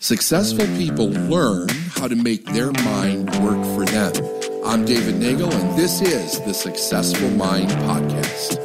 Successful 0.00 0.64
people 0.76 1.08
learn 1.10 1.68
how 1.96 2.06
to 2.06 2.14
make 2.14 2.44
their 2.44 2.70
mind 2.84 3.28
work 3.40 3.60
for 3.74 3.84
them. 3.84 4.12
I'm 4.64 4.84
David 4.84 5.16
Nagel, 5.16 5.52
and 5.52 5.76
this 5.76 6.00
is 6.00 6.40
the 6.42 6.54
Successful 6.54 7.28
Mind 7.30 7.68
Podcast. 7.70 8.58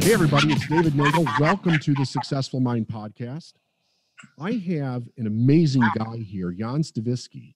Hey, 0.00 0.14
everybody, 0.14 0.52
it's 0.52 0.68
David 0.68 0.94
Nagel. 0.94 1.26
Welcome 1.40 1.80
to 1.80 1.94
the 1.94 2.06
Successful 2.06 2.60
Mind 2.60 2.86
Podcast. 2.86 3.54
I 4.38 4.52
have 4.52 5.04
an 5.16 5.26
amazing 5.26 5.84
guy 5.96 6.18
here, 6.18 6.50
Yan 6.50 6.82
Stavisski. 6.82 7.54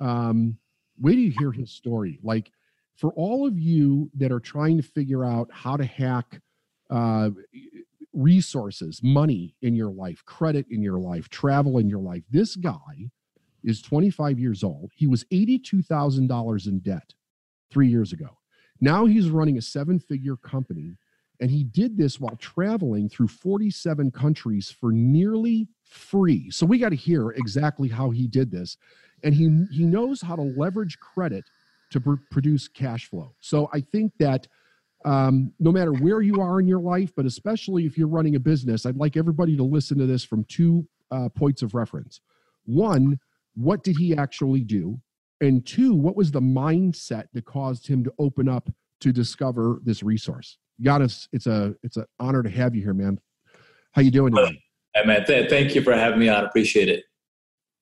Um, 0.00 0.58
wait 1.00 1.14
till 1.14 1.24
you 1.24 1.34
hear 1.38 1.52
his 1.52 1.70
story. 1.70 2.18
Like, 2.22 2.50
for 2.94 3.12
all 3.12 3.46
of 3.46 3.58
you 3.58 4.10
that 4.14 4.32
are 4.32 4.40
trying 4.40 4.76
to 4.78 4.82
figure 4.82 5.24
out 5.24 5.48
how 5.52 5.76
to 5.76 5.84
hack 5.84 6.40
uh, 6.88 7.30
resources, 8.12 9.02
money 9.02 9.54
in 9.60 9.74
your 9.74 9.90
life, 9.90 10.24
credit 10.24 10.66
in 10.70 10.82
your 10.82 10.98
life, 10.98 11.28
travel 11.28 11.78
in 11.78 11.88
your 11.88 12.00
life, 12.00 12.22
this 12.30 12.56
guy 12.56 13.10
is 13.62 13.82
25 13.82 14.38
years 14.38 14.64
old. 14.64 14.92
He 14.94 15.06
was 15.06 15.24
$82,000 15.24 16.66
in 16.66 16.78
debt 16.78 17.14
three 17.70 17.88
years 17.88 18.12
ago. 18.12 18.38
Now 18.80 19.04
he's 19.04 19.28
running 19.28 19.58
a 19.58 19.62
seven 19.62 19.98
figure 19.98 20.36
company 20.36 20.96
and 21.40 21.50
he 21.50 21.64
did 21.64 21.98
this 21.98 22.18
while 22.18 22.36
traveling 22.36 23.08
through 23.08 23.28
47 23.28 24.10
countries 24.10 24.70
for 24.70 24.90
nearly 24.92 25.68
free. 25.88 26.50
So 26.50 26.66
we 26.66 26.78
got 26.78 26.90
to 26.90 26.96
hear 26.96 27.30
exactly 27.30 27.88
how 27.88 28.10
he 28.10 28.26
did 28.26 28.50
this. 28.50 28.76
And 29.22 29.34
he, 29.34 29.64
he 29.70 29.84
knows 29.84 30.20
how 30.20 30.36
to 30.36 30.42
leverage 30.42 30.98
credit 30.98 31.44
to 31.90 32.00
pr- 32.00 32.14
produce 32.30 32.68
cash 32.68 33.08
flow. 33.08 33.34
So 33.40 33.68
I 33.72 33.80
think 33.80 34.12
that 34.18 34.46
um, 35.04 35.52
no 35.60 35.70
matter 35.70 35.92
where 35.92 36.20
you 36.20 36.40
are 36.40 36.58
in 36.60 36.66
your 36.66 36.80
life, 36.80 37.12
but 37.16 37.26
especially 37.26 37.86
if 37.86 37.96
you're 37.96 38.08
running 38.08 38.34
a 38.34 38.40
business, 38.40 38.84
I'd 38.86 38.96
like 38.96 39.16
everybody 39.16 39.56
to 39.56 39.62
listen 39.62 39.98
to 39.98 40.06
this 40.06 40.24
from 40.24 40.44
two 40.44 40.86
uh, 41.10 41.28
points 41.28 41.62
of 41.62 41.74
reference. 41.74 42.20
One, 42.64 43.18
what 43.54 43.84
did 43.84 43.96
he 43.96 44.16
actually 44.16 44.60
do? 44.60 45.00
And 45.40 45.64
two, 45.64 45.94
what 45.94 46.16
was 46.16 46.30
the 46.30 46.40
mindset 46.40 47.26
that 47.34 47.44
caused 47.44 47.86
him 47.86 48.02
to 48.04 48.12
open 48.18 48.48
up 48.48 48.68
to 49.00 49.12
discover 49.12 49.80
this 49.84 50.02
resource? 50.02 50.58
Giannis, 50.82 51.28
it's 51.32 51.46
a 51.46 51.74
it's 51.82 51.96
an 51.96 52.06
honor 52.18 52.42
to 52.42 52.50
have 52.50 52.74
you 52.74 52.82
here, 52.82 52.94
man. 52.94 53.20
How 53.92 54.02
you 54.02 54.10
doing 54.10 54.34
today? 54.34 54.62
Hey, 54.96 55.04
man, 55.04 55.26
th- 55.26 55.50
thank 55.50 55.74
you 55.74 55.82
for 55.82 55.94
having 55.94 56.18
me 56.18 56.30
on. 56.30 56.44
Appreciate 56.44 56.88
it. 56.88 57.04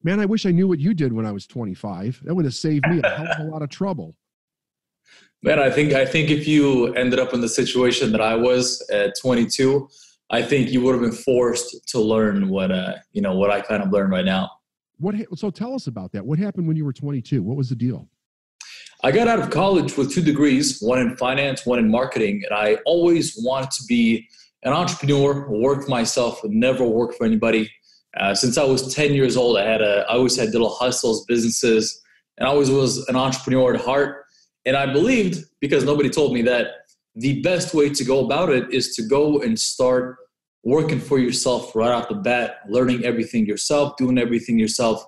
Man, 0.02 0.18
I 0.18 0.26
wish 0.26 0.46
I 0.46 0.50
knew 0.50 0.66
what 0.66 0.80
you 0.80 0.94
did 0.94 1.12
when 1.12 1.24
I 1.24 1.30
was 1.30 1.46
25. 1.46 2.22
That 2.24 2.34
would 2.34 2.44
have 2.44 2.54
saved 2.54 2.86
me 2.88 3.00
a 3.04 3.08
hell 3.08 3.28
of 3.30 3.38
a 3.38 3.50
lot 3.50 3.62
of 3.62 3.70
trouble. 3.70 4.16
Man, 5.42 5.60
I 5.60 5.70
think 5.70 5.92
I 5.92 6.06
think 6.06 6.30
if 6.30 6.48
you 6.48 6.92
ended 6.94 7.20
up 7.20 7.34
in 7.34 7.40
the 7.42 7.48
situation 7.48 8.10
that 8.12 8.20
I 8.20 8.34
was 8.34 8.84
at 8.90 9.12
22, 9.20 9.88
I 10.30 10.42
think 10.42 10.70
you 10.70 10.80
would 10.80 10.92
have 10.92 11.02
been 11.02 11.12
forced 11.12 11.86
to 11.88 12.00
learn 12.00 12.48
what 12.48 12.72
uh 12.72 12.94
you 13.12 13.20
know 13.20 13.36
what 13.36 13.50
I 13.50 13.60
kind 13.60 13.82
of 13.82 13.90
learned 13.90 14.10
right 14.10 14.24
now. 14.24 14.50
What 14.98 15.14
so 15.36 15.50
tell 15.50 15.74
us 15.74 15.86
about 15.86 16.12
that. 16.12 16.24
What 16.24 16.38
happened 16.38 16.66
when 16.66 16.76
you 16.76 16.84
were 16.84 16.94
22? 16.94 17.42
What 17.42 17.58
was 17.58 17.68
the 17.68 17.76
deal? 17.76 18.08
I 19.02 19.12
got 19.12 19.28
out 19.28 19.38
of 19.38 19.50
college 19.50 19.98
with 19.98 20.10
two 20.10 20.22
degrees, 20.22 20.80
one 20.80 20.98
in 20.98 21.14
finance, 21.16 21.66
one 21.66 21.78
in 21.78 21.90
marketing, 21.90 22.42
and 22.48 22.58
I 22.58 22.76
always 22.86 23.38
wanted 23.38 23.70
to 23.72 23.84
be 23.86 24.26
an 24.64 24.72
entrepreneur, 24.72 25.48
work 25.48 25.84
for 25.84 25.90
myself, 25.90 26.40
never 26.44 26.84
work 26.84 27.14
for 27.14 27.26
anybody. 27.26 27.70
Uh, 28.18 28.34
since 28.34 28.56
I 28.56 28.64
was 28.64 28.94
10 28.94 29.12
years 29.12 29.36
old, 29.36 29.58
I 29.58 29.64
had 29.64 29.82
a, 29.82 30.04
I 30.08 30.14
always 30.14 30.36
had 30.36 30.50
little 30.50 30.70
hustles, 30.70 31.24
businesses, 31.26 32.00
and 32.38 32.48
I 32.48 32.50
always 32.50 32.70
was 32.70 33.06
an 33.08 33.16
entrepreneur 33.16 33.74
at 33.74 33.80
heart. 33.80 34.24
And 34.64 34.76
I 34.76 34.92
believed, 34.92 35.44
because 35.60 35.84
nobody 35.84 36.08
told 36.08 36.32
me 36.32 36.42
that, 36.42 36.68
the 37.16 37.42
best 37.42 37.74
way 37.74 37.90
to 37.90 38.04
go 38.04 38.24
about 38.24 38.50
it 38.50 38.72
is 38.72 38.96
to 38.96 39.02
go 39.02 39.40
and 39.40 39.58
start 39.58 40.16
working 40.64 40.98
for 40.98 41.18
yourself 41.18 41.76
right 41.76 41.92
off 41.92 42.08
the 42.08 42.14
bat, 42.14 42.60
learning 42.68 43.04
everything 43.04 43.46
yourself, 43.46 43.96
doing 43.96 44.18
everything 44.18 44.58
yourself. 44.58 45.04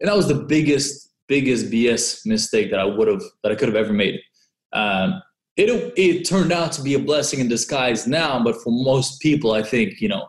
And 0.00 0.08
that 0.08 0.16
was 0.16 0.28
the 0.28 0.34
biggest 0.34 1.10
biggest 1.28 1.70
BS 1.70 2.26
mistake 2.26 2.70
that 2.70 2.80
I 2.80 2.84
would 2.84 3.08
have 3.08 3.22
that 3.42 3.52
I 3.52 3.54
could 3.54 3.68
have 3.68 3.76
ever 3.76 3.92
made. 3.92 4.20
Um, 4.72 5.22
it 5.56 5.92
it 5.96 6.24
turned 6.24 6.52
out 6.52 6.72
to 6.72 6.82
be 6.82 6.94
a 6.94 6.98
blessing 6.98 7.40
in 7.40 7.48
disguise 7.48 8.06
now, 8.06 8.42
but 8.42 8.56
for 8.62 8.70
most 8.70 9.20
people, 9.20 9.52
I 9.52 9.62
think 9.62 10.00
you 10.00 10.08
know 10.08 10.28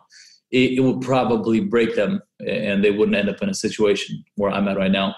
it, 0.50 0.78
it 0.78 0.80
would 0.80 1.00
probably 1.00 1.60
break 1.60 1.96
them, 1.96 2.20
and 2.46 2.84
they 2.84 2.90
wouldn't 2.90 3.16
end 3.16 3.28
up 3.28 3.42
in 3.42 3.48
a 3.48 3.54
situation 3.54 4.24
where 4.36 4.50
I'm 4.50 4.68
at 4.68 4.76
right 4.76 4.90
now. 4.90 5.14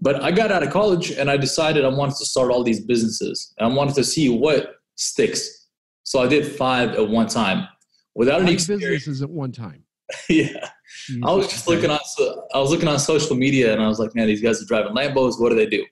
But 0.00 0.22
I 0.22 0.32
got 0.32 0.50
out 0.50 0.62
of 0.62 0.70
college 0.70 1.12
and 1.12 1.30
I 1.30 1.36
decided 1.36 1.84
I 1.84 1.88
wanted 1.88 2.16
to 2.16 2.26
start 2.26 2.50
all 2.50 2.62
these 2.62 2.84
businesses. 2.84 3.54
I 3.58 3.66
wanted 3.68 3.94
to 3.94 4.04
see 4.04 4.28
what 4.28 4.74
sticks. 4.96 5.68
So 6.02 6.20
I 6.20 6.26
did 6.26 6.46
five 6.46 6.90
at 6.90 7.08
one 7.08 7.26
time 7.28 7.66
without 8.14 8.34
Five 8.40 8.42
any 8.42 8.52
experience. 8.52 9.04
businesses 9.04 9.22
at 9.22 9.30
one 9.30 9.52
time. 9.52 9.84
yeah. 10.28 10.68
I 11.24 11.32
was 11.32 11.48
just 11.48 11.66
looking 11.66 11.90
on 11.90 11.98
I 12.52 12.58
was 12.58 12.70
looking 12.70 12.88
on 12.88 12.98
social 12.98 13.36
media 13.36 13.72
and 13.72 13.82
I 13.82 13.88
was 13.88 13.98
like, 13.98 14.14
man, 14.14 14.26
these 14.26 14.42
guys 14.42 14.60
are 14.60 14.66
driving 14.66 14.94
Lambos. 14.94 15.40
What 15.40 15.48
do 15.50 15.54
they 15.54 15.66
do? 15.66 15.84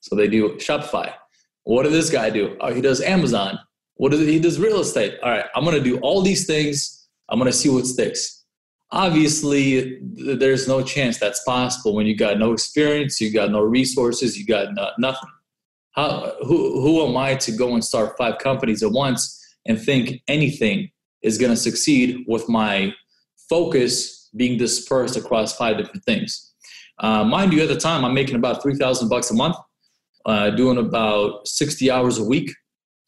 So 0.00 0.14
they 0.14 0.28
do 0.28 0.50
Shopify. 0.56 1.12
What 1.64 1.84
did 1.84 1.92
this 1.92 2.10
guy 2.10 2.30
do? 2.30 2.56
Oh, 2.60 2.72
he 2.72 2.80
does 2.80 3.00
Amazon. 3.00 3.58
What 3.96 4.10
does 4.10 4.20
he 4.20 4.38
does 4.38 4.58
real 4.58 4.80
estate? 4.80 5.18
All 5.22 5.30
right, 5.30 5.46
I'm 5.54 5.64
gonna 5.64 5.80
do 5.80 5.98
all 5.98 6.22
these 6.22 6.46
things. 6.46 7.08
I'm 7.28 7.38
gonna 7.38 7.52
see 7.52 7.68
what 7.68 7.86
sticks. 7.86 8.44
Obviously, 8.90 9.98
there's 10.02 10.68
no 10.68 10.82
chance 10.82 11.18
that's 11.18 11.42
possible 11.44 11.94
when 11.94 12.06
you 12.06 12.16
got 12.16 12.38
no 12.38 12.52
experience, 12.52 13.20
you 13.20 13.32
got 13.32 13.50
no 13.50 13.60
resources, 13.60 14.36
you 14.38 14.46
got 14.46 14.74
no, 14.74 14.90
nothing. 14.98 15.30
How 15.92 16.34
who 16.42 16.80
who 16.80 17.06
am 17.06 17.16
I 17.16 17.34
to 17.36 17.52
go 17.52 17.74
and 17.74 17.84
start 17.84 18.16
five 18.18 18.38
companies 18.38 18.82
at 18.82 18.90
once 18.90 19.40
and 19.66 19.80
think 19.80 20.22
anything 20.28 20.90
is 21.22 21.38
gonna 21.38 21.56
succeed 21.56 22.24
with 22.28 22.48
my 22.48 22.92
focus 23.48 24.28
being 24.36 24.58
dispersed 24.58 25.16
across 25.16 25.56
five 25.56 25.78
different 25.78 26.04
things. 26.04 26.52
Uh, 26.98 27.24
mind 27.24 27.52
you, 27.52 27.62
at 27.62 27.68
the 27.68 27.76
time, 27.76 28.04
I'm 28.04 28.14
making 28.14 28.36
about 28.36 28.62
three 28.62 28.74
thousand 28.74 29.08
bucks 29.08 29.30
a 29.30 29.34
month, 29.34 29.56
uh, 30.26 30.50
doing 30.50 30.78
about 30.78 31.46
sixty 31.46 31.90
hours 31.90 32.18
a 32.18 32.24
week, 32.24 32.50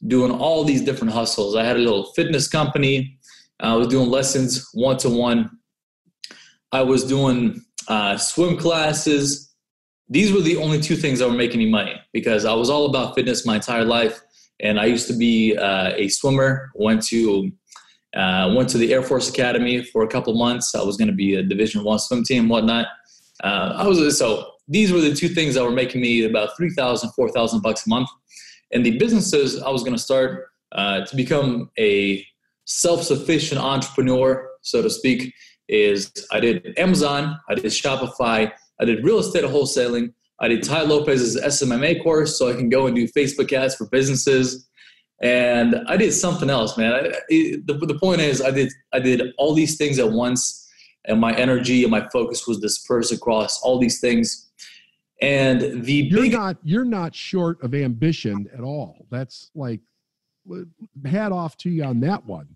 doing 0.06 0.32
all 0.32 0.64
these 0.64 0.82
different 0.82 1.12
hustles. 1.12 1.56
I 1.56 1.64
had 1.64 1.76
a 1.76 1.80
little 1.80 2.12
fitness 2.12 2.48
company. 2.48 3.18
I 3.60 3.74
was 3.74 3.88
doing 3.88 4.10
lessons 4.10 4.68
one 4.74 4.98
to 4.98 5.08
one. 5.08 5.50
I 6.72 6.82
was 6.82 7.04
doing 7.04 7.62
uh, 7.88 8.18
swim 8.18 8.56
classes. 8.56 9.54
These 10.08 10.32
were 10.32 10.40
the 10.40 10.56
only 10.56 10.80
two 10.80 10.96
things 10.96 11.18
that 11.18 11.28
were 11.28 11.34
making 11.34 11.58
me 11.58 11.70
money 11.70 11.94
because 12.12 12.44
I 12.44 12.54
was 12.54 12.70
all 12.70 12.86
about 12.86 13.14
fitness 13.14 13.46
my 13.46 13.56
entire 13.56 13.84
life, 13.84 14.20
and 14.60 14.78
I 14.78 14.84
used 14.84 15.08
to 15.08 15.16
be 15.16 15.56
uh, 15.56 15.92
a 15.96 16.08
swimmer. 16.08 16.70
Went 16.74 17.02
to 17.06 17.50
uh, 18.14 18.52
went 18.56 18.68
to 18.70 18.78
the 18.78 18.92
Air 18.92 19.02
Force 19.02 19.28
Academy 19.28 19.82
for 19.84 20.02
a 20.02 20.08
couple 20.08 20.34
months. 20.34 20.74
I 20.74 20.82
was 20.82 20.96
going 20.96 21.08
to 21.08 21.14
be 21.14 21.36
a 21.36 21.42
Division 21.42 21.82
One 21.82 21.98
swim 21.98 22.24
team, 22.24 22.48
whatnot. 22.48 22.86
Uh, 23.42 23.74
I 23.76 23.86
was 23.86 24.18
so 24.18 24.50
these 24.68 24.92
were 24.92 25.00
the 25.00 25.14
two 25.14 25.28
things 25.28 25.54
that 25.54 25.64
were 25.64 25.70
making 25.70 26.00
me 26.00 26.24
about 26.24 26.56
3,000, 26.56 27.10
4,000 27.10 27.62
bucks 27.62 27.86
a 27.86 27.88
month. 27.88 28.08
And 28.72 28.84
the 28.84 28.98
businesses 28.98 29.62
I 29.62 29.70
was 29.70 29.82
going 29.82 29.94
to 29.94 30.02
start 30.02 30.48
uh, 30.72 31.04
to 31.04 31.16
become 31.16 31.70
a 31.78 32.26
self-sufficient 32.64 33.60
entrepreneur, 33.60 34.48
so 34.62 34.82
to 34.82 34.90
speak, 34.90 35.32
is 35.68 36.12
I 36.32 36.40
did 36.40 36.78
Amazon, 36.78 37.38
I 37.48 37.54
did 37.54 37.66
Shopify, 37.66 38.52
I 38.80 38.84
did 38.84 39.04
real 39.04 39.18
estate 39.18 39.44
wholesaling, 39.44 40.12
I 40.40 40.48
did 40.48 40.62
Tai 40.62 40.82
Lopez's 40.82 41.40
SMMA 41.40 42.02
course, 42.02 42.38
so 42.38 42.50
I 42.50 42.54
can 42.54 42.68
go 42.68 42.86
and 42.86 42.94
do 42.94 43.08
Facebook 43.08 43.52
ads 43.52 43.74
for 43.76 43.86
businesses 43.86 44.66
and 45.20 45.76
I 45.86 45.96
did 45.96 46.12
something 46.12 46.50
else, 46.50 46.76
man. 46.76 46.92
I, 46.92 47.12
it, 47.28 47.66
the, 47.66 47.74
the 47.74 47.98
point 47.98 48.20
is, 48.20 48.42
I 48.42 48.50
did 48.50 48.72
I 48.92 48.98
did 48.98 49.32
all 49.38 49.54
these 49.54 49.76
things 49.76 49.98
at 49.98 50.10
once, 50.10 50.68
and 51.06 51.20
my 51.20 51.34
energy 51.34 51.82
and 51.82 51.90
my 51.90 52.06
focus 52.12 52.46
was 52.46 52.58
dispersed 52.58 53.12
across 53.12 53.60
all 53.62 53.78
these 53.78 54.00
things. 54.00 54.45
And 55.22 55.84
the 55.84 55.92
You're 56.10 56.22
big 56.22 56.32
not 56.32 56.56
you're 56.62 56.84
not 56.84 57.14
short 57.14 57.62
of 57.62 57.74
ambition 57.74 58.48
at 58.52 58.60
all. 58.60 59.06
That's 59.10 59.50
like 59.54 59.80
hat 61.04 61.32
off 61.32 61.56
to 61.58 61.70
you 61.70 61.84
on 61.84 62.00
that 62.00 62.24
one. 62.26 62.48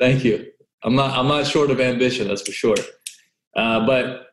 thank 0.00 0.24
you. 0.24 0.46
I'm 0.82 0.94
not 0.94 1.16
I'm 1.16 1.28
not 1.28 1.46
short 1.46 1.70
of 1.70 1.80
ambition, 1.80 2.28
that's 2.28 2.42
for 2.42 2.52
sure. 2.52 2.76
Uh, 3.56 3.86
but 3.86 4.28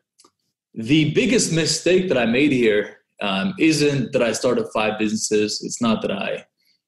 the 0.74 1.12
biggest 1.14 1.52
mistake 1.52 2.08
that 2.08 2.18
I 2.18 2.26
made 2.26 2.52
here 2.52 2.98
um, 3.22 3.54
not 3.58 4.12
that 4.12 4.22
I 4.22 4.32
started 4.32 4.66
five 4.74 4.98
businesses. 4.98 5.62
It's 5.64 5.80
not 5.80 6.02
that 6.02 6.12
I 6.12 6.44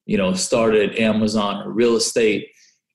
you 0.07 0.19
know 0.19 0.35
started 0.35 0.99
Amazon 0.99 1.67
or 1.67 1.71
real 1.73 1.97
estate. 1.97 2.49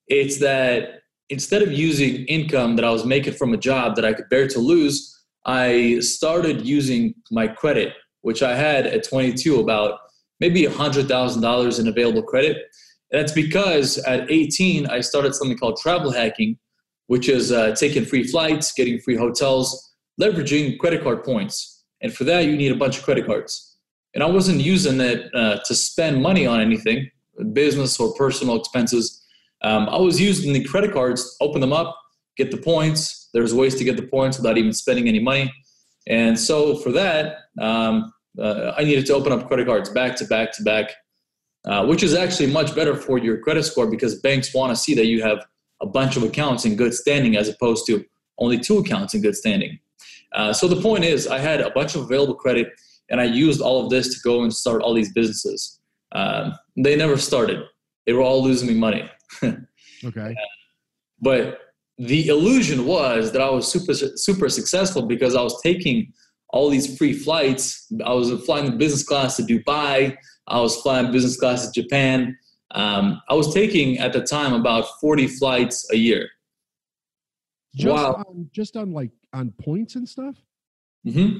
It's 0.07 0.39
that 0.39 1.01
instead 1.29 1.61
of 1.61 1.71
using 1.71 2.25
income 2.25 2.75
that 2.75 2.85
I 2.85 2.91
was 2.91 3.05
making 3.05 3.33
from 3.33 3.53
a 3.53 3.57
job 3.57 3.95
that 3.95 4.05
I 4.05 4.13
could 4.13 4.29
bear 4.29 4.47
to 4.49 4.59
lose, 4.59 5.22
I 5.45 5.99
started 5.99 6.65
using 6.65 7.15
my 7.31 7.47
credit, 7.47 7.93
which 8.21 8.41
I 8.41 8.55
had 8.55 8.85
at 8.85 9.07
22 9.07 9.59
about 9.59 9.99
maybe 10.39 10.63
$100,000 10.63 11.79
in 11.79 11.87
available 11.87 12.23
credit. 12.23 12.57
And 13.11 13.21
that's 13.21 13.31
because 13.31 13.97
at 13.99 14.31
18, 14.31 14.87
I 14.87 15.01
started 15.01 15.35
something 15.35 15.57
called 15.57 15.77
travel 15.77 16.11
hacking, 16.11 16.57
which 17.07 17.29
is 17.29 17.51
uh, 17.51 17.75
taking 17.75 18.05
free 18.05 18.23
flights, 18.23 18.71
getting 18.73 18.99
free 18.99 19.15
hotels, 19.15 19.93
leveraging 20.21 20.79
credit 20.79 21.03
card 21.03 21.23
points. 21.23 21.83
And 22.01 22.13
for 22.13 22.23
that, 22.25 22.45
you 22.45 22.55
need 22.57 22.71
a 22.71 22.75
bunch 22.75 22.97
of 22.97 23.03
credit 23.03 23.25
cards. 23.25 23.77
And 24.13 24.23
I 24.23 24.27
wasn't 24.27 24.61
using 24.61 24.99
it 25.01 25.33
uh, 25.33 25.59
to 25.65 25.75
spend 25.75 26.21
money 26.21 26.45
on 26.45 26.59
anything, 26.59 27.09
business 27.53 27.99
or 27.99 28.13
personal 28.13 28.55
expenses. 28.55 29.23
Um, 29.63 29.89
I 29.89 29.97
was 29.97 30.19
using 30.19 30.53
the 30.53 30.63
credit 30.63 30.93
cards, 30.93 31.35
open 31.41 31.61
them 31.61 31.73
up, 31.73 31.97
get 32.37 32.51
the 32.51 32.57
points. 32.57 33.22
There's 33.33 33.53
ways 33.53 33.75
to 33.75 33.83
get 33.83 33.97
the 33.97 34.03
points 34.03 34.37
without 34.37 34.57
even 34.57 34.73
spending 34.73 35.07
any 35.07 35.19
money. 35.19 35.51
And 36.07 36.39
so 36.39 36.75
for 36.77 36.91
that, 36.91 37.37
um, 37.59 38.13
uh, 38.39 38.73
I 38.77 38.83
needed 38.83 39.05
to 39.07 39.13
open 39.13 39.31
up 39.31 39.47
credit 39.47 39.67
cards 39.67 39.89
back 39.89 40.15
to 40.17 40.25
back 40.25 40.51
to 40.53 40.63
back, 40.63 40.91
uh, 41.65 41.85
which 41.85 42.03
is 42.03 42.13
actually 42.13 42.51
much 42.51 42.75
better 42.75 42.95
for 42.95 43.17
your 43.17 43.37
credit 43.39 43.63
score 43.63 43.89
because 43.89 44.19
banks 44.19 44.53
want 44.53 44.71
to 44.71 44.75
see 44.75 44.95
that 44.95 45.05
you 45.05 45.21
have 45.21 45.45
a 45.81 45.85
bunch 45.85 46.17
of 46.17 46.23
accounts 46.23 46.65
in 46.65 46.75
good 46.75 46.93
standing 46.93 47.35
as 47.37 47.49
opposed 47.49 47.85
to 47.87 48.03
only 48.39 48.57
two 48.57 48.79
accounts 48.79 49.13
in 49.13 49.21
good 49.21 49.35
standing. 49.35 49.79
Uh, 50.33 50.51
so 50.51 50.67
the 50.67 50.81
point 50.81 51.03
is, 51.03 51.27
I 51.27 51.37
had 51.37 51.61
a 51.61 51.69
bunch 51.71 51.95
of 51.95 52.01
available 52.01 52.33
credit, 52.33 52.69
and 53.09 53.21
I 53.21 53.25
used 53.25 53.61
all 53.61 53.83
of 53.83 53.89
this 53.89 54.13
to 54.15 54.19
go 54.23 54.41
and 54.41 54.53
start 54.53 54.81
all 54.81 54.93
these 54.93 55.13
businesses. 55.13 55.79
Um, 56.13 56.53
they 56.75 56.95
never 56.95 57.17
started; 57.17 57.63
they 58.05 58.13
were 58.13 58.21
all 58.21 58.43
losing 58.43 58.67
me 58.67 58.73
money. 58.73 59.09
okay. 59.43 60.35
But 61.21 61.59
the 61.97 62.27
illusion 62.27 62.85
was 62.85 63.31
that 63.31 63.41
I 63.41 63.49
was 63.49 63.71
super 63.71 63.93
super 63.93 64.49
successful 64.49 65.03
because 65.03 65.35
I 65.35 65.41
was 65.41 65.61
taking 65.61 66.11
all 66.49 66.69
these 66.69 66.97
free 66.97 67.13
flights. 67.13 67.91
I 68.05 68.13
was 68.13 68.31
flying 68.45 68.77
business 68.77 69.03
class 69.03 69.37
to 69.37 69.43
Dubai. 69.43 70.15
I 70.47 70.59
was 70.59 70.79
flying 70.81 71.11
business 71.11 71.37
class 71.37 71.67
to 71.67 71.81
Japan. 71.81 72.37
Um, 72.71 73.21
I 73.29 73.33
was 73.33 73.53
taking 73.53 73.99
at 73.99 74.13
the 74.13 74.21
time 74.21 74.53
about 74.53 74.85
40 74.99 75.27
flights 75.27 75.87
a 75.91 75.95
year. 75.95 76.29
Just 77.75 77.95
wow. 77.95 78.23
on, 78.27 78.49
just 78.51 78.77
on 78.77 78.91
like 78.91 79.11
on 79.33 79.51
points 79.51 79.95
and 79.95 80.07
stuff. 80.07 80.35
Mm-hmm. 81.05 81.37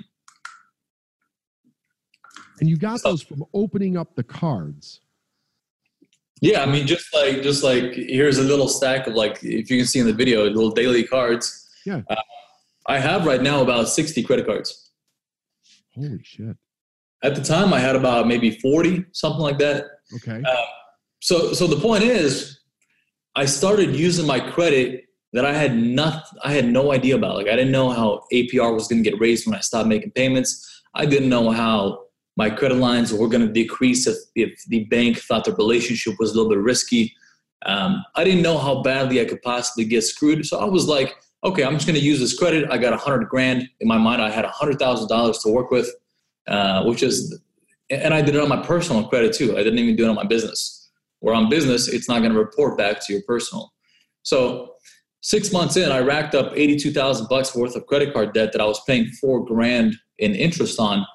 And 2.59 2.69
you 2.69 2.77
got 2.77 3.01
those 3.03 3.21
from 3.21 3.43
opening 3.53 3.97
up 3.97 4.15
the 4.15 4.23
cards. 4.23 5.01
Yeah, 6.43 6.61
I 6.61 6.65
mean, 6.65 6.85
just 6.85 7.13
like 7.13 7.41
just 7.41 7.63
like 7.63 7.93
here's 7.93 8.37
a 8.37 8.43
little 8.43 8.67
stack 8.67 9.07
of 9.07 9.13
like 9.13 9.41
if 9.43 9.71
you 9.71 9.77
can 9.77 9.85
see 9.85 9.99
in 9.99 10.05
the 10.05 10.13
video, 10.13 10.43
little 10.43 10.71
daily 10.71 11.05
cards. 11.05 11.69
Yeah. 11.85 12.01
Uh, 12.09 12.15
I 12.85 12.99
have 12.99 13.25
right 13.25 13.41
now 13.41 13.61
about 13.61 13.87
60 13.87 14.21
credit 14.23 14.45
cards. 14.45 14.91
Holy 15.95 16.19
shit. 16.21 16.57
At 17.23 17.35
the 17.35 17.41
time, 17.41 17.73
I 17.73 17.79
had 17.79 17.95
about 17.95 18.27
maybe 18.27 18.51
40, 18.59 19.05
something 19.13 19.39
like 19.39 19.57
that. 19.59 19.85
Okay. 20.15 20.41
Uh, 20.45 20.65
so, 21.21 21.53
so 21.53 21.65
the 21.65 21.77
point 21.77 22.03
is, 22.03 22.59
I 23.35 23.45
started 23.45 23.95
using 23.95 24.27
my 24.27 24.41
credit 24.41 25.05
that 25.31 25.45
I 25.45 25.53
had 25.53 25.77
not, 25.77 26.25
I 26.43 26.51
had 26.51 26.65
no 26.65 26.91
idea 26.91 27.15
about. 27.15 27.35
Like, 27.35 27.47
I 27.47 27.55
didn't 27.55 27.71
know 27.71 27.89
how 27.89 28.23
APR 28.33 28.73
was 28.73 28.89
going 28.89 29.01
to 29.01 29.09
get 29.09 29.17
raised 29.21 29.47
when 29.47 29.55
I 29.55 29.61
stopped 29.61 29.87
making 29.87 30.11
payments. 30.11 30.81
I 30.93 31.05
didn't 31.05 31.29
know 31.29 31.51
how 31.51 32.02
my 32.35 32.49
credit 32.49 32.77
lines 32.77 33.13
were 33.13 33.27
going 33.27 33.45
to 33.45 33.53
decrease 33.53 34.07
if, 34.07 34.17
if 34.35 34.63
the 34.67 34.85
bank 34.85 35.19
thought 35.19 35.45
the 35.45 35.53
relationship 35.55 36.15
was 36.19 36.31
a 36.31 36.35
little 36.35 36.49
bit 36.49 36.59
risky. 36.59 37.13
Um, 37.65 38.03
I 38.15 38.23
didn't 38.23 38.41
know 38.41 38.57
how 38.57 38.81
badly 38.81 39.21
I 39.21 39.25
could 39.25 39.41
possibly 39.41 39.85
get 39.85 40.03
screwed. 40.03 40.45
So 40.45 40.59
I 40.59 40.65
was 40.65 40.87
like, 40.87 41.15
okay, 41.43 41.63
I'm 41.63 41.73
just 41.73 41.85
going 41.85 41.99
to 41.99 42.05
use 42.05 42.19
this 42.19 42.37
credit. 42.37 42.69
I 42.71 42.77
got 42.77 42.93
a 42.93 42.97
hundred 42.97 43.29
grand 43.29 43.69
in 43.79 43.87
my 43.87 43.97
mind. 43.97 44.21
I 44.21 44.29
had 44.29 44.45
a 44.45 44.49
hundred 44.49 44.79
thousand 44.79 45.07
dollars 45.09 45.39
to 45.39 45.49
work 45.49 45.71
with, 45.71 45.89
uh, 46.47 46.83
which 46.85 47.03
is, 47.03 47.39
and 47.89 48.13
I 48.13 48.21
did 48.21 48.35
it 48.35 48.41
on 48.41 48.49
my 48.49 48.61
personal 48.61 49.07
credit 49.07 49.33
too. 49.33 49.53
I 49.53 49.63
didn't 49.63 49.79
even 49.79 49.95
do 49.95 50.05
it 50.05 50.09
on 50.09 50.15
my 50.15 50.25
business. 50.25 50.89
Where 51.19 51.35
on 51.35 51.49
business, 51.49 51.87
it's 51.87 52.09
not 52.09 52.19
going 52.19 52.33
to 52.33 52.39
report 52.39 52.77
back 52.77 53.05
to 53.05 53.13
your 53.13 53.21
personal. 53.25 53.73
So 54.23 54.73
six 55.21 55.53
months 55.53 55.77
in, 55.77 55.91
I 55.91 55.99
racked 55.99 56.35
up 56.35 56.51
eighty-two 56.55 56.91
thousand 56.91 57.27
bucks 57.29 57.55
worth 57.55 57.75
of 57.75 57.85
credit 57.85 58.13
card 58.13 58.33
debt 58.33 58.51
that 58.51 58.61
I 58.61 58.65
was 58.65 58.81
paying 58.85 59.07
four 59.21 59.45
grand 59.45 59.95
in 60.19 60.35
interest 60.35 60.79
on 60.79 61.05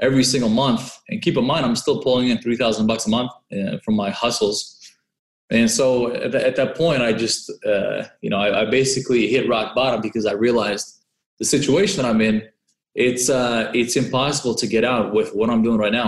every 0.00 0.24
single 0.24 0.50
month. 0.50 0.98
And 1.08 1.22
keep 1.22 1.36
in 1.36 1.44
mind, 1.44 1.64
I'm 1.64 1.76
still 1.76 2.02
pulling 2.02 2.28
in 2.28 2.38
three 2.38 2.56
thousand 2.56 2.86
bucks 2.86 3.06
a 3.06 3.10
month 3.10 3.30
uh, 3.52 3.78
from 3.84 3.96
my 3.96 4.10
hustles 4.10 4.80
and 5.50 5.68
so 5.68 6.14
at, 6.14 6.32
the, 6.32 6.46
at 6.46 6.56
that 6.56 6.76
point, 6.76 7.02
I 7.02 7.12
just, 7.12 7.50
uh, 7.66 8.04
you 8.22 8.30
know, 8.30 8.38
I, 8.38 8.62
I, 8.62 8.64
basically 8.70 9.26
hit 9.26 9.48
rock 9.48 9.74
bottom 9.74 10.00
because 10.00 10.24
I 10.24 10.32
realized 10.32 11.02
the 11.40 11.44
situation 11.44 12.02
that 12.02 12.08
I'm 12.08 12.20
in, 12.20 12.42
it's, 12.94 13.28
uh, 13.28 13.70
it's 13.74 13.96
impossible 13.96 14.54
to 14.54 14.66
get 14.66 14.84
out 14.84 15.12
with 15.12 15.34
what 15.34 15.50
I'm 15.50 15.62
doing 15.62 15.78
right 15.78 15.92
now. 15.92 16.06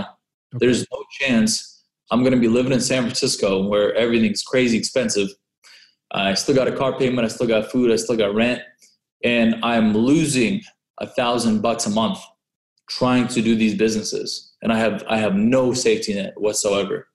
Okay. 0.55 0.65
There's 0.65 0.85
no 0.91 1.03
chance 1.19 1.83
I'm 2.09 2.21
going 2.21 2.33
to 2.33 2.39
be 2.39 2.47
living 2.47 2.71
in 2.71 2.79
San 2.79 3.03
Francisco 3.03 3.67
where 3.67 3.93
everything's 3.95 4.43
crazy 4.43 4.77
expensive. 4.77 5.29
I 6.11 6.35
still 6.35 6.55
got 6.55 6.67
a 6.69 6.75
car 6.75 6.97
payment. 6.97 7.25
I 7.25 7.27
still 7.27 7.47
got 7.47 7.69
food. 7.69 7.91
I 7.91 7.97
still 7.97 8.15
got 8.15 8.33
rent. 8.33 8.61
And 9.25 9.55
I'm 9.63 9.93
losing 9.93 10.61
a 10.99 11.07
thousand 11.07 11.61
bucks 11.61 11.85
a 11.85 11.89
month 11.89 12.19
trying 12.89 13.27
to 13.29 13.41
do 13.41 13.55
these 13.55 13.75
businesses. 13.75 14.53
And 14.61 14.71
I 14.71 14.77
have, 14.77 15.03
I 15.07 15.17
have 15.17 15.35
no 15.35 15.73
safety 15.73 16.13
net 16.13 16.33
whatsoever. 16.37 17.07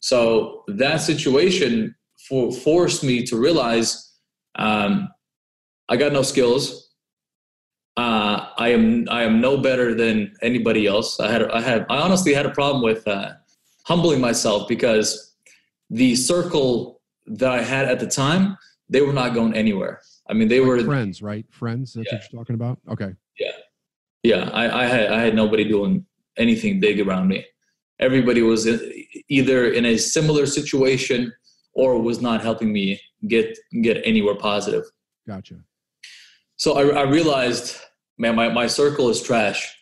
So 0.00 0.64
that 0.68 0.98
situation 0.98 1.94
for, 2.28 2.52
forced 2.52 3.02
me 3.02 3.24
to 3.24 3.36
realize 3.36 4.14
um, 4.56 5.08
I 5.88 5.96
got 5.96 6.12
no 6.12 6.22
skills. 6.22 6.90
Uh, 7.96 8.48
I 8.58 8.68
am 8.68 9.08
I 9.10 9.24
am 9.24 9.40
no 9.40 9.56
better 9.56 9.92
than 9.92 10.32
anybody 10.40 10.86
else. 10.86 11.18
I 11.18 11.32
had 11.32 11.50
I 11.50 11.60
had 11.60 11.84
I 11.90 11.98
honestly 11.98 12.32
had 12.32 12.46
a 12.46 12.50
problem 12.50 12.82
with 12.82 13.06
uh, 13.08 13.32
humbling 13.86 14.20
myself 14.20 14.68
because 14.68 15.34
the 15.90 16.14
circle 16.14 17.00
that 17.26 17.50
I 17.50 17.60
had 17.60 17.86
at 17.86 17.98
the 17.98 18.06
time 18.06 18.56
they 18.88 19.00
were 19.00 19.12
not 19.12 19.34
going 19.34 19.54
anywhere. 19.54 20.00
I 20.30 20.34
mean, 20.34 20.48
they 20.48 20.60
like 20.60 20.68
were 20.68 20.84
friends, 20.84 21.22
right? 21.22 21.44
Friends. 21.50 21.94
That's 21.94 22.06
yeah. 22.06 22.18
what 22.18 22.32
you're 22.32 22.40
talking 22.40 22.54
about. 22.54 22.78
Okay. 22.88 23.14
Yeah, 23.38 23.50
yeah. 24.30 24.50
I, 24.62 24.64
I 24.82 24.86
had 24.86 25.06
I 25.16 25.20
had 25.26 25.34
nobody 25.34 25.64
doing 25.76 26.06
anything 26.36 26.80
big 26.86 26.96
around 27.04 27.26
me 27.28 27.44
everybody 28.00 28.42
was 28.42 28.68
either 29.28 29.70
in 29.70 29.84
a 29.86 29.96
similar 29.96 30.46
situation 30.46 31.32
or 31.72 32.00
was 32.00 32.20
not 32.20 32.42
helping 32.42 32.72
me 32.72 33.00
get 33.26 33.58
get 33.82 34.00
anywhere 34.04 34.36
positive. 34.36 34.84
Gotcha. 35.26 35.56
So 36.56 36.74
I, 36.74 37.00
I 37.00 37.02
realized, 37.02 37.76
man, 38.18 38.34
my, 38.34 38.48
my 38.48 38.66
circle 38.66 39.08
is 39.10 39.22
trash. 39.22 39.76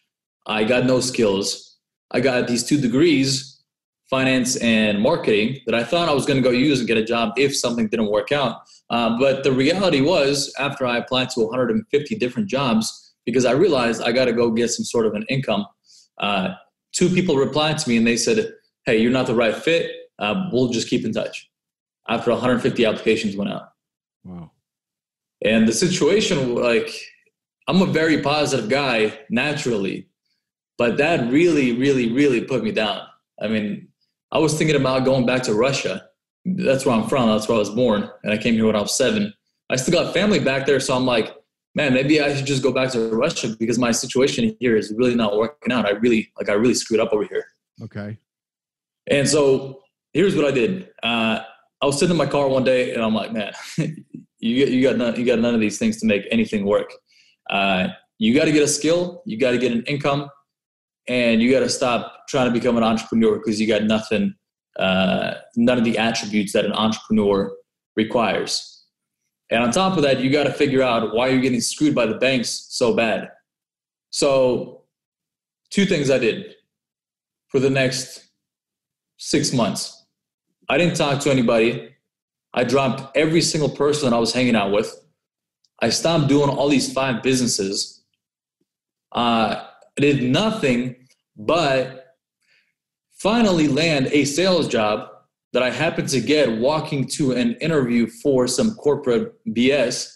I 0.46 0.64
got 0.64 0.84
no 0.84 1.00
skills. 1.00 1.78
I 2.10 2.20
got 2.20 2.48
these 2.48 2.64
two 2.64 2.78
degrees, 2.80 3.62
finance 4.10 4.56
and 4.56 5.00
marketing, 5.00 5.58
that 5.66 5.74
I 5.74 5.84
thought 5.84 6.08
I 6.08 6.12
was 6.12 6.26
going 6.26 6.42
to 6.42 6.42
go 6.42 6.54
use 6.54 6.78
and 6.78 6.86
get 6.86 6.98
a 6.98 7.04
job 7.04 7.32
if 7.36 7.56
something 7.56 7.88
didn't 7.88 8.10
work 8.10 8.30
out. 8.30 8.60
Uh, 8.90 9.18
but 9.18 9.42
the 9.42 9.52
reality 9.52 10.00
was, 10.00 10.54
after 10.58 10.86
I 10.86 10.98
applied 10.98 11.30
to 11.30 11.40
150 11.40 12.14
different 12.16 12.48
jobs, 12.48 13.05
because 13.26 13.44
I 13.44 13.52
realized 13.52 14.00
I 14.00 14.12
got 14.12 14.24
to 14.26 14.32
go 14.32 14.50
get 14.50 14.70
some 14.70 14.84
sort 14.84 15.04
of 15.04 15.14
an 15.14 15.26
income. 15.28 15.66
Uh, 16.18 16.54
two 16.92 17.10
people 17.10 17.36
replied 17.36 17.76
to 17.78 17.88
me 17.88 17.98
and 17.98 18.06
they 18.06 18.16
said, 18.16 18.54
Hey, 18.86 18.98
you're 18.98 19.12
not 19.12 19.26
the 19.26 19.34
right 19.34 19.54
fit. 19.54 19.90
Uh, 20.18 20.48
we'll 20.52 20.68
just 20.68 20.88
keep 20.88 21.04
in 21.04 21.12
touch. 21.12 21.50
After 22.08 22.30
150 22.30 22.84
applications 22.86 23.36
went 23.36 23.50
out. 23.50 23.72
Wow. 24.24 24.52
And 25.44 25.68
the 25.68 25.72
situation, 25.72 26.54
like, 26.54 26.88
I'm 27.68 27.82
a 27.82 27.86
very 27.86 28.22
positive 28.22 28.70
guy 28.70 29.18
naturally, 29.28 30.08
but 30.78 30.96
that 30.98 31.30
really, 31.30 31.72
really, 31.72 32.12
really 32.12 32.42
put 32.42 32.62
me 32.62 32.70
down. 32.70 33.02
I 33.40 33.48
mean, 33.48 33.88
I 34.32 34.38
was 34.38 34.56
thinking 34.56 34.76
about 34.76 35.04
going 35.04 35.26
back 35.26 35.42
to 35.44 35.54
Russia. 35.54 36.08
That's 36.44 36.86
where 36.86 36.94
I'm 36.94 37.08
from. 37.08 37.28
That's 37.28 37.48
where 37.48 37.56
I 37.56 37.58
was 37.58 37.70
born. 37.70 38.08
And 38.22 38.32
I 38.32 38.38
came 38.38 38.54
here 38.54 38.66
when 38.66 38.76
I 38.76 38.80
was 38.80 38.96
seven. 38.96 39.34
I 39.68 39.76
still 39.76 40.00
got 40.00 40.14
family 40.14 40.38
back 40.38 40.64
there. 40.64 40.78
So 40.78 40.94
I'm 40.94 41.06
like, 41.06 41.35
man, 41.76 41.92
maybe 41.92 42.20
I 42.20 42.34
should 42.34 42.46
just 42.46 42.62
go 42.62 42.72
back 42.72 42.90
to 42.92 43.10
Russia 43.10 43.54
because 43.60 43.78
my 43.78 43.92
situation 43.92 44.56
here 44.58 44.76
is 44.76 44.92
really 44.96 45.14
not 45.14 45.36
working 45.36 45.72
out. 45.72 45.86
I 45.86 45.90
really 45.90 46.32
like 46.36 46.48
I 46.48 46.54
really 46.54 46.74
screwed 46.74 47.00
up 47.00 47.12
over 47.12 47.24
here. 47.24 47.44
Okay. 47.82 48.18
And 49.08 49.28
so 49.28 49.82
here's 50.14 50.34
what 50.34 50.46
I 50.46 50.50
did. 50.50 50.88
Uh, 51.02 51.40
I 51.82 51.86
was 51.86 51.98
sitting 51.98 52.12
in 52.12 52.16
my 52.16 52.26
car 52.26 52.48
one 52.48 52.64
day 52.64 52.94
and 52.94 53.02
I'm 53.02 53.14
like, 53.14 53.32
man, 53.32 53.52
you 53.76 53.94
you 54.40 54.82
got 54.82 54.96
none, 54.96 55.14
you 55.16 55.26
got 55.26 55.38
none 55.38 55.54
of 55.54 55.60
these 55.60 55.78
things 55.78 56.00
to 56.00 56.06
make 56.06 56.26
anything 56.32 56.64
work. 56.64 56.92
Uh, 57.50 57.88
you 58.18 58.34
got 58.34 58.46
to 58.46 58.52
get 58.52 58.62
a 58.62 58.68
skill, 58.68 59.22
you 59.26 59.38
got 59.38 59.50
to 59.50 59.58
get 59.58 59.70
an 59.70 59.84
income, 59.84 60.30
and 61.06 61.42
you 61.42 61.52
got 61.52 61.60
to 61.60 61.68
stop 61.68 62.26
trying 62.28 62.46
to 62.46 62.52
become 62.58 62.78
an 62.78 62.82
entrepreneur 62.82 63.36
because 63.36 63.60
you 63.60 63.68
got 63.68 63.84
nothing, 63.84 64.34
uh, 64.78 65.34
none 65.54 65.76
of 65.76 65.84
the 65.84 65.98
attributes 65.98 66.54
that 66.54 66.64
an 66.64 66.72
entrepreneur 66.72 67.52
requires. 67.94 68.75
And 69.50 69.62
on 69.62 69.70
top 69.70 69.96
of 69.96 70.02
that, 70.02 70.20
you 70.20 70.30
got 70.30 70.44
to 70.44 70.52
figure 70.52 70.82
out 70.82 71.14
why 71.14 71.28
you're 71.28 71.40
getting 71.40 71.60
screwed 71.60 71.94
by 71.94 72.06
the 72.06 72.16
banks 72.16 72.66
so 72.70 72.94
bad. 72.94 73.30
So, 74.10 74.82
two 75.70 75.84
things 75.84 76.10
I 76.10 76.18
did 76.18 76.54
for 77.48 77.60
the 77.60 77.70
next 77.70 78.28
six 79.18 79.52
months. 79.52 80.04
I 80.68 80.78
didn't 80.78 80.96
talk 80.96 81.20
to 81.20 81.30
anybody. 81.30 81.94
I 82.54 82.64
dropped 82.64 83.16
every 83.16 83.42
single 83.42 83.68
person 83.68 84.12
I 84.12 84.18
was 84.18 84.32
hanging 84.32 84.56
out 84.56 84.72
with. 84.72 84.94
I 85.80 85.90
stopped 85.90 86.28
doing 86.28 86.48
all 86.48 86.68
these 86.68 86.92
five 86.92 87.22
businesses. 87.22 88.02
Uh, 89.12 89.62
I 89.98 90.00
did 90.00 90.22
nothing 90.22 90.96
but 91.36 92.16
finally 93.12 93.68
land 93.68 94.08
a 94.08 94.24
sales 94.24 94.68
job 94.68 95.08
that 95.56 95.62
I 95.62 95.70
happened 95.70 96.06
to 96.10 96.20
get 96.20 96.58
walking 96.58 97.06
to 97.12 97.32
an 97.32 97.54
interview 97.62 98.06
for 98.06 98.46
some 98.46 98.74
corporate 98.74 99.32
BS. 99.54 100.06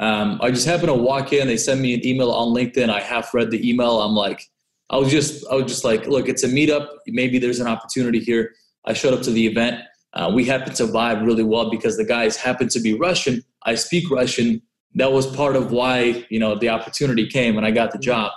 Um, 0.00 0.40
I 0.42 0.50
just 0.50 0.66
happened 0.66 0.88
to 0.88 0.94
walk 0.94 1.32
in. 1.32 1.46
They 1.46 1.58
sent 1.58 1.80
me 1.80 1.94
an 1.94 2.04
email 2.04 2.32
on 2.32 2.52
LinkedIn. 2.52 2.90
I 2.90 2.98
half 3.00 3.32
read 3.32 3.52
the 3.52 3.70
email. 3.70 4.02
I'm 4.02 4.16
like, 4.16 4.42
I 4.90 4.96
was 4.96 5.12
just, 5.12 5.46
I 5.48 5.54
was 5.54 5.66
just 5.66 5.84
like, 5.84 6.08
look, 6.08 6.28
it's 6.28 6.42
a 6.42 6.48
meetup. 6.48 6.88
Maybe 7.06 7.38
there's 7.38 7.60
an 7.60 7.68
opportunity 7.68 8.18
here. 8.18 8.52
I 8.84 8.92
showed 8.92 9.14
up 9.14 9.22
to 9.22 9.30
the 9.30 9.46
event. 9.46 9.80
Uh, 10.12 10.32
we 10.34 10.44
happened 10.44 10.74
to 10.74 10.86
vibe 10.86 11.24
really 11.24 11.44
well 11.44 11.70
because 11.70 11.96
the 11.96 12.04
guys 12.04 12.36
happened 12.36 12.72
to 12.72 12.80
be 12.80 12.94
Russian. 12.94 13.44
I 13.62 13.76
speak 13.76 14.10
Russian. 14.10 14.60
That 14.96 15.12
was 15.12 15.24
part 15.36 15.54
of 15.54 15.70
why 15.70 16.26
you 16.30 16.40
know 16.40 16.58
the 16.58 16.70
opportunity 16.70 17.28
came 17.28 17.56
and 17.56 17.64
I 17.64 17.70
got 17.70 17.92
the 17.92 17.98
job. 17.98 18.32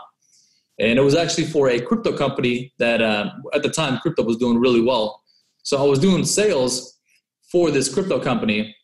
And 0.78 1.00
it 1.00 1.02
was 1.02 1.16
actually 1.16 1.46
for 1.46 1.70
a 1.70 1.82
crypto 1.82 2.16
company 2.16 2.76
that 2.78 3.02
uh, 3.02 3.32
at 3.56 3.64
the 3.64 3.70
time 3.70 3.98
crypto 3.98 4.22
was 4.22 4.38
doing 4.38 4.60
really 4.60 4.82
well. 4.82 5.23
So 5.64 5.84
I 5.84 5.88
was 5.88 6.00
doing 6.00 6.26
sales 6.26 7.00
for 7.52 7.72
this 7.72 7.92
crypto 7.94 8.20
company, 8.20 8.76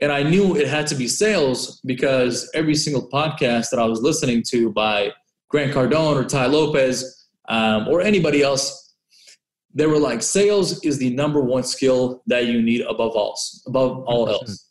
and 0.00 0.12
I 0.12 0.22
knew 0.22 0.56
it 0.56 0.68
had 0.68 0.86
to 0.88 0.94
be 0.94 1.08
sales 1.08 1.80
because 1.84 2.50
every 2.54 2.74
single 2.74 3.08
podcast 3.08 3.70
that 3.70 3.78
I 3.78 3.84
was 3.84 4.00
listening 4.00 4.42
to 4.48 4.72
by 4.72 5.12
Grant 5.48 5.72
Cardone 5.74 6.16
or 6.16 6.24
Tai 6.24 6.46
Lopez 6.46 7.26
um, 7.48 7.88
or 7.88 8.00
anybody 8.00 8.42
else, 8.42 8.94
they 9.74 9.86
were 9.86 9.98
like, 9.98 10.22
sales 10.22 10.84
is 10.84 10.98
the 10.98 11.10
number 11.10 11.40
one 11.40 11.64
skill 11.64 12.22
that 12.26 12.46
you 12.46 12.62
need 12.62 12.82
above 12.82 13.12
all, 13.16 13.38
above 13.66 14.04
all 14.06 14.28
else. 14.28 14.68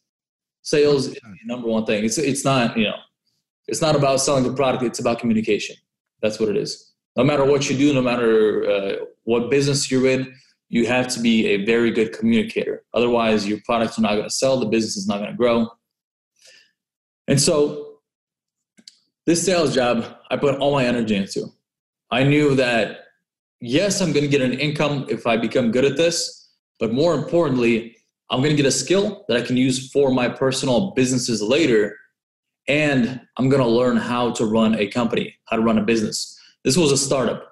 Sales 0.62 1.08
is 1.08 1.14
the 1.14 1.38
number 1.46 1.68
one 1.68 1.86
thing. 1.86 2.04
It's 2.06 2.18
it's 2.18 2.46
not 2.46 2.78
you 2.78 2.86
know, 2.86 2.98
it's 3.68 3.82
not 3.82 3.96
about 3.96 4.22
selling 4.22 4.44
the 4.44 4.54
product. 4.54 4.84
It's 4.84 5.00
about 5.00 5.20
communication. 5.20 5.76
That's 6.22 6.40
what 6.40 6.50
it 6.50 6.58
is. 6.58 6.94
No 7.16 7.24
matter 7.24 7.44
what 7.44 7.70
you 7.70 7.78
do, 7.78 7.94
no 7.94 8.02
matter 8.02 8.70
uh, 8.70 8.96
what 9.24 9.50
business 9.50 9.90
you're 9.90 10.08
in, 10.08 10.34
you 10.70 10.86
have 10.86 11.08
to 11.10 11.20
be 11.20 11.48
a 11.48 11.66
very 11.66 11.92
good 11.92 12.14
communicator. 12.14 12.84
Otherwise, 12.94 13.48
your 13.48 13.60
products 13.66 13.98
are 13.98 14.04
not 14.04 14.14
going 14.14 14.24
to 14.24 14.30
sell. 14.30 14.60
The 14.60 14.68
business 14.68 14.96
is 14.96 15.08
not 15.08 15.18
going 15.18 15.32
to 15.32 15.38
grow. 15.38 15.68
And 17.28 17.42
so, 17.42 18.00
this 19.26 19.46
sales 19.46 19.76
job, 19.76 20.06
I 20.30 20.38
put 20.38 20.56
all 20.60 20.72
my 20.72 20.86
energy 20.86 21.16
into. 21.16 21.48
I 22.12 22.24
knew 22.24 22.56
that 22.56 23.02
yes, 23.62 24.02
I'm 24.02 24.12
going 24.12 24.24
to 24.24 24.30
get 24.30 24.42
an 24.42 24.54
income 24.54 25.06
if 25.10 25.28
I 25.28 25.38
become 25.38 25.72
good 25.72 25.86
at 25.86 25.98
this, 25.98 26.50
but 26.80 26.94
more 26.94 27.14
importantly, 27.14 27.96
I'm 28.30 28.40
going 28.40 28.52
to 28.52 28.56
get 28.56 28.66
a 28.66 28.72
skill 28.72 29.26
that 29.28 29.38
I 29.38 29.42
can 29.42 29.58
use 29.58 29.92
for 29.92 30.12
my 30.12 30.30
personal 30.30 30.92
businesses 30.92 31.42
later. 31.42 31.96
And 32.68 33.22
I'm 33.38 33.50
going 33.50 33.62
to 33.62 33.68
learn 33.68 33.98
how 33.98 34.32
to 34.34 34.46
run 34.46 34.76
a 34.76 34.88
company, 34.88 35.36
how 35.46 35.58
to 35.58 35.64
run 35.64 35.80
a 35.80 35.84
business. 35.84 36.40
This 36.64 36.78
was 36.78 36.92
a 36.92 36.98
startup. 36.98 37.48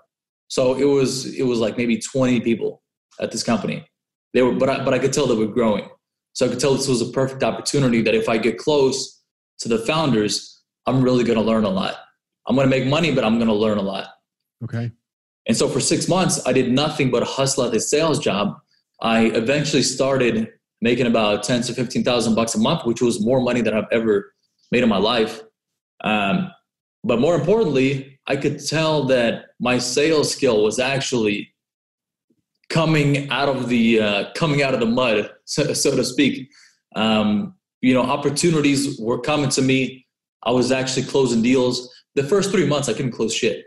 So 0.49 0.75
it 0.75 0.85
was 0.85 1.37
it 1.37 1.43
was 1.43 1.59
like 1.59 1.77
maybe 1.77 1.99
20 1.99 2.39
people 2.41 2.81
at 3.19 3.31
this 3.31 3.43
company. 3.43 3.85
They 4.33 4.41
were 4.41 4.53
but 4.53 4.69
I, 4.69 4.83
but 4.83 4.93
I 4.93 4.99
could 4.99 5.13
tell 5.13 5.27
they 5.27 5.35
were 5.35 5.47
growing. 5.47 5.89
So 6.33 6.45
I 6.45 6.49
could 6.49 6.59
tell 6.59 6.75
this 6.75 6.87
was 6.87 7.01
a 7.01 7.11
perfect 7.11 7.43
opportunity 7.43 8.01
that 8.03 8.13
if 8.13 8.29
I 8.29 8.37
get 8.37 8.57
close 8.57 9.23
to 9.59 9.67
the 9.67 9.79
founders, 9.79 10.61
I'm 10.85 11.01
really 11.01 11.23
going 11.23 11.39
to 11.39 11.43
learn 11.43 11.63
a 11.63 11.69
lot. 11.69 11.95
I'm 12.47 12.55
going 12.55 12.69
to 12.69 12.75
make 12.75 12.87
money, 12.87 13.13
but 13.13 13.23
I'm 13.23 13.37
going 13.37 13.47
to 13.47 13.55
learn 13.55 13.77
a 13.77 13.81
lot. 13.81 14.07
Okay. 14.63 14.91
And 15.47 15.57
so 15.57 15.67
for 15.67 15.79
six 15.79 16.07
months, 16.07 16.45
I 16.45 16.53
did 16.53 16.71
nothing 16.71 17.09
but 17.09 17.23
hustle 17.23 17.63
at 17.63 17.71
this 17.71 17.89
sales 17.89 18.19
job. 18.19 18.57
I 19.01 19.25
eventually 19.27 19.81
started 19.81 20.49
making 20.81 21.07
about 21.07 21.43
ten 21.43 21.61
to 21.63 21.73
fifteen 21.73 22.03
thousand 22.03 22.35
bucks 22.35 22.55
a 22.55 22.59
month, 22.59 22.85
which 22.85 23.01
was 23.01 23.23
more 23.23 23.41
money 23.41 23.61
than 23.61 23.73
I've 23.73 23.87
ever 23.91 24.33
made 24.71 24.83
in 24.83 24.89
my 24.89 24.97
life. 24.97 25.41
Um, 26.03 26.51
but 27.03 27.19
more 27.19 27.35
importantly, 27.35 28.19
I 28.27 28.35
could 28.35 28.63
tell 28.63 29.05
that 29.05 29.45
my 29.59 29.77
sales 29.77 30.31
skill 30.31 30.63
was 30.63 30.79
actually 30.79 31.53
coming 32.69 33.29
out 33.29 33.49
of 33.49 33.69
the 33.69 33.99
uh, 33.99 34.33
coming 34.33 34.61
out 34.61 34.73
of 34.73 34.79
the 34.79 34.85
mud, 34.85 35.31
so, 35.45 35.73
so 35.73 35.95
to 35.95 36.03
speak. 36.03 36.49
Um, 36.95 37.55
you 37.81 37.93
know, 37.93 38.01
opportunities 38.01 38.99
were 38.99 39.19
coming 39.19 39.49
to 39.51 39.61
me. 39.61 40.05
I 40.43 40.51
was 40.51 40.71
actually 40.71 41.03
closing 41.03 41.41
deals. 41.41 41.93
The 42.15 42.23
first 42.23 42.51
three 42.51 42.65
months, 42.65 42.89
I 42.89 42.93
couldn't 42.93 43.11
close 43.11 43.33
shit. 43.33 43.65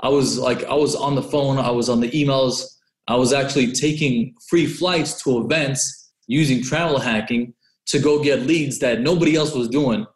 I 0.00 0.08
was 0.08 0.38
like, 0.38 0.64
I 0.64 0.74
was 0.74 0.94
on 0.94 1.14
the 1.14 1.22
phone, 1.22 1.58
I 1.58 1.70
was 1.70 1.88
on 1.88 2.00
the 2.00 2.10
emails, 2.10 2.76
I 3.08 3.16
was 3.16 3.32
actually 3.32 3.72
taking 3.72 4.34
free 4.48 4.66
flights 4.66 5.22
to 5.22 5.40
events 5.40 6.12
using 6.26 6.62
travel 6.62 6.98
hacking 6.98 7.54
to 7.86 7.98
go 7.98 8.22
get 8.22 8.42
leads 8.42 8.78
that 8.80 9.00
nobody 9.00 9.36
else 9.36 9.54
was 9.54 9.68
doing. 9.68 10.06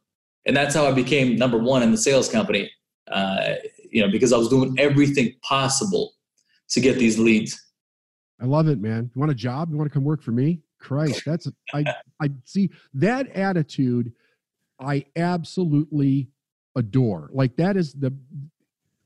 And 0.46 0.56
that's 0.56 0.74
how 0.74 0.86
I 0.86 0.92
became 0.92 1.36
number 1.36 1.58
one 1.58 1.82
in 1.82 1.92
the 1.92 1.98
sales 1.98 2.28
company. 2.28 2.70
Uh, 3.10 3.54
you 3.90 4.02
know, 4.02 4.10
because 4.10 4.32
I 4.32 4.36
was 4.36 4.48
doing 4.48 4.74
everything 4.78 5.34
possible 5.42 6.12
to 6.70 6.80
get 6.80 6.98
these 6.98 7.18
leads. 7.18 7.60
I 8.40 8.46
love 8.46 8.68
it, 8.68 8.80
man. 8.80 9.10
You 9.14 9.20
want 9.20 9.30
a 9.30 9.34
job? 9.34 9.70
You 9.70 9.76
want 9.76 9.90
to 9.90 9.94
come 9.94 10.04
work 10.04 10.22
for 10.22 10.32
me? 10.32 10.60
Christ, 10.78 11.22
that's 11.26 11.46
I 11.74 11.84
I 12.20 12.30
see 12.44 12.70
that 12.94 13.28
attitude 13.28 14.12
I 14.80 15.04
absolutely 15.14 16.28
adore. 16.76 17.30
Like 17.32 17.56
that 17.56 17.76
is 17.76 17.92
the 17.92 18.14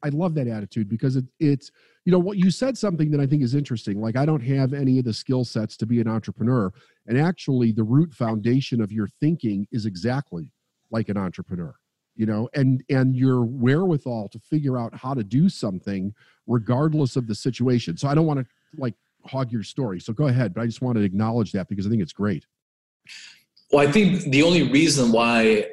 I 0.02 0.10
love 0.10 0.34
that 0.34 0.46
attitude 0.46 0.88
because 0.88 1.16
it, 1.16 1.24
it's 1.40 1.70
you 2.04 2.12
know 2.12 2.18
what 2.18 2.36
you 2.36 2.50
said 2.50 2.76
something 2.78 3.10
that 3.10 3.20
I 3.20 3.26
think 3.26 3.42
is 3.42 3.54
interesting. 3.54 4.00
Like 4.00 4.16
I 4.16 4.24
don't 4.24 4.42
have 4.42 4.72
any 4.72 4.98
of 4.98 5.04
the 5.04 5.12
skill 5.12 5.44
sets 5.44 5.76
to 5.78 5.86
be 5.86 6.00
an 6.00 6.08
entrepreneur, 6.08 6.72
and 7.06 7.18
actually 7.18 7.72
the 7.72 7.82
root 7.82 8.12
foundation 8.12 8.80
of 8.80 8.92
your 8.92 9.08
thinking 9.20 9.66
is 9.72 9.86
exactly 9.86 10.50
like 10.90 11.08
an 11.08 11.16
entrepreneur. 11.16 11.74
You 12.16 12.26
know, 12.26 12.48
and 12.54 12.84
and 12.88 13.16
your 13.16 13.44
wherewithal 13.44 14.28
to 14.28 14.38
figure 14.38 14.78
out 14.78 14.94
how 14.94 15.14
to 15.14 15.24
do 15.24 15.48
something 15.48 16.14
regardless 16.46 17.16
of 17.16 17.26
the 17.26 17.34
situation. 17.34 17.96
So 17.96 18.06
I 18.06 18.14
don't 18.14 18.26
want 18.26 18.40
to 18.40 18.46
like 18.76 18.94
hog 19.26 19.52
your 19.52 19.62
story. 19.62 20.00
So 20.00 20.12
go 20.12 20.28
ahead, 20.28 20.54
but 20.54 20.62
I 20.62 20.66
just 20.66 20.82
want 20.82 20.96
to 20.98 21.04
acknowledge 21.04 21.52
that 21.52 21.68
because 21.68 21.86
I 21.86 21.90
think 21.90 22.02
it's 22.02 22.12
great. 22.12 22.46
Well, 23.72 23.86
I 23.86 23.90
think 23.90 24.22
the 24.30 24.42
only 24.42 24.70
reason 24.70 25.12
why 25.12 25.66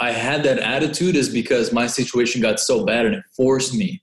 I 0.00 0.10
had 0.10 0.42
that 0.44 0.58
attitude 0.58 1.16
is 1.16 1.28
because 1.28 1.72
my 1.72 1.86
situation 1.86 2.42
got 2.42 2.58
so 2.58 2.84
bad 2.84 3.06
and 3.06 3.14
it 3.14 3.24
forced 3.36 3.74
me 3.74 4.02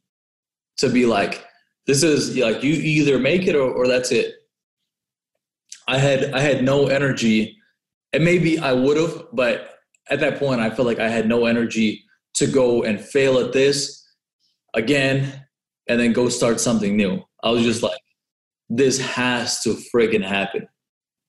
to 0.78 0.90
be 0.90 1.06
like, 1.06 1.46
this 1.86 2.04
is 2.04 2.38
like 2.38 2.64
you 2.64 2.74
either 2.74 3.20
make 3.20 3.48
it 3.48 3.56
or, 3.56 3.70
or 3.72 3.88
that's 3.88 4.12
it. 4.12 4.36
I 5.88 5.98
had 5.98 6.34
I 6.34 6.40
had 6.40 6.64
no 6.64 6.88
energy, 6.88 7.58
and 8.14 8.24
maybe 8.24 8.60
I 8.60 8.72
would 8.72 8.98
have, 8.98 9.26
but 9.34 9.80
at 10.10 10.20
that 10.20 10.40
point 10.40 10.62
I 10.62 10.70
felt 10.70 10.88
like 10.88 11.00
I 11.00 11.10
had 11.10 11.28
no 11.28 11.46
energy 11.46 12.04
to 12.36 12.48
go 12.48 12.84
and 12.84 13.00
fail 13.00 13.40
at 13.40 13.52
this 13.52 14.08
again 14.74 15.46
and 15.88 16.00
then 16.00 16.14
go 16.14 16.30
start 16.30 16.60
something 16.60 16.96
new. 16.96 17.22
I 17.44 17.50
was 17.50 17.64
just 17.64 17.84
like, 17.84 18.00
this 18.74 19.00
has 19.02 19.60
to 19.62 19.78
friggin' 19.94 20.26
happen. 20.26 20.66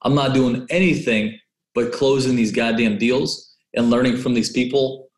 I'm 0.03 0.15
not 0.15 0.33
doing 0.33 0.65
anything 0.71 1.39
but 1.75 1.93
closing 1.93 2.37
these 2.37 2.53
goddamn 2.53 2.99
deals 2.99 3.57
and 3.75 3.91
learning 3.91 4.19
from 4.19 4.35
these 4.35 4.51
people 4.51 5.09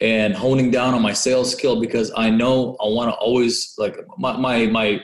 and 0.00 0.34
honing 0.34 0.70
down 0.70 0.94
on 0.94 1.02
my 1.02 1.12
sales 1.12 1.52
skill 1.52 1.80
because 1.80 2.10
I 2.16 2.28
know 2.30 2.76
I 2.80 2.88
want 2.88 3.10
to 3.10 3.16
always 3.16 3.74
like 3.78 3.96
my 4.18 4.36
my, 4.36 4.66
my 4.66 5.00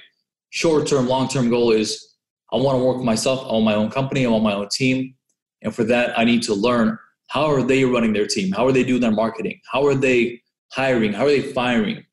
short 0.51 0.89
term, 0.89 1.07
long 1.07 1.29
term 1.29 1.51
goal 1.51 1.71
is 1.71 2.15
I 2.53 2.57
want 2.57 2.79
to 2.79 2.85
work 2.85 3.03
myself. 3.03 3.41
on 3.47 3.63
my 3.63 3.75
own 3.75 3.91
company. 3.91 4.27
I 4.27 4.31
want 4.31 4.43
my 4.43 4.55
own 4.55 4.69
team, 4.69 5.15
and 5.63 5.75
for 5.75 5.85
that 5.85 6.19
I 6.19 6.25
need 6.25 6.43
to 6.45 6.55
learn 6.55 6.99
how 7.29 7.47
are 7.47 7.63
they 7.63 7.85
running 7.85 8.13
their 8.13 8.27
team, 8.27 8.53
how 8.53 8.67
are 8.67 8.73
they 8.73 8.85
doing 8.85 9.03
their 9.03 9.11
marketing, 9.13 9.61
how 9.71 9.87
are 9.87 9.95
they 9.95 10.41
hiring, 10.73 11.13
how 11.13 11.27
are 11.27 11.31
they 11.31 11.43
firing, 11.43 12.05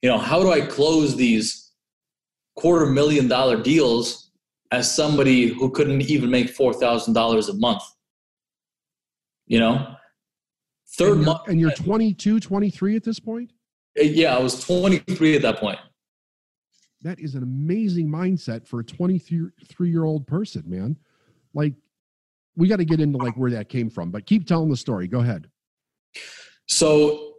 you 0.00 0.08
know, 0.08 0.18
how 0.18 0.42
do 0.42 0.50
I 0.50 0.60
close 0.60 1.16
these 1.16 1.71
quarter 2.56 2.86
million 2.86 3.28
dollar 3.28 3.60
deals 3.62 4.30
as 4.70 4.94
somebody 4.94 5.48
who 5.48 5.70
couldn't 5.70 6.02
even 6.02 6.30
make 6.30 6.50
four 6.50 6.72
thousand 6.72 7.14
dollars 7.14 7.48
a 7.48 7.54
month, 7.54 7.82
you 9.46 9.58
know 9.58 9.96
Third 10.96 11.16
and 11.18 11.26
month. 11.26 11.48
And 11.48 11.58
you're 11.58 11.70
22, 11.72 12.40
23 12.40 12.96
at 12.96 13.04
this 13.04 13.18
point? 13.18 13.52
Uh, 13.98 14.02
yeah, 14.02 14.36
I 14.36 14.40
was 14.40 14.62
23 14.64 15.36
at 15.36 15.42
that 15.42 15.58
point. 15.58 15.78
That 17.02 17.18
is 17.18 17.34
an 17.34 17.42
amazing 17.42 18.08
mindset 18.08 18.66
for 18.66 18.80
a 18.80 18.84
23 18.84 19.90
year 19.90 20.04
old 20.04 20.26
person, 20.26 20.62
man. 20.66 20.96
Like, 21.54 21.74
we 22.56 22.68
got 22.68 22.76
to 22.76 22.84
get 22.84 23.00
into 23.00 23.18
like 23.18 23.34
where 23.36 23.50
that 23.50 23.68
came 23.68 23.88
from, 23.90 24.10
but 24.10 24.26
keep 24.26 24.46
telling 24.46 24.70
the 24.70 24.76
story. 24.76 25.08
Go 25.08 25.20
ahead. 25.20 25.48
So, 26.66 27.34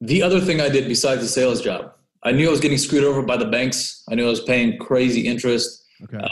the 0.00 0.22
other 0.22 0.40
thing 0.40 0.60
I 0.60 0.68
did 0.68 0.88
besides 0.88 1.22
the 1.22 1.28
sales 1.28 1.62
job, 1.62 1.92
I 2.22 2.32
knew 2.32 2.48
I 2.48 2.50
was 2.50 2.60
getting 2.60 2.78
screwed 2.78 3.04
over 3.04 3.22
by 3.22 3.36
the 3.36 3.46
banks. 3.46 4.02
I 4.10 4.14
knew 4.14 4.26
I 4.26 4.30
was 4.30 4.42
paying 4.42 4.78
crazy 4.78 5.22
interest. 5.22 5.84
Okay. 6.04 6.18
Uh, 6.18 6.28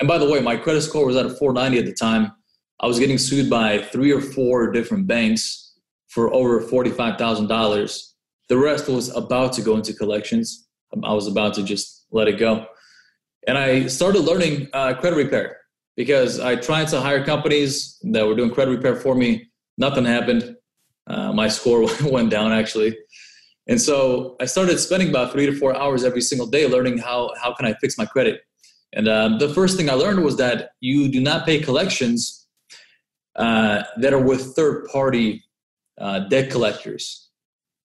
and 0.00 0.08
by 0.08 0.18
the 0.18 0.28
way, 0.28 0.40
my 0.40 0.56
credit 0.56 0.82
score 0.82 1.06
was 1.06 1.16
at 1.16 1.26
a 1.26 1.30
490 1.30 1.78
at 1.78 1.86
the 1.86 1.94
time. 1.94 2.32
I 2.80 2.86
was 2.86 2.98
getting 2.98 3.18
sued 3.18 3.48
by 3.48 3.78
three 3.78 4.12
or 4.12 4.20
four 4.20 4.70
different 4.70 5.06
banks 5.06 5.74
for 6.08 6.32
over 6.32 6.60
$45,000. 6.60 8.12
The 8.48 8.56
rest 8.56 8.88
was 8.88 9.14
about 9.14 9.52
to 9.54 9.62
go 9.62 9.76
into 9.76 9.92
collections. 9.92 10.68
I 11.02 11.12
was 11.12 11.26
about 11.26 11.54
to 11.54 11.62
just 11.62 12.06
let 12.10 12.28
it 12.28 12.38
go. 12.38 12.66
And 13.46 13.58
I 13.58 13.86
started 13.86 14.20
learning 14.20 14.68
uh, 14.72 14.94
credit 14.94 15.16
repair 15.16 15.58
because 15.96 16.40
I 16.40 16.56
tried 16.56 16.88
to 16.88 17.00
hire 17.00 17.24
companies 17.24 17.98
that 18.02 18.26
were 18.26 18.34
doing 18.34 18.50
credit 18.50 18.72
repair 18.72 18.96
for 18.96 19.14
me. 19.14 19.50
Nothing 19.78 20.04
happened. 20.04 20.56
Uh, 21.06 21.32
my 21.32 21.48
score 21.48 21.86
went 22.02 22.30
down 22.30 22.52
actually. 22.52 22.96
And 23.68 23.80
so 23.80 24.36
I 24.40 24.46
started 24.46 24.78
spending 24.78 25.08
about 25.08 25.32
three 25.32 25.46
to 25.46 25.56
four 25.56 25.76
hours 25.76 26.04
every 26.04 26.20
single 26.20 26.46
day 26.46 26.68
learning 26.68 26.98
how, 26.98 27.32
how 27.42 27.52
can 27.52 27.66
I 27.66 27.74
fix 27.74 27.98
my 27.98 28.06
credit. 28.06 28.42
And 28.92 29.08
um, 29.08 29.38
the 29.38 29.52
first 29.52 29.76
thing 29.76 29.90
I 29.90 29.94
learned 29.94 30.22
was 30.22 30.36
that 30.36 30.70
you 30.80 31.08
do 31.08 31.20
not 31.20 31.44
pay 31.44 31.60
collections 31.60 32.46
uh, 33.36 33.82
that 33.98 34.14
are 34.14 34.22
with 34.22 34.54
third 34.54 34.86
party 34.86 35.44
uh, 36.00 36.20
debt 36.20 36.50
collectors 36.50 37.30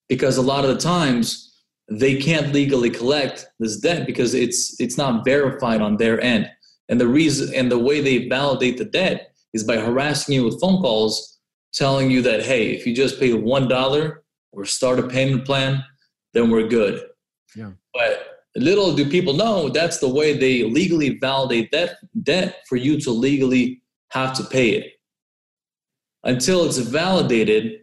because 0.08 0.38
a 0.38 0.42
lot 0.42 0.66
of 0.66 0.70
the 0.70 0.78
times 0.78 1.52
they 1.90 2.16
can't 2.16 2.54
legally 2.54 2.90
collect 2.90 3.48
this 3.60 3.78
debt 3.78 4.06
because 4.06 4.34
it's 4.34 4.80
it's 4.80 4.98
not 4.98 5.26
verified 5.26 5.82
on 5.82 5.98
their 5.98 6.22
end 6.22 6.50
and 6.90 7.00
the 7.00 7.08
reason 7.08 7.54
and 7.54 7.72
the 7.72 7.80
way 7.80 8.00
they 8.02 8.28
validate 8.30 8.78
the 8.78 8.86
debt 8.86 9.34
is 9.54 9.64
by 9.64 9.78
harassing 9.78 10.36
you 10.36 10.44
with 10.44 10.60
phone 10.60 10.82
calls 10.82 11.40
telling 11.74 12.10
you 12.10 12.22
that 12.22 12.44
hey 12.44 12.72
if 12.72 12.86
you 12.86 12.96
just 12.96 13.20
pay 13.20 13.34
one 13.34 13.68
dollar 13.68 14.21
or 14.52 14.66
start 14.66 15.00
a 15.00 15.08
payment 15.08 15.46
plan 15.46 15.84
then 16.34 16.50
we're 16.50 16.68
good. 16.68 17.08
Yeah. 17.56 17.72
But 17.94 18.28
little 18.56 18.94
do 18.94 19.10
people 19.10 19.34
know 19.34 19.70
that's 19.70 20.00
the 20.00 20.10
way 20.10 20.38
they 20.38 20.64
legally 20.64 21.18
validate 21.20 21.72
that 21.72 21.98
debt 22.24 22.58
for 22.68 22.76
you 22.76 23.00
to 23.02 23.12
legally 23.12 23.82
have 24.10 24.34
to 24.34 24.44
pay 24.44 24.72
it. 24.72 24.94
Until 26.24 26.66
it's 26.66 26.78
validated 26.78 27.80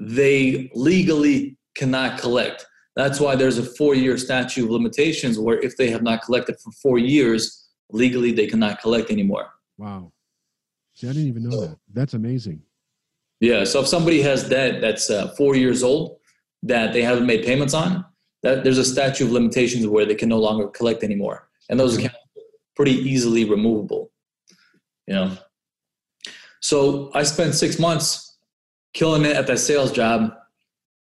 they 0.00 0.70
legally 0.74 1.56
cannot 1.76 2.18
collect. 2.18 2.66
That's 2.96 3.20
why 3.20 3.36
there's 3.36 3.58
a 3.58 3.62
four 3.62 3.94
year 3.94 4.18
statute 4.18 4.64
of 4.64 4.70
limitations 4.70 5.38
where 5.38 5.60
if 5.60 5.76
they 5.76 5.90
have 5.90 6.02
not 6.02 6.22
collected 6.22 6.56
for 6.62 6.72
four 6.82 6.98
years 6.98 7.68
legally 7.90 8.32
they 8.32 8.46
cannot 8.46 8.80
collect 8.80 9.10
anymore. 9.10 9.50
Wow. 9.78 10.12
See 10.94 11.08
i 11.08 11.12
didn't 11.12 11.28
even 11.28 11.48
know 11.48 11.60
that. 11.60 11.78
That's 11.92 12.14
amazing 12.14 12.62
yeah 13.44 13.62
so 13.64 13.80
if 13.82 13.86
somebody 13.86 14.20
has 14.22 14.48
debt 14.48 14.80
that's 14.80 15.10
uh, 15.10 15.28
four 15.38 15.52
years 15.56 15.82
old 15.82 16.04
that 16.62 16.92
they 16.92 17.02
haven't 17.02 17.26
made 17.26 17.44
payments 17.44 17.74
on 17.74 18.04
that 18.44 18.62
there's 18.62 18.78
a 18.78 18.84
statute 18.84 19.24
of 19.24 19.32
limitations 19.32 19.86
where 19.86 20.04
they 20.04 20.14
can 20.14 20.28
no 20.28 20.38
longer 20.38 20.68
collect 20.68 21.02
anymore, 21.02 21.48
and 21.68 21.80
those 21.80 21.96
accounts 21.96 22.18
are 22.36 22.42
pretty 22.76 22.92
easily 22.92 23.44
removable. 23.44 24.12
You 25.06 25.14
know, 25.14 25.38
so 26.60 27.10
I 27.14 27.22
spent 27.24 27.54
six 27.54 27.78
months 27.78 28.36
killing 28.92 29.24
it 29.24 29.34
at 29.34 29.46
that 29.46 29.58
sales 29.58 29.90
job, 29.90 30.30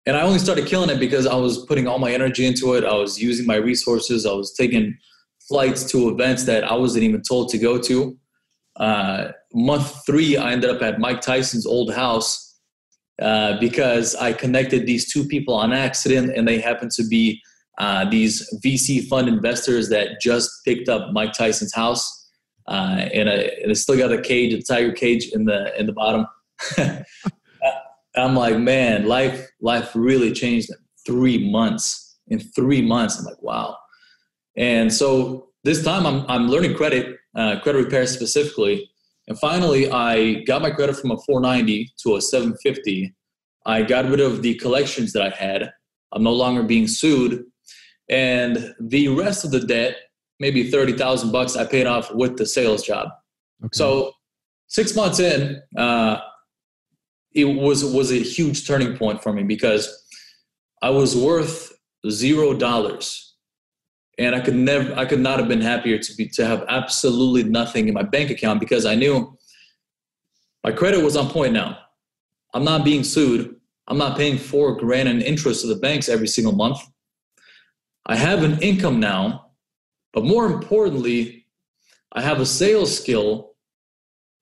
and 0.08 0.18
I 0.18 0.22
only 0.22 0.40
started 0.40 0.66
killing 0.66 0.90
it 0.90 1.00
because 1.00 1.28
I 1.28 1.36
was 1.36 1.66
putting 1.68 1.88
all 1.88 2.00
my 2.00 2.12
energy 2.12 2.48
into 2.48 2.74
it. 2.74 2.84
I 2.84 2.96
was 2.96 3.22
using 3.22 3.46
my 3.46 3.58
resources. 3.58 4.26
I 4.26 4.34
was 4.34 4.54
taking 4.54 4.98
flights 5.48 5.84
to 5.92 6.10
events 6.10 6.46
that 6.46 6.64
I 6.64 6.74
wasn't 6.74 7.04
even 7.04 7.22
told 7.22 7.50
to 7.50 7.60
go 7.60 7.78
to. 7.78 8.18
Uh, 8.76 9.32
month 9.53 10.06
three, 10.06 10.38
I 10.38 10.51
ended 10.51 10.70
up 10.70 10.82
at 10.82 11.00
Mike 11.00 11.22
Tyson's 11.22 11.65
old 11.65 11.94
house 11.94 12.58
uh, 13.22 13.60
because 13.60 14.15
I 14.15 14.34
connected 14.34 14.86
these 14.86 15.12
two 15.12 15.25
people 15.25 15.53
on 15.53 15.74
accident, 15.74 16.32
and 16.36 16.48
they 16.48 16.60
happen 16.60 16.89
to 16.96 17.03
be 17.03 17.41
uh, 17.77 18.10
these 18.10 18.48
VC 18.63 19.08
fund 19.08 19.27
investors 19.27 19.89
that 19.89 20.22
just 20.22 20.50
picked 20.65 20.89
up 20.89 21.12
Mike 21.13 21.34
Tyson's 21.34 21.74
house, 21.74 22.29
uh, 22.68 23.08
and, 23.13 23.29
I, 23.29 23.51
and 23.63 23.77
still 23.77 23.98
got 23.98 24.12
a 24.12 24.22
cage, 24.22 24.53
a 24.53 24.62
tiger 24.62 24.91
cage 24.91 25.29
in 25.34 25.46
the 25.46 25.77
in 25.79 25.86
the 25.86 25.94
bottom. 25.94 26.27
I'm 28.15 28.36
like, 28.36 28.58
man, 28.58 29.08
life 29.08 29.50
life 29.62 29.91
really 29.96 30.32
changed 30.32 30.70
in 30.70 30.75
three 31.06 31.50
months. 31.50 32.18
In 32.27 32.39
three 32.39 32.82
months, 32.82 33.18
I'm 33.18 33.25
like, 33.25 33.41
wow. 33.41 33.77
And 34.56 34.94
so 34.94 35.50
this 35.63 35.84
time, 35.84 36.06
I'm 36.06 36.25
I'm 36.27 36.48
learning 36.48 36.75
credit, 36.75 37.18
uh, 37.36 37.60
credit 37.62 37.84
repair 37.84 38.06
specifically, 38.06 38.89
and 39.30 39.40
finally, 39.40 39.90
I 39.92 40.42
got 40.46 40.64
my 40.64 40.72
credit 40.72 40.98
from 40.98 41.12
a 41.12 41.18
490 41.18 41.94
to 42.02 42.16
a 42.16 42.22
750. 42.22 43.14
I 43.66 43.84
got 43.84 44.10
rid 44.10 44.20
of 44.20 44.42
the 44.42 44.56
collections 44.56 45.14
that 45.14 45.22
I 45.22 45.30
had. 45.30 45.72
I'm 46.12 46.24
no 46.24 46.34
longer 46.34 46.64
being 46.64 46.88
sued. 46.88 47.46
And 48.10 48.74
the 48.80 49.08
rest 49.10 49.46
of 49.46 49.52
the 49.52 49.60
debt, 49.60 49.98
maybe 50.40 50.72
30,000 50.72 51.32
bucks, 51.32 51.56
I 51.56 51.66
paid 51.66 51.86
off 51.86 52.12
with 52.12 52.38
the 52.38 52.46
sales 52.48 52.82
job. 52.82 53.10
Okay. 53.64 53.70
So 53.72 54.14
six 54.68 54.96
months 54.96 55.20
in, 55.20 55.62
uh, 55.78 56.22
it 57.36 57.46
was 57.46 57.86
was 57.86 58.12
a 58.12 58.16
huge 58.16 58.66
turning 58.66 58.98
point 58.98 59.22
for 59.22 59.32
me 59.32 59.44
because 59.44 59.88
I 60.82 60.90
was 60.90 61.16
worth 61.16 61.72
zero 62.10 62.56
dollars 62.56 63.29
and 64.19 64.36
I 64.36 64.41
could 64.41 64.55
never 64.55 64.93
I 64.95 65.05
could 65.05 65.21
not 65.21 65.39
have 65.39 65.47
been 65.47 65.62
happier 65.62 65.97
to 65.97 66.15
be 66.15 66.27
to 66.29 66.45
have 66.45 66.65
absolutely 66.67 67.43
nothing 67.43 67.88
in 67.88 67.93
my 67.93 68.03
bank 68.03 68.29
account 68.29 68.60
because 68.60 68.86
I 68.86 68.93
knew 68.93 69.36
my 70.63 70.71
credit 70.71 71.03
was 71.03 71.15
on 71.15 71.29
point 71.29 71.53
now. 71.53 71.77
I'm 72.53 72.65
not 72.65 72.84
being 72.84 73.03
sued. 73.03 73.55
I'm 73.88 73.97
not 73.97 74.17
paying 74.17 74.38
four 74.38 74.75
grand 74.75 75.08
in 75.08 75.21
interest 75.21 75.62
to 75.62 75.67
the 75.67 75.77
banks 75.77 76.10
every 76.10 76.27
single 76.27 76.53
month. 76.53 76.79
I 78.05 78.17
have 78.17 78.43
an 78.43 78.62
income 78.62 78.99
now, 78.99 79.51
but 80.13 80.25
more 80.25 80.45
importantly, 80.45 81.45
I 82.12 82.21
have 82.21 82.39
a 82.39 82.45
sales 82.45 82.95
skill. 82.95 83.53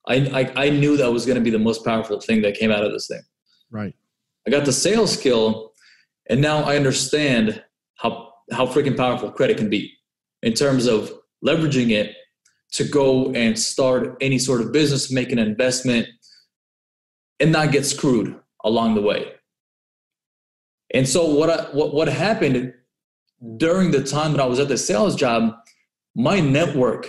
I, 0.07 0.15
I, 0.55 0.65
I 0.65 0.69
knew 0.69 0.97
that 0.97 1.11
was 1.11 1.25
going 1.25 1.37
to 1.37 1.43
be 1.43 1.49
the 1.49 1.59
most 1.59 1.85
powerful 1.85 2.19
thing 2.19 2.41
that 2.41 2.57
came 2.57 2.71
out 2.71 2.83
of 2.83 2.91
this 2.91 3.07
thing. 3.07 3.21
Right. 3.69 3.93
I 4.47 4.49
got 4.51 4.65
the 4.65 4.73
sales 4.73 5.13
skill, 5.13 5.73
and 6.29 6.41
now 6.41 6.63
I 6.63 6.77
understand 6.77 7.61
how 7.95 8.26
how 8.51 8.65
freaking 8.65 8.95
powerful 8.95 9.31
credit 9.31 9.57
can 9.57 9.69
be 9.69 9.93
in 10.41 10.53
terms 10.53 10.85
of 10.85 11.11
leveraging 11.45 11.91
it 11.91 12.15
to 12.73 12.83
go 12.83 13.31
and 13.33 13.57
start 13.57 14.17
any 14.21 14.37
sort 14.37 14.61
of 14.61 14.71
business, 14.71 15.11
make 15.11 15.31
an 15.31 15.39
investment, 15.39 16.07
and 17.39 17.51
not 17.51 17.71
get 17.71 17.85
screwed 17.85 18.39
along 18.63 18.95
the 18.95 19.01
way. 19.01 19.31
And 20.93 21.07
so 21.07 21.25
what 21.25 21.49
I, 21.49 21.63
what 21.71 21.93
what 21.93 22.07
happened 22.07 22.73
during 23.57 23.91
the 23.91 24.03
time 24.03 24.31
that 24.31 24.41
I 24.41 24.45
was 24.45 24.59
at 24.59 24.67
the 24.67 24.77
sales 24.77 25.15
job, 25.15 25.53
my 26.15 26.39
network, 26.39 27.07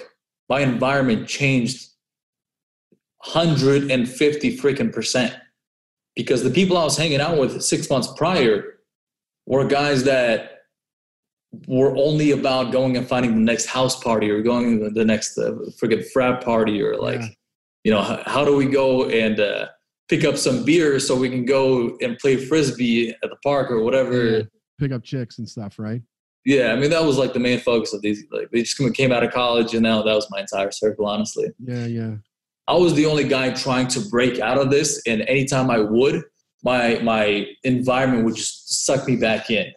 my 0.49 0.61
environment 0.61 1.29
changed 1.29 1.89
150 3.25 4.59
freaking 4.59 4.93
percent 4.93 5.35
because 6.15 6.43
the 6.43 6.51
people 6.51 6.77
I 6.77 6.85
was 6.85 6.97
hanging 6.97 7.21
out 7.21 7.39
with 7.39 7.63
six 7.63 7.89
months 7.89 8.09
prior 8.17 8.79
were 9.47 9.67
guys 9.67 10.05
that 10.05 10.58
were 11.67 11.97
only 11.97 12.33
about 12.33 12.73
going 12.73 12.97
and 12.97 13.07
finding 13.07 13.35
the 13.35 13.41
next 13.41 13.67
house 13.67 14.03
party 14.03 14.31
or 14.31 14.43
going 14.43 14.81
to 14.81 14.91
the 14.91 15.05
next 15.05 15.39
uh, 15.39 15.53
friggin' 15.81 16.07
frat 16.11 16.45
party 16.45 16.83
or 16.83 16.97
like, 16.97 17.21
yeah. 17.21 17.29
you 17.85 17.91
know, 17.91 18.03
how, 18.03 18.23
how, 18.27 18.45
do 18.45 18.57
we 18.57 18.67
go 18.67 19.09
and 19.09 19.41
uh, 19.41 19.67
pick 20.09 20.25
up 20.25 20.37
some 20.37 20.65
beer 20.65 20.99
so 21.01 21.17
we 21.17 21.31
can 21.31 21.45
go 21.45 21.97
and 22.01 22.19
play 22.19 22.37
frisbee 22.37 23.11
at 23.11 23.31
the 23.31 23.37
park 23.43 23.71
or 23.71 23.83
whatever. 23.83 24.25
Yeah. 24.25 24.43
Pick 24.79 24.93
up 24.93 25.03
chicks 25.03 25.39
and 25.39 25.49
stuff, 25.49 25.79
right? 25.79 26.03
Yeah, 26.45 26.73
I 26.73 26.77
mean 26.77 26.89
that 26.91 27.05
was 27.05 27.19
like 27.19 27.35
the 27.35 27.41
main 27.41 27.61
focus 27.61 27.93
of 27.93 28.01
these. 28.01 28.25
Like 28.31 28.51
they 28.51 28.63
just 28.63 28.79
came 28.95 29.13
out 29.13 29.23
of 29.23 29.33
college, 29.33 29.75
and 29.75 29.83
now 29.83 30.03
that 30.03 30.15
was 30.15 30.31
my 30.31 30.41
entire 30.41 30.71
circle. 30.71 31.07
Honestly. 31.07 31.49
Yeah, 31.59 31.85
yeah. 31.85 32.15
I 32.67 32.75
was 32.75 32.95
the 32.95 33.07
only 33.07 33.25
guy 33.25 33.51
trying 33.51 33.89
to 33.89 34.01
break 34.09 34.41
out 34.41 34.57
of 34.57 34.71
this, 34.71 35.03
and 35.07 35.23
anytime 35.23 35.69
I 35.71 35.81
would, 35.81 36.23
my 36.63 37.01
my 37.01 37.49
environment 37.65 38.25
would 38.25 38.37
just 38.37 38.87
suck 38.87 39.07
me 39.07 39.17
back 39.17 39.51
in. 39.51 39.73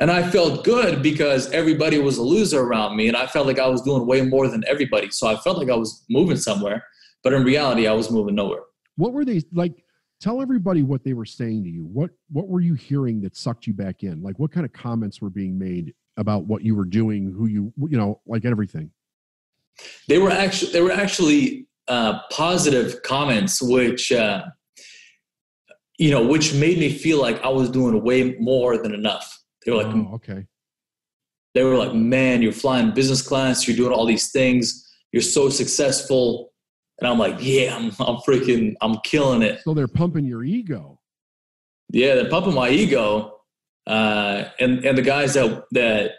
And 0.00 0.10
I 0.10 0.28
felt 0.28 0.64
good 0.64 1.02
because 1.02 1.50
everybody 1.52 1.98
was 1.98 2.18
a 2.18 2.22
loser 2.22 2.60
around 2.60 2.96
me, 2.96 3.06
and 3.06 3.16
I 3.16 3.26
felt 3.26 3.46
like 3.46 3.60
I 3.60 3.68
was 3.68 3.80
doing 3.82 4.06
way 4.06 4.22
more 4.22 4.48
than 4.48 4.64
everybody. 4.66 5.10
So 5.10 5.28
I 5.28 5.36
felt 5.36 5.58
like 5.58 5.70
I 5.70 5.76
was 5.76 6.04
moving 6.10 6.36
somewhere, 6.36 6.84
but 7.22 7.32
in 7.32 7.44
reality, 7.44 7.86
I 7.86 7.92
was 7.92 8.10
moving 8.10 8.34
nowhere. 8.34 8.62
What 8.96 9.12
were 9.12 9.24
they 9.24 9.42
like? 9.52 9.84
Tell 10.20 10.40
everybody 10.40 10.82
what 10.82 11.04
they 11.04 11.12
were 11.12 11.26
saying 11.26 11.62
to 11.64 11.70
you. 11.70 11.84
What 11.84 12.10
what 12.30 12.48
were 12.48 12.60
you 12.60 12.74
hearing 12.74 13.20
that 13.22 13.36
sucked 13.36 13.66
you 13.66 13.72
back 13.72 14.02
in? 14.02 14.22
Like 14.22 14.38
what 14.38 14.50
kind 14.50 14.66
of 14.66 14.72
comments 14.72 15.20
were 15.20 15.30
being 15.30 15.58
made 15.58 15.94
about 16.16 16.46
what 16.46 16.62
you 16.62 16.74
were 16.74 16.84
doing, 16.84 17.32
who 17.32 17.46
you 17.46 17.72
you 17.88 17.96
know, 17.96 18.20
like 18.26 18.44
everything? 18.44 18.90
They 20.08 20.18
were 20.18 20.30
actually 20.30 20.72
they 20.72 20.80
were 20.80 20.92
actually 20.92 21.68
uh, 21.86 22.20
positive 22.32 23.02
comments, 23.02 23.62
which 23.62 24.10
uh, 24.10 24.44
you 25.98 26.10
know, 26.10 26.26
which 26.26 26.52
made 26.54 26.78
me 26.78 26.90
feel 26.90 27.20
like 27.20 27.40
I 27.44 27.48
was 27.48 27.70
doing 27.70 28.02
way 28.02 28.36
more 28.40 28.76
than 28.78 28.92
enough 28.92 29.43
they 29.64 29.72
were 29.72 29.82
like, 29.82 29.94
oh, 29.94 30.12
okay. 30.14 30.46
They 31.54 31.62
were 31.62 31.76
like, 31.76 31.94
man, 31.94 32.42
you're 32.42 32.52
flying 32.52 32.92
business 32.92 33.22
class. 33.22 33.66
You're 33.66 33.76
doing 33.76 33.92
all 33.92 34.06
these 34.06 34.32
things. 34.32 34.92
You're 35.12 35.22
so 35.22 35.48
successful. 35.48 36.52
And 36.98 37.08
I'm 37.08 37.18
like, 37.18 37.36
yeah, 37.38 37.76
I'm, 37.76 37.86
I'm 38.00 38.16
freaking, 38.26 38.74
I'm 38.80 38.96
killing 39.04 39.42
it. 39.42 39.60
So 39.62 39.74
they're 39.74 39.88
pumping 39.88 40.24
your 40.24 40.42
ego. 40.42 41.00
Yeah, 41.90 42.16
they're 42.16 42.28
pumping 42.28 42.54
my 42.54 42.70
ego. 42.70 43.34
Uh, 43.86 44.44
and 44.58 44.84
and 44.84 44.96
the 44.96 45.02
guys 45.02 45.34
that 45.34 45.64
that 45.72 46.12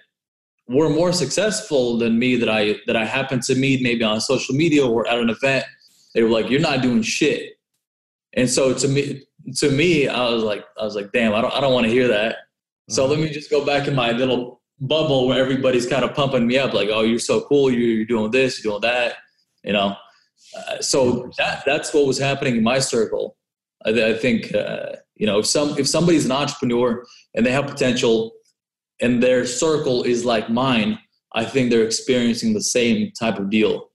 were 0.67 0.89
more 0.89 1.11
successful 1.11 1.97
than 1.97 2.17
me 2.17 2.35
that 2.35 2.49
I 2.49 2.75
that 2.87 2.95
I 2.95 3.05
happened 3.05 3.41
to 3.43 3.55
meet 3.55 3.81
maybe 3.81 4.03
on 4.03 4.21
social 4.21 4.55
media 4.55 4.85
or 4.85 5.07
at 5.07 5.17
an 5.17 5.29
event, 5.29 5.65
they 6.13 6.21
were 6.21 6.29
like, 6.29 6.49
"You're 6.49 6.59
not 6.59 6.81
doing 6.81 7.01
shit." 7.01 7.53
And 8.33 8.49
so 8.49 8.73
to 8.73 8.87
me, 8.87 9.25
to 9.57 9.71
me, 9.71 10.07
I 10.07 10.29
was 10.29 10.43
like, 10.43 10.63
I 10.79 10.83
was 10.83 10.95
like, 10.95 11.11
"Damn, 11.11 11.33
I 11.33 11.41
don't 11.41 11.53
I 11.53 11.59
don't 11.59 11.73
want 11.73 11.87
to 11.87 11.91
hear 11.91 12.07
that." 12.07 12.37
So 12.89 13.05
let 13.05 13.19
me 13.19 13.29
just 13.29 13.49
go 13.49 13.65
back 13.65 13.87
in 13.87 13.95
my 13.95 14.11
little 14.11 14.61
bubble 14.79 15.27
where 15.27 15.41
everybody's 15.41 15.87
kind 15.87 16.03
of 16.03 16.13
pumping 16.13 16.45
me 16.45 16.57
up, 16.57 16.73
like, 16.73 16.89
"Oh, 16.91 17.01
you're 17.01 17.19
so 17.19 17.41
cool! 17.41 17.71
You're, 17.71 18.05
doing 18.05 18.31
this, 18.31 18.63
you're 18.63 18.71
doing 18.73 18.81
that," 18.81 19.15
you 19.63 19.73
know. 19.73 19.95
Uh, 20.55 20.81
so 20.81 21.31
that 21.37 21.63
that's 21.65 21.93
what 21.93 22.05
was 22.05 22.19
happening 22.19 22.57
in 22.57 22.63
my 22.63 22.79
circle. 22.79 23.37
I, 23.85 23.89
I 24.11 24.13
think 24.13 24.53
uh, 24.53 24.97
you 25.15 25.25
know 25.25 25.39
if 25.39 25.45
some 25.45 25.77
if 25.79 25.87
somebody's 25.87 26.25
an 26.25 26.31
entrepreneur 26.31 27.03
and 27.33 27.45
they 27.45 27.51
have 27.51 27.65
potential, 27.65 28.33
and 29.01 29.21
their 29.21 29.45
circle 29.45 30.03
is 30.03 30.23
like 30.23 30.49
mine, 30.49 30.99
I 31.33 31.45
think 31.45 31.71
they're 31.71 31.83
experiencing 31.85 32.53
the 32.53 32.61
same 32.61 33.11
type 33.19 33.39
of 33.39 33.49
deal. 33.49 33.89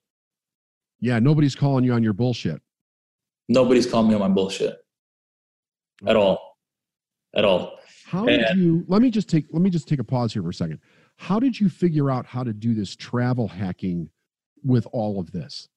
Yeah, 1.01 1.19
nobody's 1.19 1.55
calling 1.55 1.85
you 1.85 1.93
on 1.93 2.03
your 2.03 2.13
bullshit. 2.13 2.61
Nobody's 3.49 3.87
calling 3.87 4.09
me 4.09 4.15
on 4.15 4.21
my 4.21 4.29
bullshit. 4.29 4.77
at 6.07 6.17
all, 6.17 6.57
at 7.35 7.45
all. 7.45 7.80
How 8.11 8.25
did 8.25 8.57
you? 8.57 8.85
Let 8.89 9.03
me 9.03 9.11
just 9.11 9.29
take. 9.29 9.47
Let 9.53 9.63
me 9.63 9.71
just 9.71 9.87
take 9.87 10.01
a 10.01 10.05
pause 10.05 10.33
here 10.33 10.43
for 10.43 10.49
a 10.49 10.55
second. 10.55 10.81
How 11.17 11.39
did 11.39 11.61
you 11.61 11.69
figure 11.69 12.11
out 12.11 12.27
how 12.27 12.43
to 12.43 12.53
do 12.53 12.75
this 12.75 12.97
travel 12.97 13.47
hacking 13.47 14.11
with 14.65 14.85
all 14.91 15.21
of 15.21 15.31
this? 15.31 15.69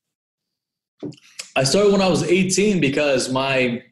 I 1.56 1.64
started 1.64 1.92
when 1.92 2.02
I 2.02 2.08
was 2.08 2.24
18 2.24 2.82
because 2.82 3.32
my 3.32 3.84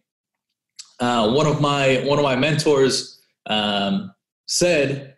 uh, 0.99 1.31
one 1.33 1.45
of 1.45 1.61
my 1.61 2.03
one 2.03 2.17
of 2.17 2.23
my 2.23 2.35
mentors 2.35 3.21
um, 3.45 4.11
said 4.47 5.17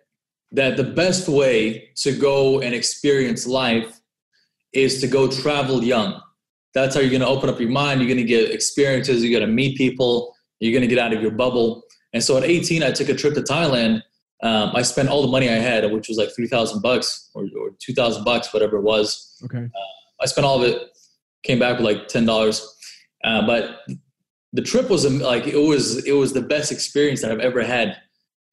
that 0.52 0.76
the 0.76 0.84
best 0.84 1.30
way 1.30 1.92
to 1.96 2.12
go 2.12 2.60
and 2.60 2.76
experience 2.76 3.48
life 3.48 4.02
is 4.74 5.00
to 5.00 5.08
go 5.08 5.30
travel 5.32 5.82
young. 5.82 6.22
That's 6.74 6.96
how 6.96 7.00
you're 7.00 7.10
going 7.10 7.22
to 7.22 7.28
open 7.28 7.50
up 7.50 7.60
your 7.62 7.70
mind. 7.70 8.02
You're 8.02 8.10
going 8.10 8.18
to 8.18 8.24
get 8.26 8.52
experiences. 8.52 9.24
You're 9.24 9.40
going 9.40 9.50
to 9.50 9.56
meet 9.56 9.78
people. 9.78 10.36
You're 10.60 10.74
going 10.74 10.82
to 10.82 10.94
get 10.94 11.00
out 11.00 11.14
of 11.14 11.22
your 11.22 11.32
bubble. 11.32 11.84
And 12.14 12.24
so 12.24 12.38
at 12.38 12.44
18, 12.44 12.84
I 12.84 12.92
took 12.92 13.10
a 13.10 13.16
trip 13.16 13.34
to 13.36 13.42
Thailand. 13.42 14.04
Um, 14.42 14.72
I 14.76 14.82
spent 14.82 15.10
all 15.10 15.22
the 15.22 15.30
money 15.30 15.50
I 15.50 15.54
had, 15.54 15.90
which 15.92 16.08
was 16.08 16.18
like 16.18 16.30
3,000 16.36 16.82
bucks 16.82 17.30
or, 17.34 17.46
or 17.58 17.72
2,000 17.80 18.24
bucks, 18.24 18.54
whatever 18.54 18.78
it 18.78 18.84
was. 18.84 19.38
Okay. 19.46 19.64
Uh, 19.64 20.22
I 20.22 20.26
spent 20.26 20.46
all 20.46 20.62
of 20.62 20.70
it, 20.70 20.90
came 21.44 21.60
back 21.60 21.78
with 21.78 21.86
like 21.86 22.08
$10. 22.08 22.66
Uh, 23.24 23.48
but 23.48 23.80
the 24.52 24.62
trip 24.62 24.90
was 24.90 25.10
like, 25.22 25.48
it 25.48 25.58
was, 25.58 26.06
it 26.06 26.12
was 26.12 26.34
the 26.34 26.42
best 26.42 26.72
experience 26.72 27.22
that 27.22 27.32
I've 27.32 27.40
ever 27.40 27.64
had. 27.64 27.98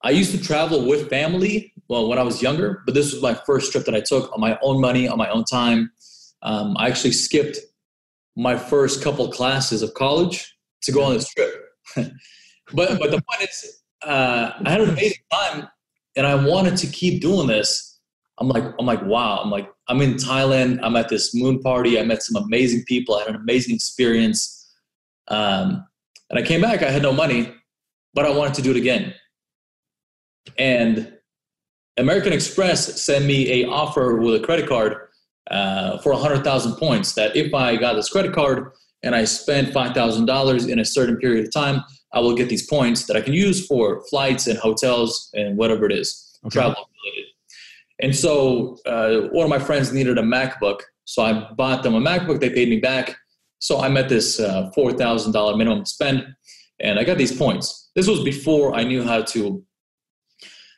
I 0.02 0.10
used 0.10 0.32
to 0.32 0.42
travel 0.42 0.86
with 0.86 1.10
family, 1.10 1.72
well, 1.88 2.08
when 2.08 2.18
I 2.18 2.22
was 2.22 2.40
younger, 2.40 2.82
but 2.86 2.94
this 2.94 3.12
was 3.12 3.20
my 3.20 3.34
first 3.34 3.72
trip 3.72 3.84
that 3.84 3.94
I 3.94 4.00
took 4.00 4.32
on 4.32 4.40
my 4.40 4.58
own 4.62 4.80
money, 4.80 5.06
on 5.08 5.18
my 5.18 5.28
own 5.28 5.44
time. 5.44 5.90
Um, 6.42 6.76
I 6.78 6.88
actually 6.88 7.12
skipped 7.12 7.58
my 8.36 8.56
first 8.56 9.02
couple 9.02 9.30
classes 9.30 9.82
of 9.82 9.92
college 9.94 10.56
to 10.82 10.92
go 10.92 11.02
on 11.02 11.14
this 11.14 11.28
trip. 11.28 11.52
but 12.72 12.98
but 12.98 13.10
the 13.10 13.22
point 13.22 13.42
is, 13.42 13.82
uh, 14.02 14.52
I 14.64 14.70
had 14.70 14.80
an 14.80 14.90
amazing 14.90 15.22
time, 15.32 15.68
and 16.16 16.26
I 16.26 16.34
wanted 16.34 16.76
to 16.78 16.86
keep 16.86 17.20
doing 17.20 17.46
this. 17.46 18.00
I'm 18.38 18.48
like 18.48 18.64
I'm 18.78 18.86
like 18.86 19.02
wow. 19.04 19.40
I'm 19.42 19.50
like 19.50 19.70
I'm 19.88 20.00
in 20.00 20.14
Thailand. 20.14 20.80
I'm 20.82 20.96
at 20.96 21.08
this 21.08 21.34
moon 21.34 21.60
party. 21.60 21.98
I 21.98 22.02
met 22.02 22.22
some 22.22 22.42
amazing 22.42 22.84
people. 22.86 23.16
I 23.16 23.20
had 23.20 23.28
an 23.30 23.36
amazing 23.36 23.74
experience. 23.74 24.56
Um, 25.28 25.86
and 26.30 26.38
I 26.38 26.42
came 26.42 26.60
back. 26.60 26.82
I 26.82 26.90
had 26.90 27.02
no 27.02 27.12
money, 27.12 27.52
but 28.14 28.24
I 28.24 28.30
wanted 28.30 28.54
to 28.54 28.62
do 28.62 28.70
it 28.70 28.76
again. 28.76 29.14
And 30.58 31.12
American 31.96 32.32
Express 32.32 33.02
sent 33.02 33.26
me 33.26 33.62
a 33.62 33.68
offer 33.68 34.16
with 34.16 34.42
a 34.42 34.44
credit 34.44 34.68
card 34.68 34.96
uh, 35.50 35.98
for 35.98 36.12
100,000 36.12 36.76
points. 36.76 37.14
That 37.14 37.36
if 37.36 37.52
I 37.52 37.76
got 37.76 37.94
this 37.94 38.08
credit 38.08 38.32
card 38.32 38.72
and 39.02 39.14
I 39.14 39.24
spent 39.24 39.74
$5,000 39.74 40.68
in 40.68 40.78
a 40.78 40.84
certain 40.84 41.16
period 41.18 41.46
of 41.46 41.52
time, 41.52 41.82
I 42.12 42.20
will 42.20 42.34
get 42.34 42.48
these 42.48 42.66
points 42.66 43.06
that 43.06 43.16
I 43.16 43.20
can 43.20 43.34
use 43.34 43.66
for 43.66 44.04
flights 44.08 44.46
and 44.46 44.58
hotels 44.58 45.30
and 45.34 45.56
whatever 45.56 45.86
it 45.86 45.92
is, 45.92 46.38
okay. 46.44 46.54
travel 46.54 46.88
related. 47.04 47.30
And 48.00 48.16
so 48.16 48.78
uh, 48.86 49.28
one 49.32 49.44
of 49.44 49.50
my 49.50 49.58
friends 49.58 49.92
needed 49.92 50.18
a 50.18 50.22
MacBook. 50.22 50.80
So 51.04 51.22
I 51.22 51.52
bought 51.54 51.82
them 51.82 51.94
a 51.94 52.00
MacBook. 52.00 52.40
They 52.40 52.50
paid 52.50 52.68
me 52.68 52.80
back. 52.80 53.16
So 53.58 53.80
I 53.80 53.88
met 53.88 54.08
this 54.08 54.40
uh, 54.40 54.70
$4,000 54.76 55.58
minimum 55.58 55.84
spend 55.84 56.26
and 56.80 56.98
I 56.98 57.04
got 57.04 57.18
these 57.18 57.36
points. 57.36 57.90
This 57.94 58.08
was 58.08 58.24
before 58.24 58.74
I 58.74 58.84
knew 58.84 59.02
how 59.02 59.22
to 59.22 59.62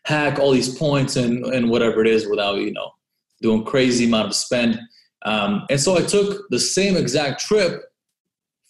hack 0.05 0.39
all 0.39 0.51
these 0.51 0.77
points 0.77 1.17
and, 1.17 1.45
and 1.47 1.71
whatever 1.71 2.01
it 2.01 2.09
is 2.09 2.27
without, 2.27 2.57
you 2.57 2.73
know, 2.73 2.91
doing 3.41 3.65
crazy 3.65 4.07
amount 4.07 4.29
of 4.29 4.35
spend. 4.35 4.81
Um, 5.25 5.65
and 5.71 5.81
so 5.81 5.97
I 5.97 6.03
took 6.03 6.49
the 6.51 6.59
same 6.59 6.97
exact 6.97 7.41
trip 7.41 7.83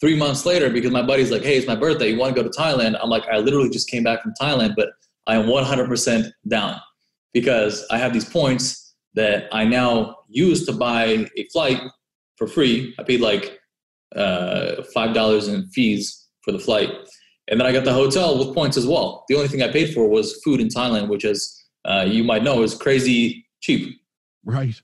three 0.03 0.17
months 0.17 0.45
later 0.45 0.69
because 0.69 0.91
my 0.91 1.01
buddy's 1.01 1.31
like, 1.31 1.45
hey, 1.45 1.57
it's 1.57 1.67
my 1.69 1.77
birthday. 1.77 2.09
You 2.09 2.19
want 2.19 2.35
to 2.35 2.43
go 2.43 2.47
to 2.47 2.59
Thailand? 2.59 2.99
I'm 3.01 3.09
like, 3.09 3.23
I 3.29 3.39
literally 3.39 3.71
just 3.71 3.89
came 3.89 4.03
back 4.03 4.21
from 4.21 4.35
Thailand, 4.39 4.75
but 4.77 4.89
I 5.29 5.37
am 5.37 5.47
100% 5.47 6.29
down 6.49 6.81
because 7.33 7.87
I 7.89 7.99
have 7.99 8.13
these 8.13 8.29
points 8.29 8.97
that 9.15 9.45
I 9.53 9.65
now 9.65 10.17
use 10.29 10.67
to 10.67 10.73
buy 10.73 11.29
a 11.37 11.45
flight 11.53 11.81
for 12.37 12.49
free. 12.49 12.97
I 12.99 13.05
paid 13.05 13.21
like 13.21 13.61
uh, 14.17 14.83
$5 14.95 15.55
in 15.55 15.69
fees 15.69 16.27
for 16.43 16.51
the 16.51 16.59
flight. 16.59 16.91
And 17.47 17.61
then 17.61 17.67
I 17.69 17.71
got 17.71 17.85
the 17.85 17.93
hotel 17.93 18.37
with 18.45 18.57
points 18.57 18.77
as 18.77 18.89
well. 18.89 19.25
The 19.29 19.37
only 19.37 19.47
thing 19.47 19.63
I 19.63 19.71
paid 19.71 19.95
for 19.95 20.09
was 20.09 20.41
food 20.43 20.61
in 20.61 20.67
Thailand, 20.67 21.11
which, 21.11 21.25
as 21.25 21.63
uh, 21.85 22.05
you 22.09 22.25
might 22.25 22.43
know, 22.43 22.65
is 22.65 22.75
crazy 22.75 23.47
cheap. 23.61 24.01
Right. 24.45 24.75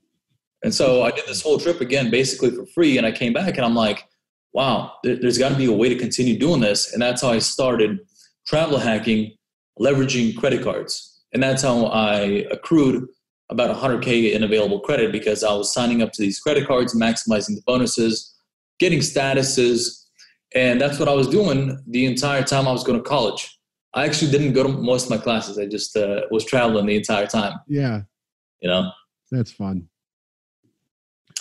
And 0.63 0.73
so 0.73 1.03
I 1.03 1.11
did 1.11 1.27
this 1.27 1.43
whole 1.43 1.59
trip 1.59 1.81
again, 1.81 2.09
basically 2.09 2.53
for 2.53 2.67
free. 2.67 2.99
And 2.99 3.07
I 3.07 3.11
came 3.11 3.33
back 3.33 3.57
and 3.57 3.67
I'm 3.67 3.75
like, 3.75 4.05
wow, 4.53 4.95
there, 5.03 5.17
has 5.23 5.39
got 5.39 5.51
to 5.51 5.55
be 5.55 5.67
a 5.67 5.73
way 5.73 5.89
to 5.89 5.97
continue 5.97 6.39
doing 6.39 6.61
this. 6.61 6.93
And 6.93 7.03
that's 7.03 7.23
how 7.23 7.31
I 7.31 7.39
started 7.39 7.99
travel 8.47 8.79
hacking, 8.79 9.37
leveraging 9.79 10.37
credit 10.37 10.63
cards. 10.63 11.23
And 11.33 11.43
that's 11.43 11.63
how 11.63 11.87
I 11.87 12.47
accrued 12.51 13.07
about 13.51 13.75
100K 13.75 14.33
in 14.33 14.43
available 14.45 14.81
credit 14.81 15.13
because 15.13 15.43
I 15.45 15.53
was 15.53 15.73
signing 15.73 16.03
up 16.03 16.13
to 16.13 16.23
these 16.23 16.39
credit 16.41 16.67
cards, 16.67 16.95
maximizing 16.95 17.55
the 17.55 17.63
bonuses, 17.67 18.35
getting 18.79 19.01
statuses. 19.01 20.05
And 20.55 20.81
that's 20.81 20.99
what 20.99 21.09
I 21.09 21.15
was 21.15 21.29
doing 21.29 21.79
the 21.87 22.07
entire 22.07 22.43
time 22.43 22.67
I 22.67 22.73
was 22.73 22.85
going 22.85 22.99
to 22.99 23.05
college. 23.09 23.59
I 23.95 24.05
actually 24.05 24.31
didn't 24.31 24.53
go 24.53 24.63
to 24.63 24.69
most 24.69 25.05
of 25.05 25.11
my 25.11 25.19
classes. 25.19 25.59
I 25.59 25.67
just 25.67 25.97
uh, 25.97 26.23
was 26.31 26.45
traveling 26.45 26.87
the 26.87 26.97
entire 26.97 27.27
time. 27.27 27.55
Yeah. 27.67 28.03
You 28.61 28.69
know? 28.69 28.91
That's 29.31 29.53
fun. 29.53 29.89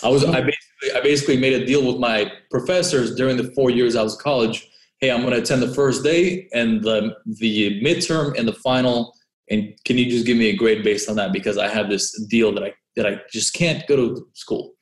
I 0.02 0.08
was 0.08 0.24
I 0.24 0.40
basically 0.40 0.52
I 0.94 1.00
basically 1.00 1.36
made 1.36 1.54
a 1.54 1.64
deal 1.64 1.86
with 1.86 1.98
my 1.98 2.30
professors 2.50 3.14
during 3.14 3.36
the 3.36 3.52
four 3.54 3.70
years 3.70 3.96
I 3.96 4.02
was 4.02 4.16
college. 4.16 4.68
Hey, 5.00 5.10
I'm 5.10 5.22
going 5.22 5.32
to 5.32 5.40
attend 5.40 5.62
the 5.62 5.74
first 5.74 6.02
day 6.02 6.48
and 6.52 6.82
the 6.82 7.16
the 7.26 7.80
midterm 7.82 8.38
and 8.38 8.46
the 8.46 8.52
final. 8.52 9.14
And 9.50 9.72
can 9.84 9.96
you 9.96 10.10
just 10.10 10.26
give 10.26 10.36
me 10.36 10.50
a 10.50 10.56
grade 10.56 10.84
based 10.84 11.08
on 11.08 11.16
that 11.16 11.32
because 11.32 11.58
I 11.58 11.68
have 11.68 11.88
this 11.88 12.12
deal 12.26 12.52
that 12.54 12.62
I 12.62 12.74
that 12.96 13.06
I 13.06 13.20
just 13.30 13.54
can't 13.54 13.86
go 13.86 13.96
to 13.96 14.26
school. 14.34 14.74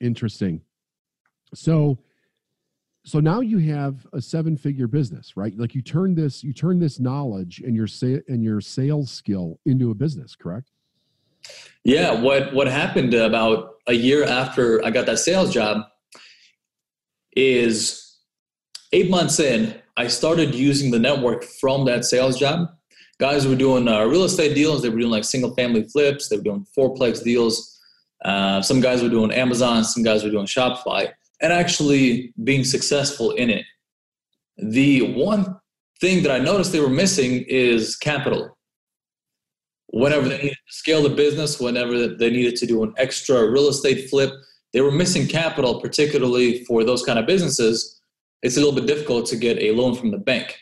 Interesting. 0.00 0.60
So 1.54 1.98
so 3.04 3.18
now 3.18 3.40
you 3.40 3.58
have 3.58 4.06
a 4.12 4.20
seven 4.20 4.56
figure 4.56 4.86
business 4.86 5.34
right 5.34 5.56
like 5.56 5.74
you 5.74 5.80
turn 5.80 6.14
this 6.14 6.44
you 6.44 6.52
turn 6.52 6.78
this 6.78 7.00
knowledge 7.00 7.62
and 7.64 7.74
your 7.74 7.86
sa- 7.86 8.20
and 8.28 8.44
your 8.44 8.60
sales 8.60 9.10
skill 9.10 9.58
into 9.64 9.90
a 9.90 9.94
business 9.94 10.36
correct 10.36 10.70
yeah, 11.84 12.12
what 12.20 12.52
what 12.52 12.66
happened 12.66 13.14
about 13.14 13.74
a 13.86 13.94
year 13.94 14.24
after 14.24 14.84
I 14.84 14.90
got 14.90 15.06
that 15.06 15.18
sales 15.18 15.52
job 15.52 15.82
is 17.34 18.18
eight 18.92 19.10
months 19.10 19.40
in, 19.40 19.80
I 19.96 20.08
started 20.08 20.54
using 20.54 20.90
the 20.90 20.98
network 20.98 21.44
from 21.44 21.84
that 21.86 22.04
sales 22.04 22.38
job. 22.38 22.68
Guys 23.18 23.46
were 23.46 23.56
doing 23.56 23.86
uh, 23.86 24.04
real 24.04 24.24
estate 24.24 24.54
deals. 24.54 24.82
They 24.82 24.88
were 24.88 24.98
doing 24.98 25.10
like 25.10 25.24
single 25.24 25.54
family 25.54 25.84
flips. 25.84 26.28
They 26.28 26.36
were 26.36 26.42
doing 26.42 26.66
fourplex 26.76 27.22
deals. 27.22 27.78
Uh, 28.24 28.60
some 28.62 28.80
guys 28.80 29.02
were 29.02 29.08
doing 29.08 29.30
Amazon. 29.32 29.84
Some 29.84 30.02
guys 30.02 30.24
were 30.24 30.30
doing 30.30 30.46
Shopify, 30.46 31.10
and 31.40 31.52
actually 31.52 32.34
being 32.44 32.64
successful 32.64 33.32
in 33.32 33.50
it. 33.50 33.64
The 34.58 35.14
one 35.14 35.58
thing 36.00 36.22
that 36.22 36.32
I 36.32 36.38
noticed 36.38 36.72
they 36.72 36.80
were 36.80 36.88
missing 36.90 37.44
is 37.48 37.96
capital 37.96 38.56
whenever 39.92 40.28
they 40.28 40.38
needed 40.38 40.56
to 40.68 40.72
scale 40.72 41.02
the 41.02 41.10
business, 41.10 41.60
whenever 41.60 42.08
they 42.08 42.30
needed 42.30 42.56
to 42.56 42.66
do 42.66 42.82
an 42.82 42.94
extra 42.96 43.50
real 43.50 43.68
estate 43.68 44.08
flip, 44.08 44.32
they 44.72 44.80
were 44.80 44.90
missing 44.92 45.26
capital, 45.26 45.80
particularly 45.80 46.64
for 46.64 46.84
those 46.84 47.04
kind 47.04 47.18
of 47.18 47.26
businesses. 47.26 48.00
It's 48.42 48.56
a 48.56 48.60
little 48.60 48.74
bit 48.74 48.86
difficult 48.86 49.26
to 49.26 49.36
get 49.36 49.58
a 49.58 49.72
loan 49.72 49.94
from 49.94 50.10
the 50.10 50.18
bank. 50.18 50.56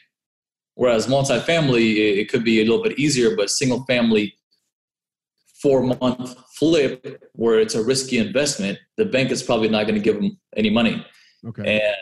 Whereas 0.75 1.07
multifamily, 1.07 2.19
it 2.19 2.31
could 2.31 2.45
be 2.45 2.61
a 2.61 2.65
little 2.65 2.83
bit 2.83 2.99
easier, 2.99 3.37
but 3.37 3.51
single 3.51 3.85
family 3.85 4.35
four 5.61 5.83
month 5.83 6.37
flip 6.55 7.21
where 7.33 7.59
it's 7.59 7.75
a 7.75 7.83
risky 7.83 8.19
investment, 8.19 8.79
the 8.97 9.05
bank 9.05 9.31
is 9.31 9.43
probably 9.43 9.69
not 9.69 9.85
going 9.85 9.95
to 9.97 10.01
give 10.01 10.15
them 10.15 10.39
any 10.57 10.71
money. 10.71 11.05
Okay. 11.47 11.81
And 11.81 11.97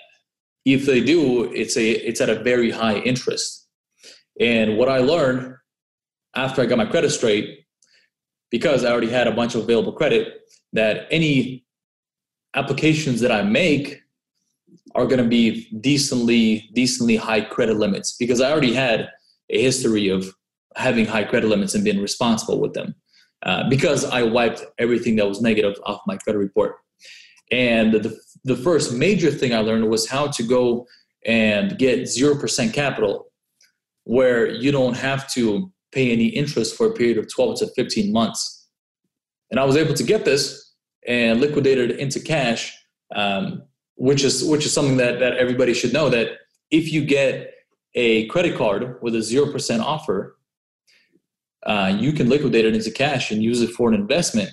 if 0.64 0.84
they 0.84 1.00
do, 1.00 1.44
it's 1.52 1.76
a 1.76 1.90
it's 1.90 2.20
at 2.20 2.28
a 2.28 2.42
very 2.42 2.70
high 2.70 2.98
interest. 2.98 3.66
And 4.38 4.76
what 4.76 4.88
I 4.88 4.98
learned 4.98 5.55
after 6.37 6.62
I 6.62 6.66
got 6.66 6.79
my 6.79 6.87
credit 6.87 7.11
straight, 7.11 7.66
because 8.51 8.85
I 8.85 8.92
already 8.92 9.11
had 9.11 9.27
a 9.27 9.33
bunch 9.33 9.55
of 9.55 9.62
available 9.62 9.92
credit, 9.92 10.42
that 10.72 11.07
any 11.11 11.64
applications 12.55 13.20
that 13.20 13.33
I 13.33 13.42
make 13.42 14.01
are 14.94 15.07
going 15.07 15.22
to 15.22 15.29
be 15.29 15.68
decently 15.81 16.70
decently 16.72 17.16
high 17.16 17.42
credit 17.42 17.77
limits 17.77 18.16
because 18.18 18.40
I 18.40 18.51
already 18.51 18.72
had 18.72 19.11
a 19.51 19.61
history 19.61 20.09
of 20.09 20.35
having 20.75 21.07
high 21.07 21.25
credit 21.25 21.49
limits 21.49 21.75
and 21.75 21.85
being 21.85 22.01
responsible 22.01 22.61
with 22.61 22.72
them 22.72 22.94
uh, 23.44 23.68
because 23.68 24.05
I 24.05 24.22
wiped 24.22 24.64
everything 24.79 25.16
that 25.16 25.29
was 25.29 25.40
negative 25.40 25.75
off 25.85 26.01
my 26.07 26.16
credit 26.16 26.38
report. 26.38 26.77
And 27.51 27.94
the, 27.94 28.18
the 28.44 28.57
first 28.57 28.92
major 28.92 29.31
thing 29.31 29.55
I 29.55 29.61
learned 29.61 29.88
was 29.88 30.09
how 30.09 30.27
to 30.29 30.42
go 30.42 30.87
and 31.25 31.79
get 31.79 32.01
0% 32.01 32.72
capital 32.72 33.27
where 34.05 34.49
you 34.51 34.72
don't 34.72 34.96
have 34.96 35.31
to 35.33 35.72
pay 35.96 36.12
any 36.12 36.26
interest 36.26 36.76
for 36.76 36.87
a 36.87 36.92
period 36.92 37.16
of 37.16 37.26
12 37.32 37.61
to 37.61 37.66
15 37.68 38.12
months. 38.12 38.68
And 39.50 39.59
I 39.59 39.64
was 39.64 39.76
able 39.76 39.94
to 39.94 40.04
get 40.04 40.24
this 40.24 40.74
and 41.09 41.40
liquidate 41.40 41.78
it 41.78 41.98
into 41.98 42.20
cash, 42.20 42.76
um, 43.14 43.62
which 43.94 44.22
is 44.22 44.44
which 44.44 44.66
is 44.66 44.72
something 44.72 44.98
that 44.98 45.18
that 45.20 45.35
everybody 45.44 45.72
should 45.72 45.92
know 45.92 46.09
that 46.11 46.26
if 46.70 46.92
you 46.92 47.04
get 47.04 47.54
a 47.94 48.26
credit 48.26 48.56
card 48.59 48.98
with 49.00 49.14
a 49.14 49.18
0% 49.18 49.80
offer, 49.80 50.37
uh, 51.64 51.96
you 51.98 52.12
can 52.12 52.28
liquidate 52.28 52.66
it 52.66 52.74
into 52.74 52.90
cash 52.90 53.30
and 53.30 53.42
use 53.42 53.62
it 53.62 53.70
for 53.70 53.88
an 53.88 53.94
investment. 53.94 54.50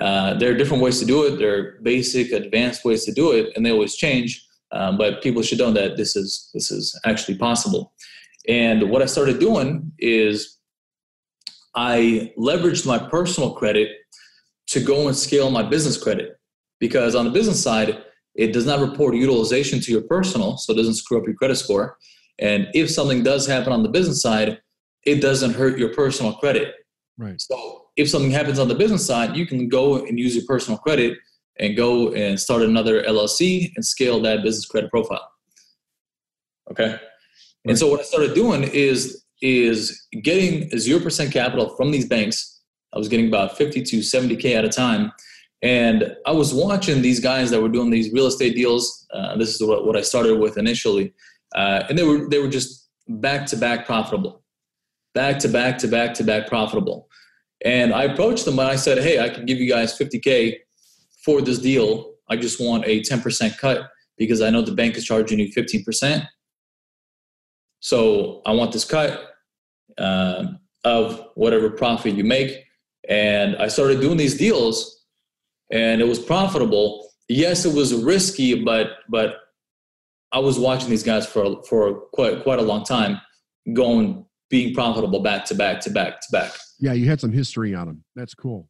Uh, 0.00 0.32
there 0.38 0.50
are 0.50 0.56
different 0.56 0.82
ways 0.82 0.98
to 0.98 1.04
do 1.04 1.26
it. 1.26 1.36
There 1.38 1.54
are 1.54 1.78
basic, 1.82 2.32
advanced 2.32 2.82
ways 2.84 3.04
to 3.04 3.12
do 3.12 3.32
it, 3.32 3.52
and 3.54 3.66
they 3.66 3.72
always 3.72 3.94
change. 3.94 4.30
Um, 4.70 4.96
but 4.96 5.22
people 5.22 5.42
should 5.42 5.58
know 5.58 5.72
that 5.72 5.98
this 5.98 6.16
is 6.16 6.50
this 6.54 6.70
is 6.70 6.98
actually 7.04 7.36
possible. 7.36 7.92
And 8.48 8.90
what 8.90 9.02
I 9.02 9.06
started 9.06 9.38
doing 9.38 9.92
is 9.98 10.58
I 11.74 12.32
leveraged 12.38 12.86
my 12.86 12.98
personal 12.98 13.52
credit 13.52 13.88
to 14.68 14.80
go 14.80 15.08
and 15.08 15.16
scale 15.16 15.50
my 15.50 15.62
business 15.62 16.02
credit 16.02 16.38
because 16.80 17.14
on 17.14 17.24
the 17.24 17.30
business 17.30 17.62
side, 17.62 18.02
it 18.34 18.52
does 18.52 18.66
not 18.66 18.80
report 18.80 19.14
utilization 19.14 19.80
to 19.80 19.92
your 19.92 20.02
personal, 20.02 20.56
so 20.56 20.72
it 20.72 20.76
doesn't 20.76 20.94
screw 20.94 21.18
up 21.18 21.26
your 21.26 21.36
credit 21.36 21.56
score. 21.56 21.98
And 22.38 22.68
if 22.74 22.90
something 22.90 23.22
does 23.22 23.46
happen 23.46 23.72
on 23.72 23.82
the 23.82 23.88
business 23.88 24.22
side, 24.22 24.60
it 25.04 25.20
doesn't 25.20 25.54
hurt 25.54 25.78
your 25.78 25.92
personal 25.94 26.32
credit. 26.34 26.74
Right. 27.18 27.40
So 27.40 27.86
if 27.96 28.08
something 28.08 28.30
happens 28.30 28.58
on 28.58 28.68
the 28.68 28.74
business 28.74 29.06
side, 29.06 29.36
you 29.36 29.46
can 29.46 29.68
go 29.68 30.04
and 30.06 30.18
use 30.18 30.34
your 30.34 30.44
personal 30.46 30.78
credit 30.78 31.18
and 31.58 31.76
go 31.76 32.12
and 32.12 32.40
start 32.40 32.62
another 32.62 33.02
LLC 33.02 33.70
and 33.76 33.84
scale 33.84 34.20
that 34.22 34.42
business 34.42 34.66
credit 34.66 34.90
profile. 34.90 35.28
Okay. 36.70 36.92
Right. 36.92 37.00
And 37.66 37.78
so 37.78 37.90
what 37.90 38.00
I 38.00 38.04
started 38.04 38.34
doing 38.34 38.62
is 38.62 39.21
is 39.42 40.06
getting 40.22 40.70
zero 40.78 41.00
percent 41.00 41.32
capital 41.32 41.76
from 41.76 41.90
these 41.90 42.06
banks. 42.06 42.60
I 42.94 42.98
was 42.98 43.08
getting 43.08 43.28
about 43.28 43.58
fifty 43.58 43.82
to 43.82 44.02
seventy 44.02 44.36
k 44.36 44.54
at 44.54 44.64
a 44.64 44.68
time, 44.68 45.12
and 45.62 46.16
I 46.24 46.32
was 46.32 46.54
watching 46.54 47.02
these 47.02 47.20
guys 47.20 47.50
that 47.50 47.60
were 47.60 47.68
doing 47.68 47.90
these 47.90 48.12
real 48.12 48.26
estate 48.26 48.54
deals. 48.54 49.06
Uh, 49.12 49.36
this 49.36 49.54
is 49.54 49.66
what, 49.66 49.86
what 49.86 49.96
I 49.96 50.02
started 50.02 50.38
with 50.38 50.56
initially, 50.56 51.12
uh, 51.54 51.84
and 51.88 51.98
they 51.98 52.04
were 52.04 52.28
they 52.28 52.38
were 52.38 52.48
just 52.48 52.88
back 53.08 53.46
to 53.46 53.56
back 53.56 53.84
profitable, 53.84 54.42
back 55.14 55.38
to 55.40 55.48
back 55.48 55.78
to 55.78 55.88
back 55.88 56.14
to 56.14 56.24
back 56.24 56.46
profitable. 56.46 57.08
And 57.64 57.92
I 57.92 58.04
approached 58.04 58.44
them 58.44 58.58
and 58.58 58.68
I 58.68 58.76
said, 58.76 58.98
"Hey, 58.98 59.20
I 59.20 59.28
can 59.28 59.44
give 59.44 59.58
you 59.58 59.68
guys 59.68 59.96
50k 59.98 60.56
for 61.24 61.40
this 61.40 61.58
deal. 61.58 62.14
I 62.28 62.36
just 62.36 62.60
want 62.60 62.84
a 62.86 63.00
10% 63.00 63.58
cut 63.58 63.88
because 64.18 64.42
I 64.42 64.50
know 64.50 64.62
the 64.62 64.72
bank 64.72 64.96
is 64.96 65.04
charging 65.04 65.38
you 65.38 65.48
15%. 65.52 66.26
So 67.80 68.42
I 68.46 68.52
want 68.52 68.72
this 68.72 68.84
cut 68.84 69.31
uh, 69.98 70.44
of 70.84 71.28
whatever 71.34 71.70
profit 71.70 72.14
you 72.14 72.24
make." 72.24 72.64
And 73.08 73.56
I 73.56 73.68
started 73.68 74.00
doing 74.00 74.16
these 74.16 74.36
deals, 74.36 75.04
and 75.70 76.00
it 76.00 76.08
was 76.08 76.18
profitable. 76.18 77.10
Yes, 77.28 77.64
it 77.64 77.74
was 77.74 77.94
risky, 77.94 78.62
but 78.62 78.98
but 79.08 79.36
I 80.32 80.38
was 80.38 80.58
watching 80.58 80.90
these 80.90 81.02
guys 81.02 81.26
for 81.26 81.62
for 81.64 82.00
quite 82.12 82.42
quite 82.42 82.58
a 82.58 82.62
long 82.62 82.84
time, 82.84 83.20
going 83.72 84.24
being 84.50 84.74
profitable 84.74 85.20
back 85.20 85.44
to 85.46 85.54
back 85.54 85.80
to 85.80 85.90
back 85.90 86.20
to 86.20 86.28
back. 86.30 86.52
Yeah, 86.78 86.92
you 86.92 87.08
had 87.08 87.20
some 87.20 87.32
history 87.32 87.74
on 87.74 87.86
them. 87.86 88.04
That's 88.14 88.34
cool. 88.34 88.68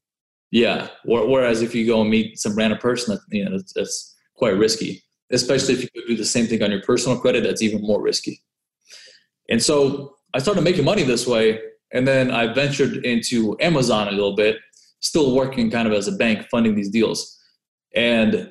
Yeah. 0.53 0.89
Whereas 1.05 1.63
if 1.63 1.75
you 1.75 1.87
go 1.87 2.03
and 2.03 2.11
meet 2.11 2.39
some 2.39 2.55
random 2.55 2.79
person, 2.79 3.15
that 3.15 3.37
you 3.37 3.45
know 3.45 3.57
that's, 3.57 3.73
that's 3.73 4.17
quite 4.37 4.57
risky. 4.57 5.03
Especially 5.33 5.75
if 5.75 5.83
you 5.83 6.07
do 6.07 6.17
the 6.17 6.25
same 6.25 6.47
thing 6.47 6.63
on 6.63 6.71
your 6.71 6.83
personal 6.83 7.19
credit, 7.19 7.43
that's 7.43 7.63
even 7.63 7.81
more 7.81 8.03
risky. 8.03 8.43
And 9.49 9.63
so 9.63 10.15
I 10.35 10.39
started 10.39 10.63
making 10.63 10.85
money 10.85 11.03
this 11.03 11.27
way, 11.27 11.61
and 11.93 12.07
then 12.07 12.31
I 12.31 12.53
ventured 12.53 13.05
into 13.05 13.57
Amazon 13.61 14.09
a 14.09 14.13
little 14.13 14.35
bit, 14.35 14.57
still 15.01 15.35
working 15.35 15.71
kind 15.71 15.87
of 15.87 15.95
as 15.95 16.09
a 16.09 16.13
bank, 16.13 16.47
funding 16.51 16.75
these 16.75 16.91
deals. 16.91 17.39
And 17.95 18.51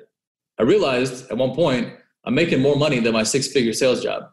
I 0.59 0.63
realized 0.63 1.29
at 1.31 1.37
one 1.37 1.55
point 1.55 1.93
I'm 2.25 2.35
making 2.35 2.61
more 2.61 2.75
money 2.75 2.99
than 2.99 3.13
my 3.13 3.23
six 3.23 3.47
figure 3.47 3.73
sales 3.73 4.03
job 4.03 4.23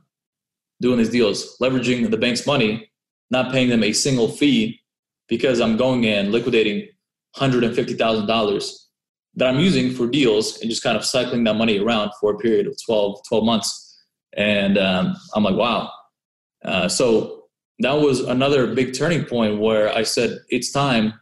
doing 0.81 0.99
these 0.99 1.11
deals, 1.11 1.57
leveraging 1.61 2.11
the 2.11 2.17
bank's 2.17 2.47
money, 2.47 2.91
not 3.31 3.53
paying 3.53 3.69
them 3.69 3.83
a 3.83 3.93
single 3.93 4.29
fee 4.29 4.81
because 5.29 5.61
I'm 5.61 5.77
going 5.77 6.05
in 6.05 6.31
liquidating 6.31 6.89
$150,000 7.37 8.75
that 9.35 9.49
I'm 9.49 9.61
using 9.61 9.93
for 9.93 10.07
deals 10.07 10.61
and 10.61 10.71
just 10.71 10.83
kind 10.83 10.97
of 10.97 11.05
cycling 11.05 11.45
that 11.45 11.55
money 11.55 11.79
around 11.79 12.13
for 12.21 12.35
a 12.35 12.39
period 12.39 12.67
of 12.67 12.77
12, 12.85 13.21
12 13.29 13.45
months. 13.45 14.05
And 14.37 14.79
um, 14.79 15.17
I'm 15.35 15.45
like, 15.45 15.57
wow. 15.57 15.91
Uh, 16.65 16.89
so 16.89 17.38
that 17.81 17.93
was 17.93 18.21
another 18.21 18.75
big 18.75 18.97
turning 18.97 19.25
point 19.25 19.59
where 19.59 19.95
I 19.95 20.03
said, 20.03 20.39
it's 20.49 20.73
time 20.73 21.15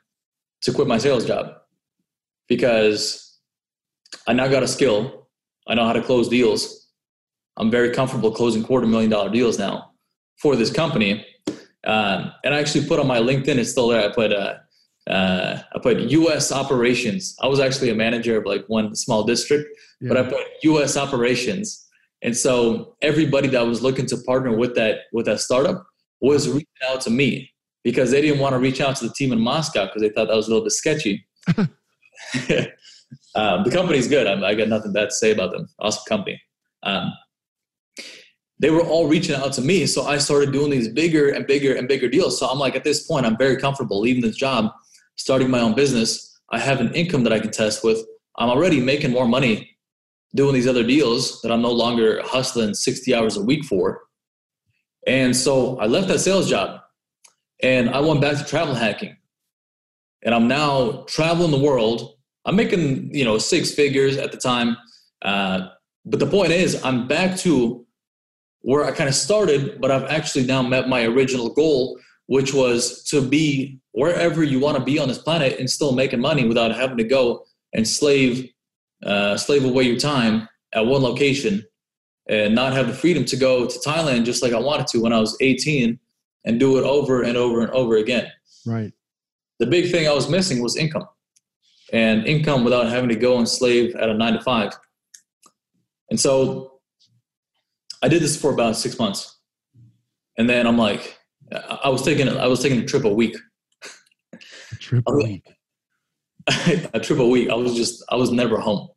to 0.62 0.72
quit 0.72 0.88
my 0.88 0.98
sales 0.98 1.26
job 1.26 1.52
because 2.48 3.38
I 4.26 4.32
now 4.32 4.48
got 4.48 4.62
a 4.62 4.68
skill 4.68 5.26
I 5.66 5.74
know 5.74 5.84
how 5.84 5.92
to 5.92 6.02
close 6.02 6.28
deals. 6.28 6.88
I'm 7.56 7.70
very 7.70 7.90
comfortable 7.90 8.30
closing 8.30 8.62
quarter 8.62 8.86
million 8.86 9.10
dollar 9.10 9.30
deals 9.30 9.58
now 9.58 9.92
for 10.36 10.56
this 10.56 10.70
company. 10.70 11.26
Um, 11.84 12.32
and 12.44 12.54
I 12.54 12.58
actually 12.58 12.86
put 12.86 13.00
on 13.00 13.06
my 13.06 13.18
LinkedIn, 13.18 13.56
it's 13.56 13.70
still 13.70 13.88
there. 13.88 14.08
I 14.08 14.12
put, 14.12 14.32
uh, 14.32 14.54
uh, 15.08 15.58
I 15.74 15.78
put 15.78 15.98
U.S. 15.98 16.52
operations. 16.52 17.36
I 17.40 17.46
was 17.46 17.60
actually 17.60 17.90
a 17.90 17.94
manager 17.94 18.36
of 18.36 18.44
like 18.44 18.64
one 18.66 18.94
small 18.94 19.24
district, 19.24 19.68
yeah. 20.00 20.08
but 20.08 20.16
I 20.16 20.28
put 20.28 20.44
U.S. 20.64 20.96
operations. 20.96 21.86
And 22.22 22.36
so 22.36 22.96
everybody 23.02 23.48
that 23.48 23.66
was 23.66 23.82
looking 23.82 24.06
to 24.06 24.16
partner 24.18 24.56
with 24.56 24.74
that 24.74 25.00
with 25.12 25.26
that 25.26 25.40
startup 25.40 25.86
was 26.20 26.48
reaching 26.48 26.66
out 26.88 27.00
to 27.02 27.10
me 27.10 27.50
because 27.84 28.10
they 28.10 28.20
didn't 28.20 28.40
want 28.40 28.52
to 28.54 28.58
reach 28.58 28.80
out 28.80 28.96
to 28.96 29.06
the 29.06 29.14
team 29.14 29.32
in 29.32 29.40
Moscow 29.40 29.86
because 29.86 30.02
they 30.02 30.08
thought 30.08 30.28
that 30.28 30.36
was 30.36 30.48
a 30.48 30.50
little 30.50 30.64
bit 30.64 30.72
sketchy. 30.72 31.26
Um, 33.34 33.64
the 33.64 33.70
company's 33.70 34.08
good. 34.08 34.26
I, 34.26 34.48
I, 34.48 34.54
got 34.54 34.68
nothing 34.68 34.92
bad 34.92 35.10
to 35.10 35.14
say 35.14 35.30
about 35.30 35.52
them. 35.52 35.68
Awesome 35.78 36.02
company. 36.08 36.40
Um, 36.82 37.12
they 38.58 38.70
were 38.70 38.80
all 38.80 39.06
reaching 39.06 39.34
out 39.34 39.52
to 39.54 39.60
me, 39.60 39.84
so 39.84 40.06
I 40.06 40.16
started 40.16 40.52
doing 40.52 40.70
these 40.70 40.88
bigger 40.88 41.28
and 41.28 41.46
bigger 41.46 41.74
and 41.74 41.86
bigger 41.86 42.08
deals. 42.08 42.38
So 42.40 42.46
I'm 42.46 42.58
like, 42.58 42.74
at 42.74 42.84
this 42.84 43.06
point, 43.06 43.26
I'm 43.26 43.36
very 43.36 43.58
comfortable 43.58 44.00
leaving 44.00 44.22
this 44.22 44.36
job, 44.36 44.72
starting 45.16 45.50
my 45.50 45.60
own 45.60 45.74
business. 45.74 46.40
I 46.50 46.58
have 46.58 46.80
an 46.80 46.94
income 46.94 47.24
that 47.24 47.32
I 47.34 47.38
can 47.38 47.50
test 47.50 47.84
with. 47.84 48.02
I'm 48.38 48.48
already 48.48 48.80
making 48.80 49.10
more 49.10 49.28
money 49.28 49.76
doing 50.34 50.54
these 50.54 50.66
other 50.66 50.82
deals 50.82 51.42
that 51.42 51.52
I'm 51.52 51.62
no 51.62 51.72
longer 51.72 52.22
hustling 52.24 52.72
60 52.72 53.14
hours 53.14 53.36
a 53.36 53.42
week 53.42 53.64
for. 53.64 54.00
And 55.06 55.36
so 55.36 55.78
I 55.78 55.86
left 55.86 56.08
that 56.08 56.18
sales 56.18 56.48
job 56.50 56.80
and 57.62 57.90
I 57.90 58.00
went 58.00 58.20
back 58.20 58.36
to 58.38 58.44
travel 58.44 58.74
hacking. 58.74 59.16
And 60.22 60.34
I'm 60.34 60.48
now 60.48 61.04
traveling 61.06 61.52
the 61.52 61.58
world. 61.58 62.14
I'm 62.44 62.56
making 62.56 63.14
you 63.14 63.24
know 63.24 63.38
six 63.38 63.72
figures 63.72 64.16
at 64.16 64.32
the 64.32 64.38
time, 64.38 64.76
uh, 65.22 65.68
but 66.04 66.20
the 66.20 66.26
point 66.26 66.52
is 66.52 66.82
I'm 66.84 67.06
back 67.06 67.36
to 67.38 67.86
where 68.60 68.84
I 68.84 68.90
kind 68.90 69.08
of 69.08 69.14
started, 69.14 69.80
but 69.80 69.90
I've 69.90 70.04
actually 70.04 70.46
now 70.46 70.62
met 70.62 70.88
my 70.88 71.04
original 71.04 71.50
goal, 71.50 71.98
which 72.26 72.52
was 72.52 73.04
to 73.04 73.20
be 73.20 73.80
wherever 73.92 74.42
you 74.42 74.58
want 74.58 74.76
to 74.76 74.82
be 74.82 74.98
on 74.98 75.08
this 75.08 75.18
planet 75.18 75.58
and 75.58 75.70
still 75.70 75.92
making 75.92 76.20
money 76.20 76.46
without 76.46 76.74
having 76.74 76.96
to 76.96 77.04
go 77.04 77.44
and 77.72 77.86
slave 77.86 78.48
uh, 79.04 79.36
slave 79.36 79.64
away 79.64 79.84
your 79.84 79.98
time 79.98 80.48
at 80.72 80.86
one 80.86 81.02
location 81.02 81.64
and 82.28 82.54
not 82.54 82.72
have 82.72 82.88
the 82.88 82.92
freedom 82.94 83.24
to 83.24 83.36
go 83.36 83.66
to 83.66 83.78
Thailand 83.78 84.24
just 84.24 84.42
like 84.42 84.52
I 84.52 84.58
wanted 84.58 84.86
to 84.88 84.98
when 84.98 85.12
I 85.12 85.20
was 85.20 85.36
18 85.40 85.98
and 86.44 86.60
do 86.60 86.78
it 86.78 86.84
over 86.84 87.22
and 87.22 87.36
over 87.36 87.60
and 87.60 87.70
over 87.70 87.96
again. 87.96 88.30
Right. 88.66 88.92
The 89.58 89.66
big 89.66 89.90
thing 89.90 90.08
I 90.08 90.12
was 90.12 90.28
missing 90.28 90.62
was 90.62 90.76
income 90.76 91.06
and 91.92 92.26
income 92.26 92.64
without 92.64 92.88
having 92.88 93.08
to 93.10 93.16
go 93.16 93.38
and 93.38 93.48
slave 93.48 93.94
at 93.96 94.08
a 94.08 94.14
nine 94.14 94.34
to 94.34 94.40
five. 94.40 94.72
And 96.10 96.18
so 96.18 96.80
I 98.02 98.08
did 98.08 98.22
this 98.22 98.40
for 98.40 98.52
about 98.52 98.76
six 98.76 98.98
months. 98.98 99.38
And 100.38 100.48
then 100.48 100.66
I'm 100.66 100.78
like, 100.78 101.18
I 101.52 101.88
was 101.88 102.02
taking 102.02 102.28
I 102.28 102.46
was 102.46 102.60
taking 102.60 102.80
a 102.80 102.84
trip 102.84 103.04
a 103.04 103.12
week. 103.12 103.36
A 104.32 104.76
trip 104.76 105.04
a 105.06 105.12
week. 105.16 105.48
a 106.92 107.00
trip 107.00 107.18
a 107.18 107.26
week. 107.26 107.50
I 107.50 107.54
was 107.54 107.74
just 107.74 108.04
I 108.10 108.16
was 108.16 108.30
never 108.30 108.58
home. 108.58 108.88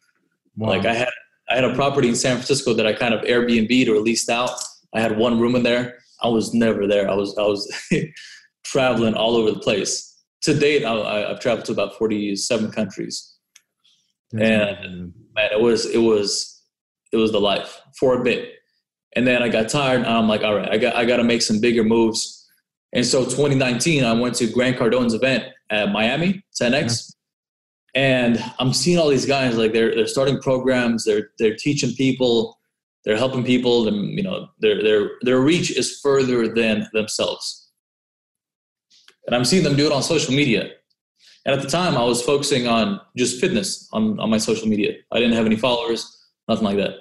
Wow. 0.56 0.70
Like 0.70 0.86
I 0.86 0.94
had 0.94 1.10
I 1.50 1.56
had 1.56 1.64
a 1.64 1.74
property 1.74 2.10
in 2.10 2.16
San 2.16 2.36
Francisco 2.36 2.74
that 2.74 2.86
I 2.86 2.94
kind 2.94 3.14
of 3.14 3.22
Airbnb'd 3.22 3.90
or 3.90 4.00
leased 4.00 4.30
out. 4.30 4.52
I 4.94 5.02
had 5.02 5.18
one 5.18 5.40
room 5.40 5.56
in 5.56 5.64
there. 5.64 5.98
I 6.22 6.28
was 6.28 6.54
never 6.54 6.88
there. 6.88 7.10
I 7.10 7.14
was 7.14 7.38
I 7.38 7.44
was 7.44 7.72
traveling 8.64 9.16
all 9.16 9.36
over 9.36 9.52
the 9.52 9.60
place 9.60 10.10
to 10.42 10.54
date, 10.54 10.86
I, 10.86 11.30
have 11.30 11.40
traveled 11.40 11.66
to 11.66 11.72
about 11.72 11.98
47 11.98 12.72
countries. 12.72 13.36
That's 14.32 14.86
and 14.86 15.14
man, 15.36 15.50
it 15.52 15.60
was, 15.60 15.86
it 15.86 15.98
was, 15.98 16.64
it 17.12 17.18
was 17.18 17.32
the 17.32 17.42
life 17.42 17.82
for 18.00 18.20
a 18.20 18.24
bit. 18.24 18.54
And 19.16 19.26
then 19.26 19.42
I 19.42 19.50
got 19.50 19.70
tired 19.70 20.02
and 20.02 20.08
I'm 20.08 20.28
like, 20.28 20.44
all 20.44 20.56
right, 20.56 20.70
I 20.70 20.78
got, 20.78 20.96
I 20.96 21.06
got 21.06 21.18
to 21.18 21.24
make 21.24 21.42
some 21.42 21.60
bigger 21.60 21.84
moves. 21.84 22.48
And 22.94 23.06
so 23.06 23.24
2019, 23.24 24.04
I 24.04 24.14
went 24.14 24.36
to 24.36 24.48
Grant 24.48 24.78
Cardone's 24.78 25.14
event 25.14 25.46
at 25.70 25.92
Miami, 25.92 26.44
10X. 26.60 27.14
And 27.96 28.44
I'm 28.60 28.74
seeing 28.74 28.98
all 28.98 29.10
these 29.10 29.26
guys, 29.26 29.58
like 29.58 29.74
they're, 29.74 29.94
they're 29.96 30.08
starting 30.08 30.40
programs, 30.40 31.06
they're, 31.06 31.32
they're 31.40 31.56
teaching 31.56 31.94
people, 31.96 32.60
they're 33.04 33.18
helping 33.18 33.44
people, 33.44 33.88
and 33.88 34.18
you 34.18 34.24
know, 34.24 34.50
their, 34.60 34.82
their, 34.84 35.12
their 35.22 35.40
reach 35.40 35.72
is 35.76 36.00
further 36.00 36.48
than 36.48 36.88
themselves 36.94 37.70
and 39.30 39.36
I'm 39.36 39.46
seeing 39.46 39.64
them 39.64 39.76
do 39.76 39.86
it 39.86 39.92
on 39.92 40.02
social 40.02 40.34
media. 40.34 40.72
And 41.46 41.56
at 41.56 41.62
the 41.62 41.70
time, 41.70 41.96
I 41.96 42.04
was 42.04 42.20
focusing 42.20 42.68
on 42.68 43.00
just 43.16 43.40
fitness 43.40 43.88
on, 43.94 44.20
on 44.20 44.28
my 44.28 44.40
social 44.40 44.68
media. 44.68 44.96
I 45.12 45.20
didn't 45.20 45.36
have 45.36 45.46
any 45.46 45.56
followers, 45.56 46.28
nothing 46.48 46.66
like 46.66 46.78
that. 46.78 46.96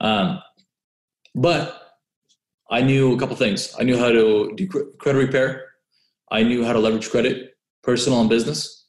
Um, 0.00 0.40
but 1.34 1.98
I 2.70 2.80
knew 2.80 3.14
a 3.14 3.18
couple 3.18 3.36
things. 3.36 3.74
I 3.78 3.82
knew 3.82 3.98
how 3.98 4.08
to 4.08 4.54
do 4.56 4.66
credit 4.98 5.18
repair. 5.18 5.66
I 6.30 6.44
knew 6.44 6.64
how 6.64 6.72
to 6.72 6.78
leverage 6.78 7.10
credit, 7.10 7.58
personal 7.82 8.22
and 8.22 8.30
business. 8.30 8.85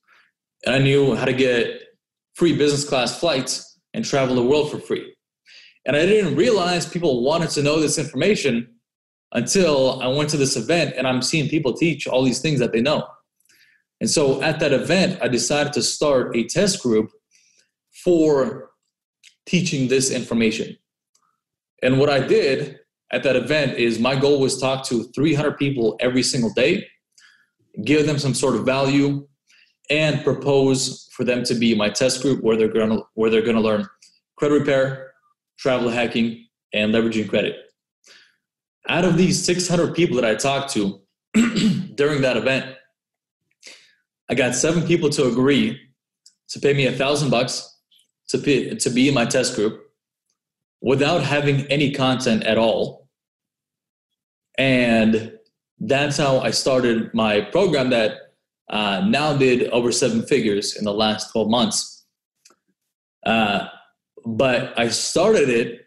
And 0.66 0.76
I 0.76 0.80
knew 0.80 1.16
how 1.16 1.26
to 1.26 1.34
get 1.34 1.82
free 2.36 2.56
business 2.56 2.88
class 2.88 3.20
flights 3.20 3.80
and 3.94 4.04
travel 4.04 4.36
the 4.36 4.44
world 4.44 4.72
for 4.72 4.80
free. 4.80 5.14
And 5.86 5.96
I 5.96 6.06
didn't 6.06 6.36
realize 6.36 6.86
people 6.86 7.24
wanted 7.24 7.50
to 7.52 7.64
know 7.64 7.80
this 7.80 7.98
information 7.98 8.76
until 9.32 10.02
I 10.02 10.08
went 10.08 10.30
to 10.32 10.38
this 10.38 10.56
event 10.56 10.96
and 10.98 11.08
I'm 11.08 11.22
seeing 11.22 11.50
people 11.50 11.74
teach 11.74 12.08
all 12.08 12.24
these 12.24 12.40
things 12.42 12.60
that 12.60 12.72
they 12.72 12.82
know. 12.82 13.08
And 14.00 14.10
so 14.10 14.42
at 14.42 14.60
that 14.60 14.74
event, 14.74 15.20
I 15.22 15.28
decided 15.28 15.74
to 15.74 15.82
start 15.82 16.36
a 16.36 16.44
test 16.46 16.84
group 16.84 17.10
for 18.04 18.70
teaching 19.46 19.88
this 19.88 20.12
information. 20.12 20.78
And 21.82 22.00
what 22.00 22.10
I 22.10 22.20
did 22.20 22.80
at 23.12 23.24
that 23.24 23.36
event 23.36 23.78
is 23.78 24.00
my 24.00 24.16
goal 24.16 24.40
was 24.40 24.60
talk 24.60 24.86
to 24.88 25.06
300 25.16 25.58
people 25.58 25.96
every 26.00 26.24
single 26.24 26.54
day, 26.54 26.86
give 27.84 28.06
them 28.06 28.20
some 28.20 28.34
sort 28.34 28.56
of 28.56 28.66
value, 28.66 29.28
and 29.90 30.24
propose 30.24 31.10
for 31.12 31.24
them 31.24 31.44
to 31.44 31.56
be 31.56 31.74
my 31.76 31.90
test 31.90 32.22
group 32.22 32.44
where 32.44 32.58
they're 32.58 32.68
gonna 32.68 33.02
where 33.14 33.30
they're 33.30 33.42
gonna 33.42 33.62
learn 33.62 33.88
credit 34.36 34.60
repair, 34.60 35.12
travel 35.58 35.90
hacking, 35.90 36.48
and 36.74 36.94
leveraging 36.94 37.30
credit. 37.30 37.56
Out 38.90 39.04
of 39.04 39.18
these 39.18 39.44
600 39.44 39.94
people 39.96 40.16
that 40.16 40.26
I 40.26 40.36
talked 40.36 40.72
to 40.74 41.02
during 41.96 42.22
that 42.22 42.38
event, 42.38 42.76
I 44.30 44.36
got 44.36 44.56
seven 44.56 44.84
people 44.84 45.10
to 45.12 45.28
agree 45.28 45.80
to 46.50 46.60
pay 46.60 46.74
me 46.74 46.86
a 46.86 46.92
thousand 46.92 47.30
bucks 47.30 47.78
to 48.30 48.38
be, 48.38 48.76
to 48.76 48.90
be 48.90 49.08
in 49.08 49.14
my 49.14 49.26
test 49.26 49.56
group 49.56 49.82
without 50.82 51.24
having 51.24 51.66
any 51.68 51.92
content 51.92 52.44
at 52.44 52.58
all. 52.58 53.10
And 54.58 55.34
that's 55.80 56.18
how 56.18 56.40
I 56.40 56.52
started 56.52 57.14
my 57.14 57.42
program 57.42 57.90
that 57.92 58.27
uh, 58.70 59.06
now 59.08 59.36
did 59.36 59.70
over 59.70 59.92
seven 59.92 60.24
figures 60.24 60.76
in 60.76 60.84
the 60.84 60.94
last 60.94 61.32
12 61.32 61.50
months. 61.50 62.06
Uh, 63.26 63.68
but 64.26 64.78
I 64.78 64.90
started 64.90 65.50
it 65.50 65.86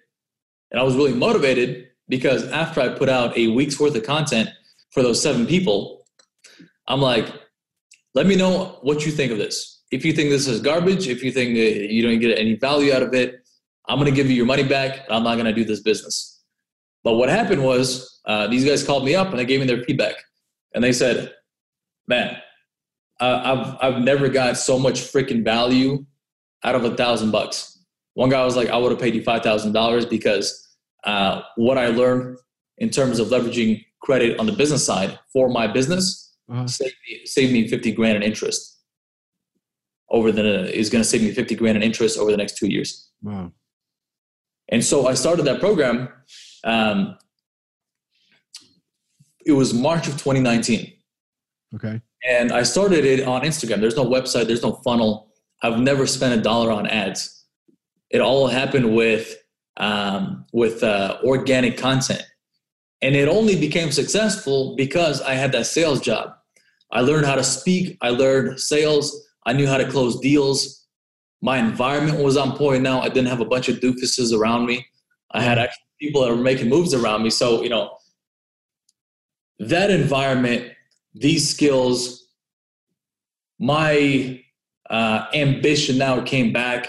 and 0.70 0.80
I 0.80 0.82
was 0.82 0.96
really 0.96 1.14
motivated 1.14 1.88
because 2.08 2.50
after 2.50 2.80
I 2.80 2.88
put 2.88 3.08
out 3.08 3.36
a 3.36 3.48
week's 3.48 3.78
worth 3.78 3.94
of 3.94 4.04
content 4.04 4.50
for 4.90 5.02
those 5.02 5.22
seven 5.22 5.46
people, 5.46 6.06
I'm 6.88 7.00
like, 7.00 7.32
let 8.14 8.26
me 8.26 8.34
know 8.34 8.78
what 8.82 9.06
you 9.06 9.12
think 9.12 9.30
of 9.30 9.38
this. 9.38 9.82
If 9.90 10.04
you 10.04 10.12
think 10.12 10.30
this 10.30 10.46
is 10.46 10.60
garbage, 10.60 11.08
if 11.08 11.22
you 11.22 11.32
think 11.32 11.56
you 11.56 12.02
don't 12.02 12.18
get 12.18 12.38
any 12.38 12.54
value 12.54 12.92
out 12.92 13.02
of 13.02 13.14
it, 13.14 13.36
I'm 13.88 13.98
going 13.98 14.10
to 14.10 14.14
give 14.14 14.28
you 14.28 14.36
your 14.36 14.46
money 14.46 14.62
back. 14.62 15.06
I'm 15.10 15.24
not 15.24 15.34
going 15.34 15.46
to 15.46 15.52
do 15.52 15.64
this 15.64 15.80
business. 15.80 16.40
But 17.02 17.14
what 17.14 17.28
happened 17.28 17.64
was 17.64 18.20
uh, 18.24 18.46
these 18.46 18.64
guys 18.64 18.84
called 18.84 19.04
me 19.04 19.14
up 19.14 19.30
and 19.30 19.38
they 19.38 19.44
gave 19.44 19.60
me 19.60 19.66
their 19.66 19.82
feedback. 19.84 20.14
And 20.74 20.84
they 20.84 20.92
said, 20.92 21.32
man, 22.06 22.36
I've, 23.20 23.76
I've 23.80 24.02
never 24.02 24.28
got 24.28 24.56
so 24.56 24.78
much 24.78 25.00
freaking 25.00 25.44
value 25.44 26.04
out 26.64 26.74
of 26.74 26.84
a 26.84 26.96
thousand 26.96 27.30
bucks. 27.30 27.78
One 28.14 28.30
guy 28.30 28.44
was 28.44 28.56
like, 28.56 28.68
I 28.68 28.76
would 28.76 28.90
have 28.90 29.00
paid 29.00 29.14
you 29.14 29.22
$5,000 29.22 30.10
because 30.10 30.76
uh, 31.04 31.42
what 31.56 31.78
I 31.78 31.88
learned 31.88 32.38
in 32.78 32.90
terms 32.90 33.18
of 33.18 33.28
leveraging 33.28 33.84
credit 34.02 34.38
on 34.38 34.46
the 34.46 34.52
business 34.52 34.84
side 34.84 35.18
for 35.32 35.48
my 35.48 35.66
business 35.66 36.34
uh-huh. 36.50 36.66
saved, 36.66 36.94
me, 37.08 37.26
saved 37.26 37.52
me 37.52 37.68
50 37.68 37.92
grand 37.92 38.16
in 38.16 38.22
interest 38.22 38.78
over 40.10 40.32
the 40.32 40.76
is 40.76 40.90
going 40.90 41.02
to 41.02 41.08
save 41.08 41.22
me 41.22 41.30
50 41.30 41.54
grand 41.54 41.76
in 41.76 41.82
interest 41.82 42.18
over 42.18 42.30
the 42.30 42.36
next 42.36 42.56
two 42.56 42.66
years. 42.66 43.10
Wow. 43.22 43.52
And 44.68 44.84
so 44.84 45.06
I 45.06 45.14
started 45.14 45.44
that 45.44 45.60
program. 45.60 46.08
Um, 46.64 47.16
it 49.44 49.52
was 49.52 49.72
March 49.72 50.06
of 50.08 50.14
2019. 50.14 50.92
Okay. 51.74 52.00
And 52.26 52.52
I 52.52 52.62
started 52.62 53.04
it 53.04 53.26
on 53.26 53.42
Instagram. 53.42 53.80
There's 53.80 53.96
no 53.96 54.04
website, 54.04 54.46
there's 54.46 54.62
no 54.62 54.74
funnel. 54.84 55.32
I've 55.62 55.78
never 55.78 56.06
spent 56.06 56.38
a 56.38 56.42
dollar 56.42 56.70
on 56.70 56.86
ads. 56.86 57.44
It 58.10 58.20
all 58.20 58.46
happened 58.46 58.94
with 58.94 59.36
um, 59.76 60.44
with 60.52 60.82
uh, 60.82 61.18
organic 61.24 61.78
content, 61.78 62.22
and 63.00 63.14
it 63.14 63.28
only 63.28 63.58
became 63.58 63.90
successful 63.90 64.74
because 64.76 65.22
I 65.22 65.34
had 65.34 65.52
that 65.52 65.66
sales 65.66 66.00
job. 66.00 66.34
I 66.92 67.00
learned 67.00 67.26
how 67.26 67.36
to 67.36 67.44
speak. 67.44 67.96
I 68.02 68.10
learned 68.10 68.60
sales. 68.60 69.28
I 69.46 69.52
knew 69.52 69.66
how 69.66 69.78
to 69.78 69.88
close 69.88 70.18
deals. 70.20 70.86
My 71.40 71.58
environment 71.58 72.22
was 72.22 72.36
on 72.36 72.56
point 72.56 72.82
now. 72.82 73.00
I 73.00 73.08
didn't 73.08 73.28
have 73.28 73.40
a 73.40 73.46
bunch 73.46 73.68
of 73.68 73.76
doofuses 73.76 74.36
around 74.36 74.66
me. 74.66 74.84
I 75.30 75.40
had 75.40 75.58
actually 75.58 75.84
people 76.00 76.22
that 76.22 76.30
were 76.30 76.42
making 76.42 76.68
moves 76.68 76.92
around 76.92 77.22
me. 77.22 77.30
So, 77.30 77.62
you 77.62 77.68
know, 77.68 77.96
that 79.60 79.90
environment, 79.90 80.72
these 81.14 81.48
skills, 81.48 82.26
my 83.58 84.42
uh, 84.88 85.26
ambition 85.34 85.98
now 85.98 86.20
came 86.20 86.52
back, 86.52 86.88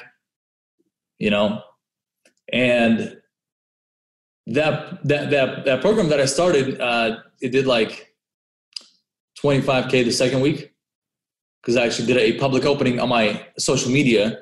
you 1.20 1.30
know, 1.30 1.62
and 2.52 3.18
that 4.48 5.06
that 5.06 5.30
that 5.30 5.66
that 5.66 5.82
program 5.82 6.10
that 6.10 6.20
I 6.20 6.26
started, 6.26 6.80
uh, 6.80 7.18
it 7.42 7.52
did 7.52 7.66
like 7.66 8.14
25k 9.44 10.06
the 10.06 10.12
second 10.12 10.42
week 10.42 10.72
because 11.62 11.78
I 11.78 11.86
actually 11.86 12.08
did 12.08 12.18
a 12.18 12.40
public 12.40 12.66
opening 12.66 13.00
on 13.00 13.10
my 13.10 13.46
social 13.58 13.92
media, 13.92 14.40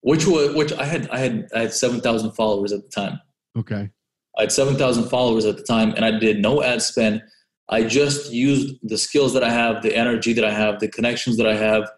which 0.00 0.26
was 0.26 0.54
which 0.54 0.72
I 0.72 0.84
had 0.84 1.08
I 1.10 1.18
had 1.18 1.48
I 1.54 1.60
had 1.60 1.74
seven 1.74 2.00
thousand 2.00 2.32
followers 2.32 2.72
at 2.72 2.82
the 2.82 2.88
time. 2.88 3.20
Okay. 3.58 3.90
I 4.38 4.42
had 4.42 4.52
seven 4.52 4.76
thousand 4.76 5.08
followers 5.08 5.44
at 5.44 5.56
the 5.56 5.62
time, 5.62 5.92
and 5.94 6.04
I 6.04 6.18
did 6.18 6.40
no 6.40 6.62
ad 6.62 6.82
spend. 6.82 7.22
I 7.68 7.82
just 7.82 8.32
used 8.32 8.76
the 8.82 8.98
skills 8.98 9.34
that 9.34 9.42
I 9.42 9.50
have, 9.50 9.82
the 9.82 9.96
energy 9.96 10.32
that 10.32 10.44
I 10.44 10.52
have, 10.52 10.78
the 10.78 10.88
connections 10.88 11.36
that 11.36 11.46
I 11.46 11.56
have, 11.56 11.90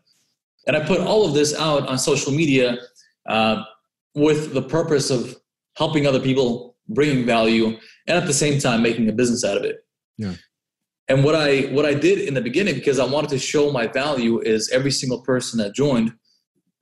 and 0.67 0.77
I 0.77 0.85
put 0.85 1.01
all 1.01 1.27
of 1.27 1.35
this 1.35 1.59
out 1.59 1.89
on 1.89 1.99
social 1.99 2.33
media 2.33 2.79
uh, 3.29 3.65
with 4.15 4.53
the 4.53 4.63
purpose 4.63 5.11
of 5.11 5.37
helping 5.77 6.07
other 6.07 6.21
people, 6.21 6.77
bringing 6.89 7.25
value, 7.25 7.79
and 8.07 8.19
at 8.19 8.27
the 8.27 8.35
same 8.35 8.61
time 8.61 8.83
making 8.83 9.09
a 9.09 9.13
business 9.13 9.45
out 9.45 9.57
of 9.57 9.65
it. 9.65 9.79
Yeah. 10.19 10.35
And 11.09 11.25
what 11.25 11.35
I 11.35 11.63
what 11.73 11.87
I 11.87 11.95
did 11.95 12.19
in 12.19 12.35
the 12.35 12.43
beginning 12.43 12.75
because 12.75 12.99
I 12.99 13.07
wanted 13.07 13.31
to 13.31 13.39
show 13.39 13.73
my 13.73 13.87
value 13.87 14.41
is 14.41 14.71
every 14.71 14.91
single 14.91 15.23
person 15.23 15.59
that 15.59 15.75
joined, 15.75 16.13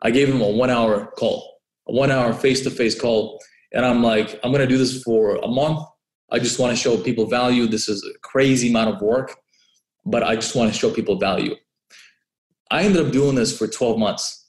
I 0.03 0.11
gave 0.11 0.29
them 0.29 0.41
a 0.41 0.49
one 0.49 0.71
hour 0.71 1.13
call, 1.17 1.59
a 1.89 1.93
one 1.93 2.11
hour 2.11 2.33
face 2.33 2.63
to 2.63 2.71
face 2.71 3.01
call, 3.01 3.41
and 3.73 3.87
I'm 3.87 4.03
like, 4.03 4.41
I'm 4.43 4.51
gonna 4.51 4.67
do 4.67 4.79
this 4.79 5.03
for 5.03 5.37
a 5.37 5.49
month. 5.49 5.79
I 6.31 6.39
just 6.39 6.59
want 6.59 6.77
to 6.77 6.83
show 6.83 6.97
people 6.97 7.27
value. 7.27 7.67
This 7.67 7.89
is 7.89 8.05
a 8.05 8.19
crazy 8.21 8.71
amount 8.71 8.95
of 8.95 9.01
work, 9.01 9.37
but 10.05 10.23
I 10.23 10.35
just 10.35 10.55
want 10.57 10.73
to 10.73 10.79
show 10.79 10.91
people 10.91 11.19
value. 11.19 11.55
I 12.71 12.83
ended 12.83 13.07
up 13.07 13.13
doing 13.13 13.37
this 13.37 13.57
for 13.57 13.69
12 13.69 13.99
months. 13.99 14.45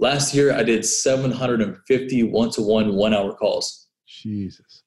Last 0.00 0.34
year, 0.34 0.52
I 0.52 0.64
did 0.64 0.84
750 0.84 2.22
one 2.24 2.50
to 2.50 2.62
one 2.62 2.94
one 2.94 3.14
hour 3.14 3.32
calls. 3.34 3.88
Jesus. 4.06 4.82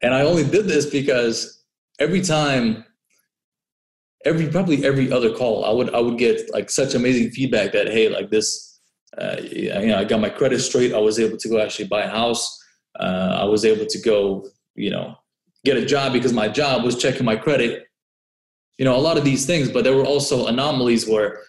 And 0.00 0.14
I 0.14 0.22
only 0.22 0.44
did 0.44 0.66
this 0.66 0.86
because 0.86 1.64
every 1.98 2.20
time 2.20 2.84
every 4.24 4.48
probably 4.48 4.84
every 4.84 5.10
other 5.12 5.32
call 5.32 5.64
i 5.64 5.70
would 5.70 5.94
i 5.94 6.00
would 6.00 6.18
get 6.18 6.52
like 6.52 6.68
such 6.68 6.94
amazing 6.94 7.30
feedback 7.30 7.72
that 7.72 7.86
hey 7.86 8.08
like 8.08 8.30
this 8.30 8.80
uh, 9.18 9.36
you 9.40 9.70
know 9.70 9.98
i 9.98 10.04
got 10.04 10.20
my 10.20 10.28
credit 10.28 10.58
straight 10.60 10.92
i 10.92 10.98
was 10.98 11.18
able 11.18 11.36
to 11.36 11.48
go 11.48 11.58
actually 11.58 11.86
buy 11.86 12.02
a 12.02 12.08
house 12.08 12.58
uh, 13.00 13.38
i 13.40 13.44
was 13.44 13.64
able 13.64 13.86
to 13.86 13.98
go 14.00 14.44
you 14.76 14.90
know 14.90 15.16
get 15.64 15.76
a 15.76 15.84
job 15.84 16.12
because 16.12 16.32
my 16.32 16.48
job 16.48 16.84
was 16.84 16.96
checking 16.96 17.24
my 17.24 17.36
credit. 17.36 17.84
You 18.78 18.84
know 18.84 18.96
a 18.96 18.98
lot 18.98 19.16
of 19.16 19.24
these 19.24 19.46
things 19.46 19.70
but 19.70 19.84
there 19.84 19.96
were 19.96 20.04
also 20.04 20.46
anomalies 20.46 21.08
where 21.08 21.40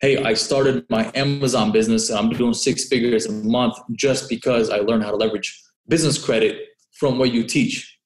hey 0.00 0.22
i 0.24 0.34
started 0.34 0.84
my 0.90 1.12
amazon 1.14 1.70
business 1.70 2.10
and 2.10 2.18
i'm 2.18 2.28
doing 2.30 2.52
six 2.52 2.88
figures 2.88 3.24
a 3.26 3.32
month 3.32 3.76
just 3.92 4.28
because 4.28 4.68
i 4.68 4.78
learned 4.78 5.04
how 5.04 5.12
to 5.12 5.16
leverage 5.16 5.62
business 5.88 6.22
credit 6.22 6.66
from 6.96 7.18
what 7.18 7.32
you 7.32 7.44
teach. 7.44 7.98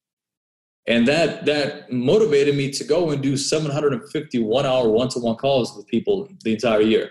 And 0.87 1.07
that 1.07 1.47
that 1.47 1.93
motivated 1.93 2.57
me 2.57 2.71
to 2.73 2.85
go 2.85 3.11
and 3.11 3.23
do 3.23 3.37
751 3.37 4.67
hour 4.67 4.89
one-to-one 4.89 5.37
calls 5.37 5.77
with 5.77 5.87
people 5.87 6.29
the 6.43 6.55
entire 6.55 6.81
year. 6.81 7.11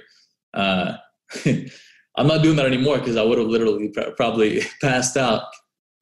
Uh, 0.54 0.98
i'm 2.18 2.26
not 2.26 2.42
doing 2.42 2.56
that 2.56 2.66
anymore 2.66 2.98
because 2.98 3.16
i 3.16 3.22
would 3.22 3.38
have 3.38 3.46
literally 3.46 3.90
pr- 3.90 4.10
probably 4.18 4.62
passed 4.82 5.16
out 5.16 5.44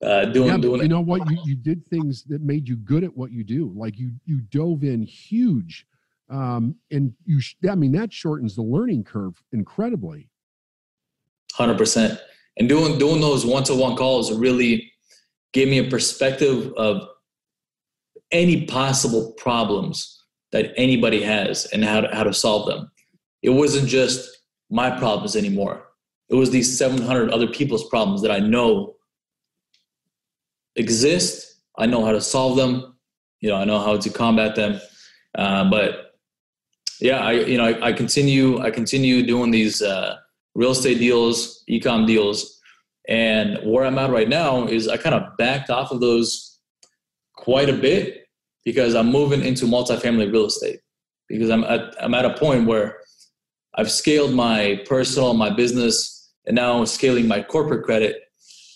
uh, 0.04 0.26
doing 0.26 0.50
yeah, 0.50 0.58
doing 0.58 0.82
you 0.82 0.88
know 0.88 1.02
what 1.02 1.30
you, 1.30 1.38
you 1.44 1.56
did 1.56 1.86
things 1.88 2.24
that 2.24 2.42
made 2.42 2.68
you 2.68 2.76
good 2.76 3.04
at 3.04 3.16
what 3.16 3.32
you 3.32 3.44
do 3.44 3.74
like 3.76 3.98
you 3.98 4.12
you 4.26 4.42
dove 4.52 4.84
in 4.84 5.02
huge 5.02 5.86
um, 6.30 6.76
and 6.92 7.14
you 7.26 7.40
i 7.70 7.76
mean 7.76 7.92
that 7.92 8.14
shortens 8.14 8.56
the 8.56 8.62
learning 8.62 9.04
curve 9.04 9.42
incredibly 9.54 10.30
100% 11.58 12.20
and 12.58 12.70
doing 12.70 13.00
doing 13.00 13.22
those 13.22 13.46
one-to-one 13.46 13.96
calls 13.96 14.32
really 14.32 14.92
gave 15.54 15.68
me 15.68 15.80
a 15.80 15.90
perspective 15.90 16.72
of 16.78 17.08
any 18.32 18.66
possible 18.66 19.34
problems 19.38 20.26
that 20.52 20.72
anybody 20.78 21.22
has 21.22 21.66
and 21.68 21.84
how 21.84 22.02
to, 22.02 22.16
how 22.16 22.24
to 22.24 22.34
solve 22.34 22.68
them. 22.68 22.92
It 23.42 23.50
wasn't 23.50 23.88
just 23.88 24.30
my 24.70 24.90
problems 24.90 25.36
anymore. 25.36 25.86
It 26.30 26.36
was 26.36 26.52
these 26.52 26.78
700 26.78 27.32
other 27.32 27.48
people's 27.48 27.88
problems 27.90 28.22
that 28.22 28.32
I 28.32 28.40
know 28.40 28.96
exist. 30.78 31.62
I 31.78 31.86
know 31.86 32.06
how 32.06 32.12
to 32.12 32.22
solve 32.22 32.56
them. 32.56 32.96
You 33.42 33.50
know, 33.50 33.56
I 33.58 33.66
know 33.66 33.80
how 33.80 33.98
to 33.98 34.10
combat 34.10 34.56
them. 34.56 34.80
Uh, 35.38 35.70
but 35.70 36.14
yeah, 37.02 37.20
I 37.20 37.34
you 37.34 37.58
know 37.58 37.66
I, 37.66 37.88
I, 37.88 37.94
continue 37.94 38.60
I 38.60 38.72
continue 38.72 39.26
doing 39.26 39.52
these 39.52 39.82
uh, 39.82 40.16
real 40.56 40.72
estate 40.72 40.98
deals, 40.98 41.64
ecom 41.70 42.08
deals, 42.08 42.60
and 43.08 43.60
where 43.64 43.86
I'm 43.86 43.98
at 44.00 44.10
right 44.10 44.30
now 44.30 44.66
is 44.66 44.88
I 44.88 44.98
kind 44.98 45.14
of 45.16 45.38
backed 45.38 45.70
off 45.70 45.92
of 45.92 46.00
those 46.00 46.60
quite 47.36 47.70
a 47.70 47.74
bit 47.74 48.26
because 48.66 48.96
I'm 48.96 49.12
moving 49.12 49.44
into 49.44 49.66
multifamily 49.66 50.32
real 50.32 50.46
estate 50.46 50.80
because 51.30 51.50
I'm 51.50 51.64
at, 51.66 51.96
I'm 52.02 52.14
at 52.14 52.26
a 52.26 52.34
point 52.34 52.66
where 52.66 52.98
I've 53.76 53.92
scaled 53.92 54.34
my 54.34 54.82
personal, 54.86 55.34
my 55.34 55.52
business, 55.52 56.32
and 56.46 56.56
now 56.56 56.80
I'm 56.80 56.86
scaling 56.86 57.28
my 57.28 57.44
corporate 57.44 57.86
credit 57.86 58.18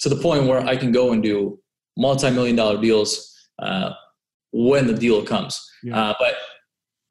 to 0.02 0.10
the 0.10 0.16
point 0.16 0.46
where 0.46 0.62
I 0.62 0.76
can 0.76 0.92
go 0.92 1.12
and 1.12 1.24
do 1.24 1.61
multi-million 1.98 2.56
dollar 2.56 2.80
deals 2.80 3.34
uh, 3.60 3.92
when 4.52 4.88
the 4.88 4.94
deal 4.94 5.24
comes. 5.24 5.60
Yeah. 5.84 6.00
Uh, 6.00 6.14
but 6.20 6.36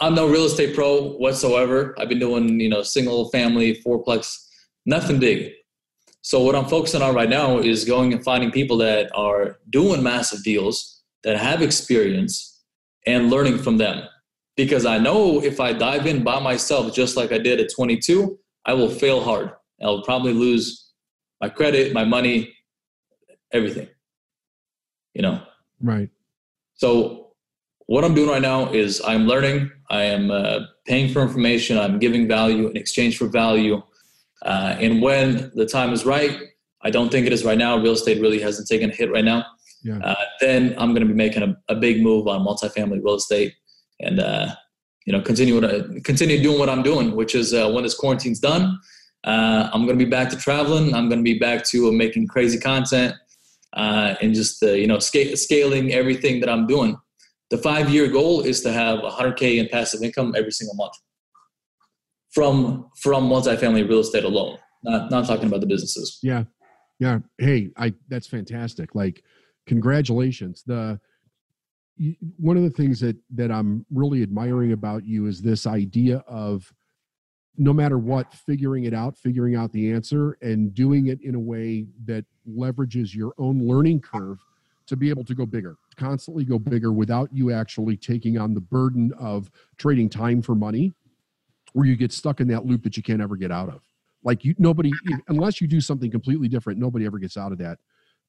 I'm 0.01 0.15
no 0.15 0.29
real 0.29 0.45
estate 0.45 0.75
pro 0.75 1.13
whatsoever. 1.13 1.95
I've 1.99 2.09
been 2.09 2.19
doing, 2.19 2.59
you 2.61 2.69
know, 2.69 2.83
single 2.83 3.31
family, 3.31 3.83
fourplex, 3.87 4.37
nothing 4.87 5.19
big. 5.19 5.53
So 6.23 6.43
what 6.43 6.55
I'm 6.55 6.67
focusing 6.67 7.03
on 7.03 7.15
right 7.15 7.29
now 7.29 7.59
is 7.59 7.85
going 7.85 8.13
and 8.13 8.23
finding 8.23 8.51
people 8.51 8.77
that 8.79 9.11
are 9.15 9.59
doing 9.71 10.03
massive 10.03 10.43
deals 10.43 11.03
that 11.25 11.39
have 11.39 11.63
experience 11.63 12.63
and 13.07 13.31
learning 13.31 13.59
from 13.59 13.79
them 13.79 14.03
because 14.57 14.85
I 14.85 14.99
know 14.99 15.43
if 15.43 15.59
I 15.61 15.73
dive 15.73 16.07
in 16.07 16.23
by 16.23 16.39
myself, 16.39 16.95
just 16.95 17.17
like 17.17 17.33
I 17.33 17.39
did 17.39 17.61
at 17.61 17.73
22, 17.75 18.39
I 18.67 18.75
will 18.75 18.91
fail 18.91 19.23
hard. 19.23 19.53
I'll 19.83 20.03
probably 20.03 20.35
lose 20.35 20.93
my 21.41 21.49
credit, 21.49 21.95
my 21.95 22.05
money, 22.05 22.55
everything. 23.53 23.89
You 25.15 25.23
know? 25.23 25.43
Right. 25.81 26.11
So, 26.75 27.33
what 27.87 28.05
I'm 28.05 28.15
doing 28.15 28.29
right 28.29 28.43
now 28.43 28.73
is 28.73 29.03
I'm 29.05 29.27
learning, 29.27 29.71
I 29.91 30.03
am 30.03 30.31
uh, 30.31 30.61
paying 30.87 31.13
for 31.13 31.23
information, 31.23 31.77
I'm 31.77 31.99
giving 31.99 32.29
value 32.29 32.69
in 32.69 32.77
exchange 32.77 33.19
for 33.19 33.27
value. 33.27 33.83
Uh, 34.43 34.77
and 34.79 35.03
when 35.03 35.51
the 35.55 35.67
time 35.67 35.93
is 35.93 36.07
right, 36.07 36.39
I 36.83 36.91
don't 36.91 37.11
think 37.11 37.27
it 37.27 37.33
is 37.33 37.45
right 37.45 37.59
now. 37.59 37.77
Real 37.77 37.93
estate 37.93 38.21
really 38.21 38.41
hasn't 38.41 38.69
taken 38.69 38.91
a 38.91 38.95
hit 38.95 39.11
right 39.11 39.25
now. 39.25 39.45
Yeah. 39.83 39.99
Uh, 39.99 40.15
then 40.41 40.75
I'm 40.79 40.91
going 40.95 41.07
to 41.07 41.13
be 41.13 41.15
making 41.15 41.43
a, 41.43 41.57
a 41.69 41.75
big 41.75 42.03
move 42.03 42.29
on 42.29 42.47
multifamily 42.47 43.03
real 43.03 43.17
estate 43.17 43.55
and 44.01 44.21
uh, 44.21 44.55
you 45.07 45.13
know 45.13 45.21
continue 45.21 45.55
what 45.55 45.65
I, 45.65 46.01
continue 46.05 46.43
doing 46.43 46.59
what 46.59 46.69
I'm 46.69 46.83
doing, 46.83 47.17
which 47.17 47.35
is 47.35 47.55
uh, 47.55 47.71
when 47.71 47.85
this 47.85 47.95
quarantine's 47.95 48.41
done, 48.41 48.79
uh, 49.25 49.71
I'm 49.73 49.87
gonna 49.87 49.99
be 49.99 50.05
back 50.05 50.31
to 50.31 50.37
traveling. 50.37 50.95
I'm 50.95 51.09
gonna 51.09 51.23
be 51.23 51.39
back 51.39 51.65
to 51.67 51.89
uh, 51.89 51.93
making 51.93 52.29
crazy 52.29 52.59
content 52.59 53.15
uh, 53.75 54.15
and 54.21 54.35
just 54.35 54.63
uh, 54.63 54.69
you 54.73 54.87
know 54.87 54.99
sc- 54.99 55.37
scaling 55.37 55.93
everything 55.93 56.41
that 56.41 56.49
I'm 56.49 56.67
doing. 56.67 56.97
The 57.51 57.59
five 57.59 57.91
year 57.91 58.09
goal 58.09 58.43
is 58.43 58.61
to 58.63 58.73
have 58.73 59.01
100k 59.01 59.59
in 59.59 59.69
passive 59.69 60.03
income 60.03 60.35
every 60.37 60.53
single 60.53 60.77
month 60.77 60.93
from 62.33 62.89
from 63.01 63.29
multifamily 63.29 63.89
real 63.89 64.01
estate 64.01 64.25
alone. 64.25 64.59
Not 64.85 65.11
not 65.11 65.27
talking 65.27 65.47
about 65.47 65.61
the 65.61 65.67
businesses. 65.67 66.19
Yeah, 66.23 66.45
yeah. 66.99 67.19
Hey, 67.39 67.71
I 67.77 67.95
that's 68.09 68.27
fantastic. 68.27 68.95
Like, 68.95 69.23
congratulations. 69.67 70.63
The 70.67 71.01
one 72.39 72.57
of 72.57 72.63
the 72.63 72.71
things 72.71 73.01
that 73.01 73.17
that 73.35 73.51
I'm 73.51 73.85
really 73.91 74.23
admiring 74.23 74.73
about 74.73 75.05
you 75.05 75.27
is 75.27 75.43
this 75.43 75.67
idea 75.67 76.19
of 76.27 76.73
no 77.61 77.73
matter 77.73 77.99
what 77.99 78.33
figuring 78.33 78.85
it 78.85 78.95
out 78.95 79.17
figuring 79.17 79.55
out 79.55 79.71
the 79.73 79.93
answer 79.93 80.37
and 80.43 80.75
doing 80.75 81.09
it 81.09 81.21
in 81.23 81.35
a 81.35 81.41
way 81.41 81.87
that 82.05 82.25
leverages 82.49 83.15
your 83.15 83.33
own 83.39 83.61
learning 83.61 84.01
curve 84.01 84.39
to 84.87 84.97
be 84.97 85.11
able 85.11 85.25
to 85.25 85.35
go 85.35 85.47
bigger 85.47 85.77
constantly 85.97 86.45
go 86.45 86.59
bigger 86.59 86.93
without 86.93 87.29
you 87.33 87.53
actually 87.53 87.97
taking 87.97 88.39
on 88.39 88.55
the 88.55 88.61
burden 88.61 89.13
of 89.19 89.51
trading 89.77 90.09
time 90.09 90.43
for 90.43 90.55
money 90.55 90.93
where 91.73 91.87
you 91.87 91.97
get 91.97 92.13
stuck 92.13 92.41
in 92.41 92.49
that 92.49 92.67
loop 92.67 92.83
that 92.83 92.97
you 92.97 93.03
can't 93.03 93.21
ever 93.21 93.37
get 93.37 93.51
out 93.51 93.69
of. 93.69 93.83
Like 94.23 94.45
you 94.45 94.55
nobody 94.59 94.91
unless 95.29 95.61
you 95.61 95.67
do 95.67 95.81
something 95.81 96.11
completely 96.11 96.49
different 96.49 96.79
nobody 96.79 97.07
ever 97.07 97.19
gets 97.19 97.37
out 97.37 97.53
of 97.53 97.59
that 97.59 97.79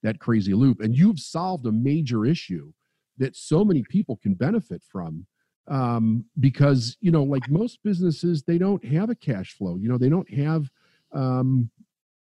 that 0.03 0.19
crazy 0.19 0.53
loop. 0.53 0.79
And 0.79 0.95
you've 0.95 1.19
solved 1.19 1.65
a 1.65 1.71
major 1.71 2.25
issue 2.25 2.71
that 3.17 3.35
so 3.35 3.63
many 3.63 3.83
people 3.83 4.17
can 4.17 4.33
benefit 4.33 4.81
from 4.89 5.25
um, 5.71 6.25
because 6.39 6.97
you 7.01 7.11
know 7.11 7.23
like 7.23 7.49
most 7.49 7.79
businesses 7.83 8.43
they 8.43 8.57
don't 8.57 8.83
have 8.85 9.09
a 9.09 9.15
cash 9.15 9.53
flow 9.53 9.77
you 9.77 9.89
know 9.89 9.97
they 9.97 10.09
don't 10.09 10.31
have 10.31 10.69
um, 11.13 11.69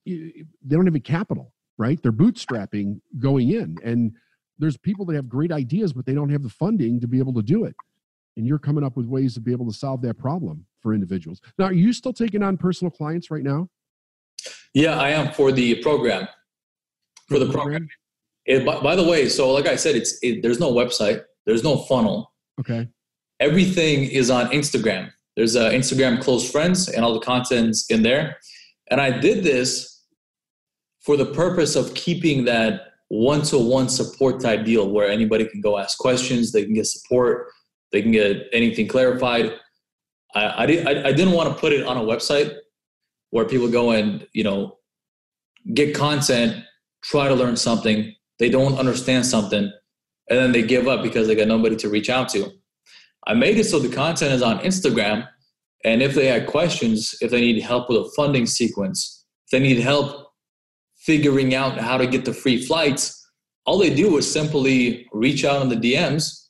they 0.06 0.46
don't 0.68 0.86
have 0.86 0.96
a 0.96 1.00
capital 1.00 1.54
right? 1.80 2.00
They're 2.04 2.12
bootstrapping 2.12 3.00
going 3.18 3.50
in 3.50 3.78
and 3.84 4.12
there's 4.60 4.78
people 4.78 5.06
that 5.06 5.16
have 5.16 5.28
great 5.28 5.52
ideas 5.52 5.94
but 5.94 6.06
they 6.06 6.14
don't 6.14 6.30
have 6.30 6.44
the 6.44 6.50
funding 6.50 7.00
to 7.00 7.08
be 7.08 7.18
able 7.18 7.34
to 7.34 7.42
do 7.42 7.64
it. 7.64 7.76
And 8.38 8.46
you're 8.46 8.60
coming 8.60 8.84
up 8.84 8.96
with 8.96 9.08
ways 9.08 9.34
to 9.34 9.40
be 9.40 9.52
able 9.52 9.66
to 9.66 9.74
solve 9.74 10.02
that 10.04 10.18
problem 10.18 10.66
for 10.82 10.94
individuals. 10.94 11.42
Now 11.58 11.66
are 11.66 11.74
you 11.74 11.94
still 11.94 12.14
taking 12.14 12.44
on 12.44 12.58
personal 12.58 12.92
clients 12.92 13.32
right 13.32 13.44
now? 13.44 13.70
Yeah 14.74 15.00
i 15.00 15.10
am 15.10 15.32
for 15.34 15.52
the 15.52 15.76
program. 15.76 16.28
For 17.28 17.40
the 17.40 17.52
program. 17.52 17.88
it, 18.46 18.66
by, 18.66 18.80
by, 18.82 18.96
the 18.96 19.04
way, 19.04 19.30
so 19.30 19.52
like 19.52 19.68
I 19.68 19.76
said, 19.76 19.96
it's 19.96 20.18
it, 20.24 20.42
there's 20.42 20.60
no 20.60 20.74
website, 20.74 21.24
there's 21.46 21.64
no 21.64 21.78
funnel. 21.78 22.34
Okay. 22.60 22.88
Everything 23.40 24.04
is 24.04 24.30
on 24.30 24.48
Instagram. 24.52 25.12
There's 25.36 25.56
a 25.56 25.72
Instagram 25.72 26.22
close 26.22 26.50
friends 26.50 26.90
and 26.90 27.06
all 27.06 27.14
the 27.14 27.20
contents 27.22 27.90
in 27.90 28.04
there. 28.04 28.38
And 28.92 29.00
I 29.00 29.18
did 29.18 29.44
this 29.44 30.04
for 31.02 31.16
the 31.16 31.26
purpose 31.26 31.76
of 31.76 31.94
keeping 31.94 32.46
that 32.46 32.82
one-to-one 33.08 33.90
support 33.90 34.42
type 34.42 34.66
deal 34.66 34.90
where 34.92 35.10
anybody 35.10 35.46
can 35.46 35.62
go 35.62 35.78
ask 35.78 35.98
questions, 35.98 36.52
they 36.52 36.64
can 36.64 36.74
get 36.74 36.86
support, 36.86 37.48
they 37.92 38.02
can 38.02 38.12
get 38.12 38.48
anything 38.52 38.88
clarified. 38.88 39.54
I, 40.36 40.44
I, 40.44 40.64
I, 40.64 41.08
I 41.08 41.14
didn't 41.14 41.34
want 41.34 41.50
to 41.50 41.56
put 41.56 41.72
it 41.72 41.86
on 41.86 41.98
a 41.98 42.02
website 42.02 42.56
where 43.32 43.46
people 43.46 43.70
go 43.70 43.92
and 43.92 44.28
you 44.34 44.44
know 44.44 44.78
get 45.74 45.96
content, 45.96 46.64
try 47.04 47.28
to 47.28 47.36
learn 47.36 47.56
something, 47.56 48.14
they 48.38 48.50
don't 48.50 48.78
understand 48.78 49.26
something 49.26 49.72
and 50.30 50.38
then 50.40 50.52
they 50.52 50.62
give 50.62 50.88
up 50.88 51.02
because 51.02 51.28
they 51.28 51.36
got 51.36 51.48
nobody 51.48 51.76
to 51.76 51.90
reach 51.90 52.10
out 52.10 52.30
to. 52.30 52.52
I 53.28 53.34
made 53.34 53.58
it 53.58 53.66
so 53.66 53.80
the 53.80 53.94
content 53.94 54.34
is 54.34 54.42
on 54.42 54.60
Instagram. 54.60 55.28
And 55.86 56.02
if 56.02 56.14
they 56.14 56.28
had 56.28 56.48
questions, 56.48 57.16
if 57.22 57.32
they 57.32 57.42
need 57.42 57.62
help 57.62 57.90
with 57.90 58.00
a 58.00 58.12
funding 58.16 58.46
sequence, 58.46 59.26
if 59.46 59.52
they 59.52 59.60
need 59.60 59.80
help 59.80 60.28
figuring 60.98 61.56
out 61.56 61.78
how 61.78 61.98
to 61.98 62.06
get 62.06 62.26
the 62.26 62.34
free 62.34 62.62
flights, 62.62 63.16
all 63.66 63.78
they 63.78 63.94
do 63.94 64.18
is 64.18 64.32
simply 64.32 65.08
reach 65.14 65.46
out 65.46 65.62
on 65.62 65.70
the 65.70 65.76
DMs 65.76 66.48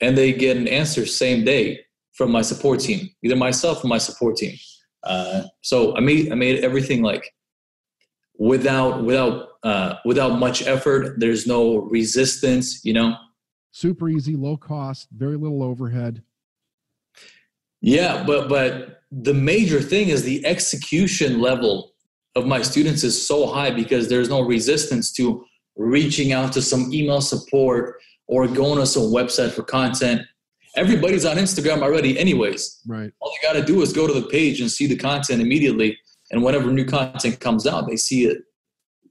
and 0.00 0.16
they 0.16 0.32
get 0.32 0.56
an 0.56 0.68
answer 0.68 1.04
same 1.06 1.44
day 1.44 1.80
from 2.14 2.30
my 2.30 2.42
support 2.42 2.80
team, 2.80 3.10
either 3.22 3.36
myself 3.36 3.84
or 3.84 3.88
my 3.88 3.98
support 3.98 4.36
team. 4.36 4.56
Uh, 5.02 5.42
so 5.62 5.96
I 5.96 6.00
made 6.00 6.32
I 6.32 6.34
made 6.34 6.64
everything 6.64 7.02
like 7.02 7.30
without 8.38 9.04
without 9.04 9.48
uh, 9.62 9.96
without 10.04 10.38
much 10.38 10.66
effort. 10.66 11.18
There's 11.18 11.46
no 11.46 11.78
resistance, 11.78 12.84
you 12.84 12.92
know. 12.92 13.14
Super 13.74 14.08
easy, 14.08 14.36
low 14.36 14.56
cost, 14.56 15.08
very 15.10 15.36
little 15.36 15.60
overhead. 15.60 16.22
Yeah, 17.80 18.22
but 18.24 18.48
but 18.48 19.00
the 19.10 19.34
major 19.34 19.80
thing 19.80 20.10
is 20.10 20.22
the 20.22 20.46
execution 20.46 21.40
level 21.40 21.94
of 22.36 22.46
my 22.46 22.62
students 22.62 23.02
is 23.02 23.26
so 23.26 23.46
high 23.46 23.72
because 23.72 24.08
there's 24.08 24.28
no 24.28 24.42
resistance 24.42 25.12
to 25.14 25.44
reaching 25.74 26.30
out 26.32 26.52
to 26.52 26.62
some 26.62 26.92
email 26.92 27.20
support 27.20 27.96
or 28.28 28.46
going 28.46 28.78
to 28.78 28.86
some 28.86 29.12
website 29.12 29.50
for 29.50 29.64
content. 29.64 30.22
Everybody's 30.76 31.24
on 31.24 31.36
Instagram 31.36 31.82
already, 31.82 32.16
anyways. 32.16 32.80
Right. 32.86 33.10
All 33.18 33.32
you 33.32 33.48
got 33.48 33.54
to 33.54 33.64
do 33.64 33.82
is 33.82 33.92
go 33.92 34.06
to 34.06 34.12
the 34.12 34.28
page 34.28 34.60
and 34.60 34.70
see 34.70 34.86
the 34.86 34.96
content 34.96 35.42
immediately. 35.42 35.98
And 36.30 36.44
whenever 36.44 36.70
new 36.70 36.84
content 36.84 37.40
comes 37.40 37.66
out, 37.66 37.88
they 37.88 37.96
see 37.96 38.26
it 38.26 38.38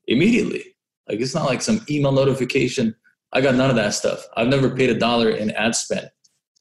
immediately. 0.07 0.63
Like 1.09 1.19
it's 1.19 1.35
not 1.35 1.47
like 1.47 1.61
some 1.61 1.85
email 1.89 2.13
notification. 2.13 2.95
I 3.33 3.41
got 3.41 3.55
none 3.55 3.69
of 3.69 3.75
that 3.75 3.93
stuff. 3.93 4.25
I've 4.37 4.47
never 4.47 4.69
paid 4.69 4.89
a 4.89 4.97
dollar 4.97 5.29
in 5.29 5.51
ad 5.51 5.75
spend. 5.75 6.09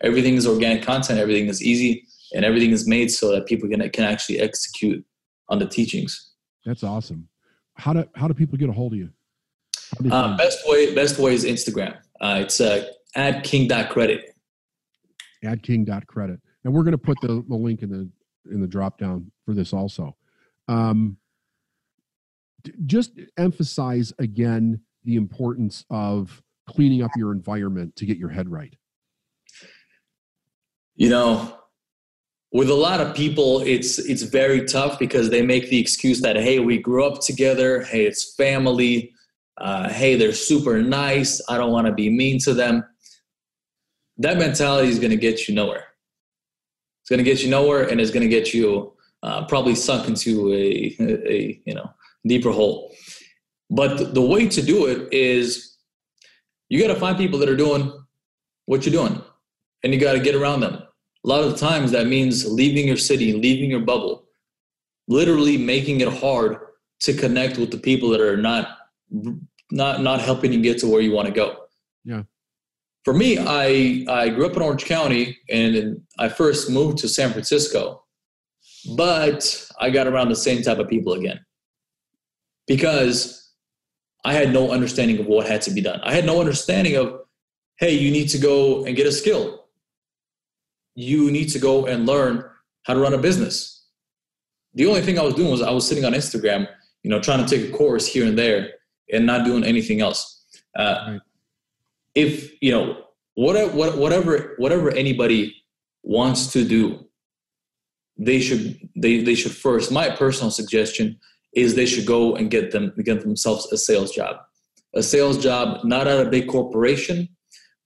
Everything 0.02 0.34
is 0.34 0.46
organic 0.46 0.82
content. 0.82 1.18
Everything 1.18 1.46
is 1.46 1.62
easy, 1.62 2.06
and 2.34 2.44
everything 2.44 2.70
is 2.70 2.88
made 2.88 3.10
so 3.10 3.30
that 3.32 3.46
people 3.46 3.68
can 3.68 3.88
can 3.90 4.04
actually 4.04 4.40
execute 4.40 5.04
on 5.48 5.58
the 5.58 5.66
teachings. 5.66 6.32
That's 6.64 6.82
awesome. 6.82 7.28
How 7.74 7.92
do 7.92 8.04
how 8.16 8.26
do 8.26 8.34
people 8.34 8.58
get 8.58 8.68
a 8.68 8.72
hold 8.72 8.94
of 8.94 8.98
you? 8.98 9.10
Uh, 10.10 10.36
best 10.36 10.66
way 10.66 10.94
best 10.94 11.18
way 11.18 11.34
is 11.34 11.44
Instagram. 11.44 11.96
Uh, 12.20 12.38
it's 12.40 12.60
uh, 12.60 12.88
at 13.14 13.44
king.credit. 13.44 14.34
At 15.44 15.62
king.credit. 15.62 16.40
And 16.64 16.72
we're 16.72 16.84
going 16.84 16.92
to 16.92 16.98
put 16.98 17.20
the, 17.20 17.44
the 17.48 17.56
link 17.56 17.82
in 17.82 17.90
the 17.90 18.08
in 18.50 18.60
the 18.60 18.66
drop 18.66 18.98
down 18.98 19.30
for 19.44 19.54
this 19.54 19.72
also. 19.72 20.16
Um, 20.68 21.18
just 22.86 23.12
emphasize 23.36 24.12
again 24.18 24.80
the 25.04 25.16
importance 25.16 25.84
of 25.90 26.42
cleaning 26.68 27.02
up 27.02 27.10
your 27.16 27.32
environment 27.32 27.96
to 27.96 28.06
get 28.06 28.18
your 28.18 28.30
head 28.30 28.48
right. 28.48 28.74
You 30.94 31.08
know, 31.10 31.58
with 32.52 32.68
a 32.70 32.74
lot 32.74 33.00
of 33.00 33.14
people 33.14 33.60
it's 33.60 33.98
it's 33.98 34.22
very 34.22 34.64
tough 34.64 34.98
because 34.98 35.30
they 35.30 35.42
make 35.42 35.70
the 35.70 35.78
excuse 35.78 36.20
that 36.20 36.36
hey 36.36 36.58
we 36.58 36.78
grew 36.78 37.04
up 37.04 37.20
together 37.20 37.82
hey 37.82 38.04
it's 38.06 38.34
family 38.34 39.12
Uh, 39.58 39.88
hey, 39.88 40.16
they're 40.16 40.32
super 40.32 40.82
nice. 40.82 41.40
I 41.46 41.58
don't 41.58 41.72
want 41.72 41.86
to 41.86 41.92
be 41.92 42.08
mean 42.08 42.38
to 42.40 42.54
them. 42.54 42.82
That 44.16 44.38
mentality 44.38 44.88
is 44.88 44.98
going 44.98 45.10
to 45.10 45.16
get 45.28 45.46
you 45.46 45.54
nowhere. 45.54 45.84
It's 47.00 47.10
going 47.10 47.24
to 47.24 47.30
get 47.30 47.42
you 47.42 47.50
nowhere, 47.50 47.86
and 47.88 48.00
it's 48.00 48.10
going 48.10 48.22
to 48.22 48.28
get 48.28 48.54
you 48.54 48.94
uh, 49.22 49.44
probably 49.46 49.74
sunk 49.74 50.08
into 50.08 50.52
a, 50.52 50.96
a 51.00 51.62
you 51.66 51.74
know 51.74 51.90
deeper 52.24 52.50
hole. 52.50 52.94
But 53.68 54.14
the 54.14 54.22
way 54.22 54.48
to 54.48 54.62
do 54.62 54.86
it 54.86 55.12
is 55.12 55.71
you 56.72 56.80
got 56.80 56.94
to 56.94 56.98
find 56.98 57.18
people 57.18 57.38
that 57.38 57.50
are 57.50 57.56
doing 57.56 57.92
what 58.64 58.86
you're 58.86 58.94
doing, 58.94 59.20
and 59.84 59.92
you 59.92 60.00
got 60.00 60.14
to 60.14 60.20
get 60.20 60.34
around 60.34 60.60
them. 60.60 60.72
A 60.72 61.28
lot 61.28 61.44
of 61.44 61.50
the 61.52 61.58
times 61.58 61.90
that 61.90 62.06
means 62.06 62.50
leaving 62.50 62.86
your 62.86 62.96
city, 62.96 63.34
leaving 63.34 63.70
your 63.70 63.80
bubble, 63.80 64.24
literally 65.06 65.58
making 65.58 66.00
it 66.00 66.08
hard 66.08 66.56
to 67.00 67.12
connect 67.12 67.58
with 67.58 67.70
the 67.70 67.76
people 67.76 68.08
that 68.08 68.22
are 68.22 68.38
not 68.38 68.78
not 69.70 70.00
not 70.00 70.22
helping 70.22 70.50
you 70.50 70.62
get 70.62 70.78
to 70.78 70.86
where 70.86 71.02
you 71.02 71.12
want 71.12 71.28
to 71.28 71.34
go. 71.34 71.66
Yeah. 72.04 72.22
For 73.04 73.12
me, 73.12 73.36
I 73.38 74.06
I 74.08 74.30
grew 74.30 74.46
up 74.46 74.56
in 74.56 74.62
Orange 74.62 74.86
County 74.86 75.36
and 75.50 76.00
I 76.18 76.30
first 76.30 76.70
moved 76.70 76.96
to 76.98 77.08
San 77.08 77.32
Francisco, 77.32 78.02
but 78.96 79.68
I 79.78 79.90
got 79.90 80.06
around 80.06 80.30
the 80.30 80.36
same 80.36 80.62
type 80.62 80.78
of 80.78 80.88
people 80.88 81.12
again 81.12 81.38
because 82.66 83.41
I 84.24 84.34
had 84.34 84.52
no 84.52 84.70
understanding 84.70 85.18
of 85.18 85.26
what 85.26 85.46
had 85.46 85.62
to 85.62 85.70
be 85.70 85.80
done. 85.80 86.00
I 86.02 86.12
had 86.14 86.24
no 86.24 86.40
understanding 86.40 86.96
of, 86.96 87.20
hey, 87.76 87.92
you 87.92 88.10
need 88.10 88.28
to 88.28 88.38
go 88.38 88.84
and 88.84 88.96
get 88.96 89.06
a 89.06 89.12
skill. 89.12 89.66
You 90.94 91.30
need 91.30 91.46
to 91.50 91.58
go 91.58 91.86
and 91.86 92.06
learn 92.06 92.44
how 92.84 92.94
to 92.94 93.00
run 93.00 93.14
a 93.14 93.18
business. 93.18 93.84
The 94.74 94.86
only 94.86 95.02
thing 95.02 95.18
I 95.18 95.22
was 95.22 95.34
doing 95.34 95.50
was 95.50 95.62
I 95.62 95.70
was 95.70 95.86
sitting 95.86 96.04
on 96.04 96.12
Instagram, 96.12 96.68
you 97.02 97.10
know, 97.10 97.20
trying 97.20 97.44
to 97.44 97.48
take 97.48 97.68
a 97.68 97.76
course 97.76 98.06
here 98.06 98.26
and 98.26 98.38
there 98.38 98.70
and 99.12 99.26
not 99.26 99.44
doing 99.44 99.64
anything 99.64 100.00
else. 100.00 100.44
Uh, 100.76 101.04
right. 101.06 101.20
If 102.14 102.52
you 102.62 102.72
know 102.72 103.04
whatever 103.34 103.72
whatever 103.96 104.54
whatever 104.58 104.90
anybody 104.90 105.54
wants 106.02 106.52
to 106.52 106.64
do, 106.64 107.06
they 108.18 108.40
should 108.40 108.88
they 108.96 109.22
they 109.22 109.34
should 109.34 109.52
first. 109.52 109.90
My 109.90 110.10
personal 110.10 110.50
suggestion 110.50 111.18
is 111.55 111.74
they 111.74 111.86
should 111.86 112.07
go 112.07 112.34
and 112.36 112.50
get 112.50 112.70
them 112.70 112.92
get 113.05 113.20
themselves 113.20 113.70
a 113.72 113.76
sales 113.76 114.11
job, 114.12 114.36
a 114.94 115.03
sales 115.03 115.38
job 115.38 115.84
not 115.84 116.07
at 116.07 116.24
a 116.24 116.30
big 116.30 116.48
corporation, 116.48 117.28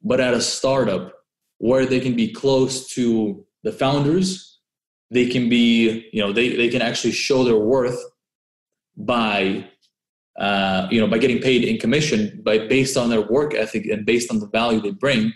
but 0.03 0.21
at 0.21 0.35
a 0.35 0.41
startup 0.41 1.13
where 1.59 1.87
they 1.87 2.01
can 2.01 2.15
be 2.15 2.33
close 2.33 2.89
to 2.95 3.45
the 3.63 3.73
founders. 3.73 4.61
They 5.11 5.27
can 5.27 5.49
be 5.49 6.09
you 6.13 6.23
know 6.23 6.33
they 6.33 6.57
they 6.57 6.69
can 6.69 6.83
actually 6.83 7.13
show 7.13 7.45
their 7.45 7.59
worth 7.59 7.99
by 8.97 9.69
uh, 10.39 10.87
you 10.91 11.01
know, 11.01 11.07
by 11.07 11.19
getting 11.19 11.41
paid 11.41 11.65
in 11.65 11.79
commission, 11.79 12.41
by 12.45 12.59
based 12.59 12.97
on 12.97 13.09
their 13.09 13.23
work 13.23 13.55
ethic 13.55 13.87
and 13.87 14.05
based 14.05 14.31
on 14.31 14.39
the 14.39 14.49
value 14.49 14.81
they 14.81 14.91
bring, 14.91 15.33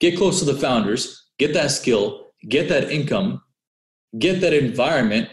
get 0.00 0.16
close 0.16 0.38
to 0.38 0.44
the 0.44 0.54
founders, 0.54 1.30
get 1.38 1.52
that 1.52 1.70
skill, 1.70 2.28
get 2.48 2.68
that 2.68 2.90
income, 2.90 3.42
get 4.18 4.40
that 4.40 4.54
environment. 4.54 5.28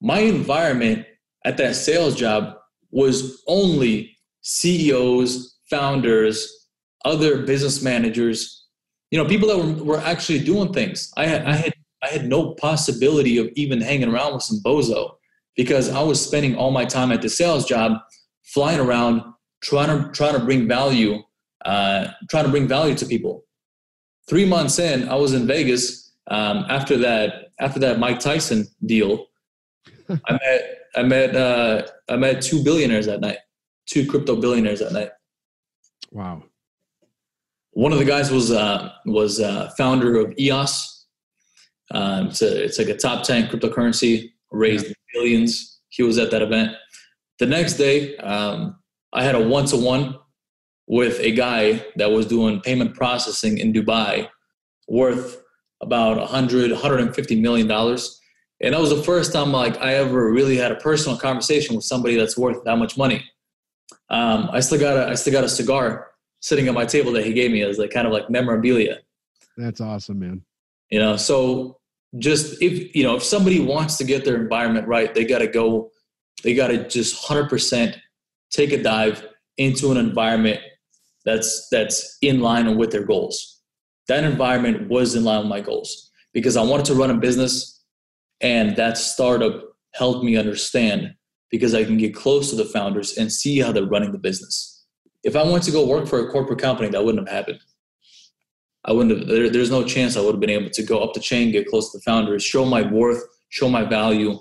My 0.00 0.20
environment 0.20 1.04
at 1.46 1.56
that 1.56 1.76
sales 1.76 2.14
job 2.14 2.56
was 2.90 3.42
only 3.46 4.16
CEOs, 4.42 5.58
founders, 5.70 6.68
other 7.04 7.46
business 7.46 7.82
managers, 7.82 8.66
you 9.10 9.18
know, 9.18 9.28
people 9.28 9.48
that 9.48 9.56
were, 9.58 9.84
were 9.84 9.98
actually 9.98 10.40
doing 10.40 10.72
things. 10.72 11.12
I 11.16 11.26
had, 11.26 11.46
I 11.46 11.52
had, 11.52 11.74
I 12.02 12.08
had 12.08 12.26
no 12.26 12.54
possibility 12.54 13.38
of 13.38 13.48
even 13.54 13.80
hanging 13.80 14.08
around 14.08 14.34
with 14.34 14.42
some 14.42 14.60
bozo 14.64 15.12
because 15.56 15.88
I 15.88 16.02
was 16.02 16.24
spending 16.24 16.56
all 16.56 16.70
my 16.70 16.84
time 16.84 17.12
at 17.12 17.22
the 17.22 17.28
sales 17.28 17.64
job, 17.64 17.98
flying 18.42 18.80
around, 18.80 19.22
trying 19.62 19.88
to 19.88 20.10
trying 20.12 20.34
to 20.34 20.44
bring 20.44 20.68
value, 20.68 21.22
uh, 21.64 22.08
trying 22.28 22.44
to 22.44 22.50
bring 22.50 22.68
value 22.68 22.94
to 22.96 23.06
people. 23.06 23.44
Three 24.28 24.44
months 24.44 24.78
in, 24.78 25.08
I 25.08 25.14
was 25.14 25.32
in 25.32 25.46
Vegas. 25.46 26.12
Um, 26.28 26.66
after 26.68 26.96
that, 26.98 27.50
after 27.60 27.78
that 27.80 28.00
Mike 28.00 28.18
Tyson 28.18 28.66
deal, 28.84 29.26
I 30.10 30.32
met 30.32 30.85
I 30.96 31.02
met 31.02 31.36
uh, 31.36 31.82
I 32.08 32.16
met 32.16 32.42
two 32.42 32.62
billionaires 32.62 33.06
that 33.06 33.20
night, 33.20 33.38
two 33.86 34.06
crypto 34.06 34.36
billionaires 34.36 34.80
that 34.80 34.92
night. 34.92 35.10
Wow. 36.10 36.42
One 37.72 37.92
of 37.92 37.98
the 37.98 38.04
guys 38.04 38.30
was 38.30 38.50
uh, 38.50 38.90
was 39.04 39.40
uh, 39.40 39.70
founder 39.76 40.18
of 40.18 40.34
EOS. 40.38 41.06
Um, 41.90 42.28
it's, 42.28 42.42
a, 42.42 42.64
it's 42.64 42.78
like 42.78 42.88
a 42.88 42.96
top 42.96 43.22
ten 43.22 43.48
cryptocurrency 43.48 44.30
raised 44.50 44.86
yeah. 44.86 44.92
billions. 45.12 45.80
He 45.90 46.02
was 46.02 46.18
at 46.18 46.30
that 46.30 46.42
event. 46.42 46.72
The 47.38 47.46
next 47.46 47.74
day, 47.74 48.16
um, 48.18 48.76
I 49.12 49.22
had 49.22 49.34
a 49.34 49.46
one 49.46 49.66
to 49.66 49.76
one 49.76 50.16
with 50.86 51.18
a 51.20 51.32
guy 51.32 51.84
that 51.96 52.10
was 52.10 52.26
doing 52.26 52.60
payment 52.60 52.94
processing 52.94 53.58
in 53.58 53.72
Dubai 53.72 54.28
worth 54.88 55.42
about 55.82 56.16
100, 56.16 56.70
150 56.70 57.40
million 57.40 57.66
dollars. 57.66 58.20
And 58.60 58.74
that 58.74 58.80
was 58.80 58.90
the 58.90 59.02
first 59.02 59.32
time 59.32 59.52
like 59.52 59.78
I 59.78 59.94
ever 59.94 60.30
really 60.30 60.56
had 60.56 60.72
a 60.72 60.76
personal 60.76 61.18
conversation 61.18 61.76
with 61.76 61.84
somebody 61.84 62.16
that's 62.16 62.38
worth 62.38 62.64
that 62.64 62.76
much 62.76 62.96
money. 62.96 63.24
Um, 64.08 64.48
I 64.52 64.60
still 64.60 64.78
got 64.78 64.96
a 64.96 65.10
I 65.10 65.14
still 65.14 65.32
got 65.32 65.44
a 65.44 65.48
cigar 65.48 66.08
sitting 66.40 66.68
at 66.68 66.74
my 66.74 66.86
table 66.86 67.12
that 67.12 67.26
he 67.26 67.32
gave 67.32 67.50
me 67.50 67.62
as 67.62 67.78
like 67.78 67.90
kind 67.90 68.06
of 68.06 68.12
like 68.12 68.30
memorabilia. 68.30 69.00
That's 69.56 69.80
awesome, 69.80 70.20
man. 70.20 70.42
You 70.90 71.00
know, 71.00 71.16
so 71.16 71.78
just 72.18 72.62
if 72.62 72.94
you 72.94 73.02
know 73.02 73.16
if 73.16 73.22
somebody 73.22 73.60
wants 73.60 73.96
to 73.96 74.04
get 74.04 74.24
their 74.24 74.36
environment 74.36 74.86
right 74.86 75.14
they 75.14 75.24
got 75.24 75.38
to 75.38 75.46
go 75.46 75.90
they 76.42 76.54
got 76.54 76.68
to 76.68 76.86
just 76.88 77.26
100% 77.26 77.96
take 78.50 78.72
a 78.72 78.82
dive 78.82 79.26
into 79.56 79.90
an 79.90 79.96
environment 79.96 80.60
that's 81.24 81.68
that's 81.70 82.18
in 82.22 82.40
line 82.40 82.76
with 82.76 82.90
their 82.90 83.04
goals 83.04 83.60
that 84.08 84.24
environment 84.24 84.88
was 84.88 85.14
in 85.14 85.24
line 85.24 85.40
with 85.40 85.48
my 85.48 85.60
goals 85.60 86.10
because 86.32 86.56
i 86.56 86.62
wanted 86.62 86.86
to 86.86 86.94
run 86.94 87.10
a 87.10 87.14
business 87.14 87.75
and 88.40 88.76
that 88.76 88.98
startup 88.98 89.62
helped 89.94 90.24
me 90.24 90.36
understand 90.36 91.14
because 91.50 91.74
i 91.74 91.84
can 91.84 91.96
get 91.96 92.14
close 92.14 92.50
to 92.50 92.56
the 92.56 92.64
founders 92.64 93.16
and 93.16 93.32
see 93.32 93.58
how 93.58 93.72
they're 93.72 93.86
running 93.86 94.12
the 94.12 94.18
business 94.18 94.84
if 95.24 95.36
i 95.36 95.42
went 95.42 95.62
to 95.62 95.70
go 95.70 95.86
work 95.86 96.06
for 96.06 96.20
a 96.20 96.30
corporate 96.30 96.60
company 96.60 96.88
that 96.88 97.04
wouldn't 97.04 97.26
have 97.26 97.36
happened 97.36 97.60
I 98.86 98.92
wouldn't 98.92 99.18
have, 99.18 99.28
there, 99.28 99.50
there's 99.50 99.70
no 99.70 99.84
chance 99.84 100.16
I 100.16 100.20
would 100.20 100.34
have 100.34 100.40
been 100.40 100.50
able 100.50 100.70
to 100.70 100.82
go 100.82 101.00
up 101.00 101.12
the 101.12 101.20
chain, 101.20 101.50
get 101.50 101.66
close 101.66 101.90
to 101.90 101.98
the 101.98 102.02
founders, 102.02 102.44
show 102.44 102.64
my 102.64 102.82
worth, 102.82 103.20
show 103.48 103.68
my 103.68 103.84
value. 103.84 104.38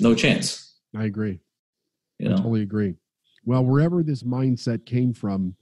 No 0.00 0.14
chance. 0.14 0.74
I 0.94 1.04
agree. 1.04 1.40
You 2.18 2.28
know? 2.28 2.34
I 2.34 2.38
totally 2.38 2.62
agree. 2.62 2.94
Well, 3.44 3.64
wherever 3.64 4.02
this 4.02 4.24
mindset 4.24 4.84
came 4.86 5.14
from, 5.14 5.54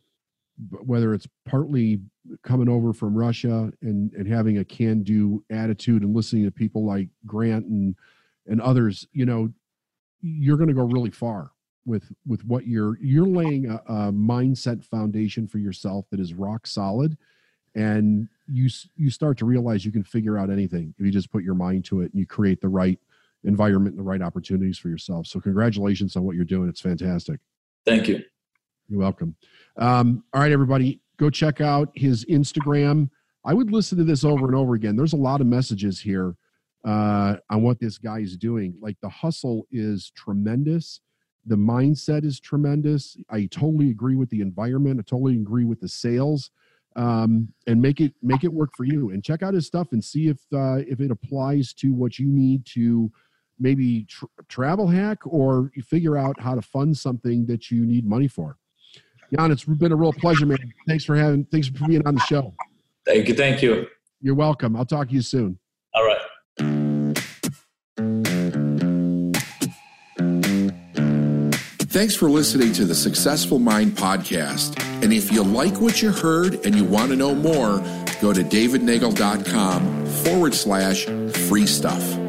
whether 0.70 1.12
it's 1.12 1.28
partly 1.45 2.01
coming 2.43 2.68
over 2.68 2.93
from 2.93 3.14
Russia 3.14 3.72
and, 3.83 4.12
and 4.12 4.27
having 4.27 4.59
a 4.59 4.64
can 4.64 5.03
do 5.03 5.45
attitude 5.51 6.03
and 6.03 6.14
listening 6.14 6.45
to 6.45 6.51
people 6.51 6.85
like 6.85 7.09
Grant 7.27 7.66
and, 7.66 7.95
and 8.47 8.61
others, 8.61 9.07
you 9.12 9.27
know, 9.27 9.53
you're 10.20 10.57
going 10.57 10.68
to 10.68 10.75
go 10.75 10.85
really 10.85 11.11
far 11.11 11.51
with 11.87 12.11
with 12.27 12.45
what 12.47 12.66
you're 12.66 12.99
you're 12.99 13.27
laying 13.27 13.70
a, 13.70 13.75
a 13.87 14.12
mindset 14.12 14.83
foundation 14.85 15.47
for 15.47 15.59
yourself 15.59 16.07
that 16.11 16.20
is 16.20 16.33
rock 16.35 16.66
solid. 16.66 17.16
And 17.75 18.29
you 18.47 18.70
you 18.97 19.11
start 19.11 19.37
to 19.39 19.45
realize 19.45 19.85
you 19.85 19.93
can 19.93 20.05
figure 20.05 20.39
out 20.39 20.51
anything 20.51 20.95
if 20.99 21.05
you 21.05 21.12
just 21.12 21.31
put 21.31 21.45
your 21.45 21.55
mind 21.55 21.85
to 21.87 22.01
it 22.01 22.12
and 22.12 22.20
you 22.20 22.27
create 22.27 22.61
the 22.61 22.68
right 22.68 22.99
environment 23.45 23.97
and 23.97 23.99
the 23.99 24.09
right 24.09 24.22
opportunities 24.22 24.79
for 24.79 24.89
yourself. 24.89 25.27
So 25.27 25.41
congratulations 25.41 26.16
on 26.16 26.22
what 26.22 26.37
you're 26.37 26.45
doing. 26.45 26.68
It's 26.68 26.81
fantastic. 26.81 27.41
Thank 27.85 28.09
you. 28.09 28.22
You're 28.89 29.01
welcome. 29.01 29.37
Um, 29.77 30.25
all 30.33 30.41
right 30.41 30.53
everybody 30.53 31.01
go 31.18 31.30
check 31.30 31.60
out 31.60 31.90
his 31.94 32.24
instagram. 32.26 33.08
I 33.44 33.54
would 33.54 33.70
listen 33.70 33.98
to 33.98 34.04
this 34.04 34.24
over 34.24 34.46
and 34.46 34.54
over 34.54 34.74
again. 34.74 34.96
There's 34.96 35.12
a 35.12 35.18
lot 35.18 35.40
of 35.40 35.46
messages 35.46 36.00
here 36.00 36.34
uh, 36.86 37.36
on 37.50 37.62
what 37.62 37.80
this 37.80 37.98
guy 37.98 38.20
is 38.20 38.36
doing. 38.36 38.74
Like 38.80 38.96
the 39.02 39.08
hustle 39.08 39.66
is 39.70 40.12
tremendous. 40.16 41.00
The 41.46 41.56
mindset 41.56 42.24
is 42.24 42.40
tremendous. 42.40 43.16
I 43.30 43.46
totally 43.46 43.90
agree 43.90 44.16
with 44.16 44.30
the 44.30 44.40
environment. 44.40 44.98
I 44.98 45.02
totally 45.02 45.34
agree 45.34 45.64
with 45.64 45.80
the 45.80 45.88
sales. 45.88 46.50
Um, 46.96 47.48
and 47.66 47.82
make 47.82 48.00
it 48.00 48.14
make 48.22 48.44
it 48.44 48.52
work 48.52 48.70
for 48.76 48.84
you. 48.84 49.10
And 49.10 49.22
check 49.22 49.42
out 49.42 49.52
his 49.52 49.66
stuff 49.66 49.88
and 49.90 50.02
see 50.02 50.28
if 50.28 50.38
uh, 50.54 50.76
if 50.88 51.00
it 51.00 51.10
applies 51.10 51.74
to 51.74 51.92
what 51.92 52.20
you 52.20 52.28
need 52.28 52.64
to 52.66 53.10
maybe 53.58 54.04
tr- 54.04 54.26
travel 54.48 54.86
hack 54.86 55.18
or 55.24 55.72
figure 55.88 56.16
out 56.16 56.40
how 56.40 56.54
to 56.54 56.62
fund 56.62 56.96
something 56.96 57.46
that 57.46 57.70
you 57.70 57.84
need 57.84 58.06
money 58.06 58.28
for. 58.28 58.58
Yan, 59.39 59.51
it's 59.51 59.64
been 59.64 59.93
a 59.93 59.97
real 59.97 60.12
pleasure, 60.12 60.47
man. 60.47 60.72
Thanks 60.87 61.05
for 61.05 61.16
having 61.16 61.45
thanks 61.47 61.68
for 61.68 61.87
being 61.87 62.07
on 62.07 62.14
the 62.14 62.20
show. 62.22 62.55
Thank 63.05 63.28
you. 63.28 63.35
Thank 63.35 63.62
you. 63.62 63.87
You're 64.20 64.35
welcome. 64.35 64.76
I'll 64.76 64.87
talk 64.87 65.09
to 65.09 65.14
you 65.14 65.22
soon. 65.22 65.59
All 65.95 66.05
right. 66.05 66.20
Thanks 71.95 72.16
for 72.16 72.28
listening 72.28 72.72
to 72.74 72.85
the 72.85 72.95
Successful 72.95 73.59
Mind 73.59 73.93
podcast. 73.93 74.80
And 75.03 75.12
if 75.12 75.30
you 75.30 75.43
like 75.45 75.80
what 75.80 76.03
you 76.03 76.11
heard 76.11 76.64
and 76.66 76.74
you 76.74 76.85
want 76.85 77.11
to 77.11 77.16
know 77.16 77.35
more, 77.35 77.78
go 78.20 78.32
to 78.32 78.43
davidnagel.com 78.43 80.07
forward 80.07 80.55
slash 80.55 81.05
free 81.49 81.66
stuff. 81.66 82.24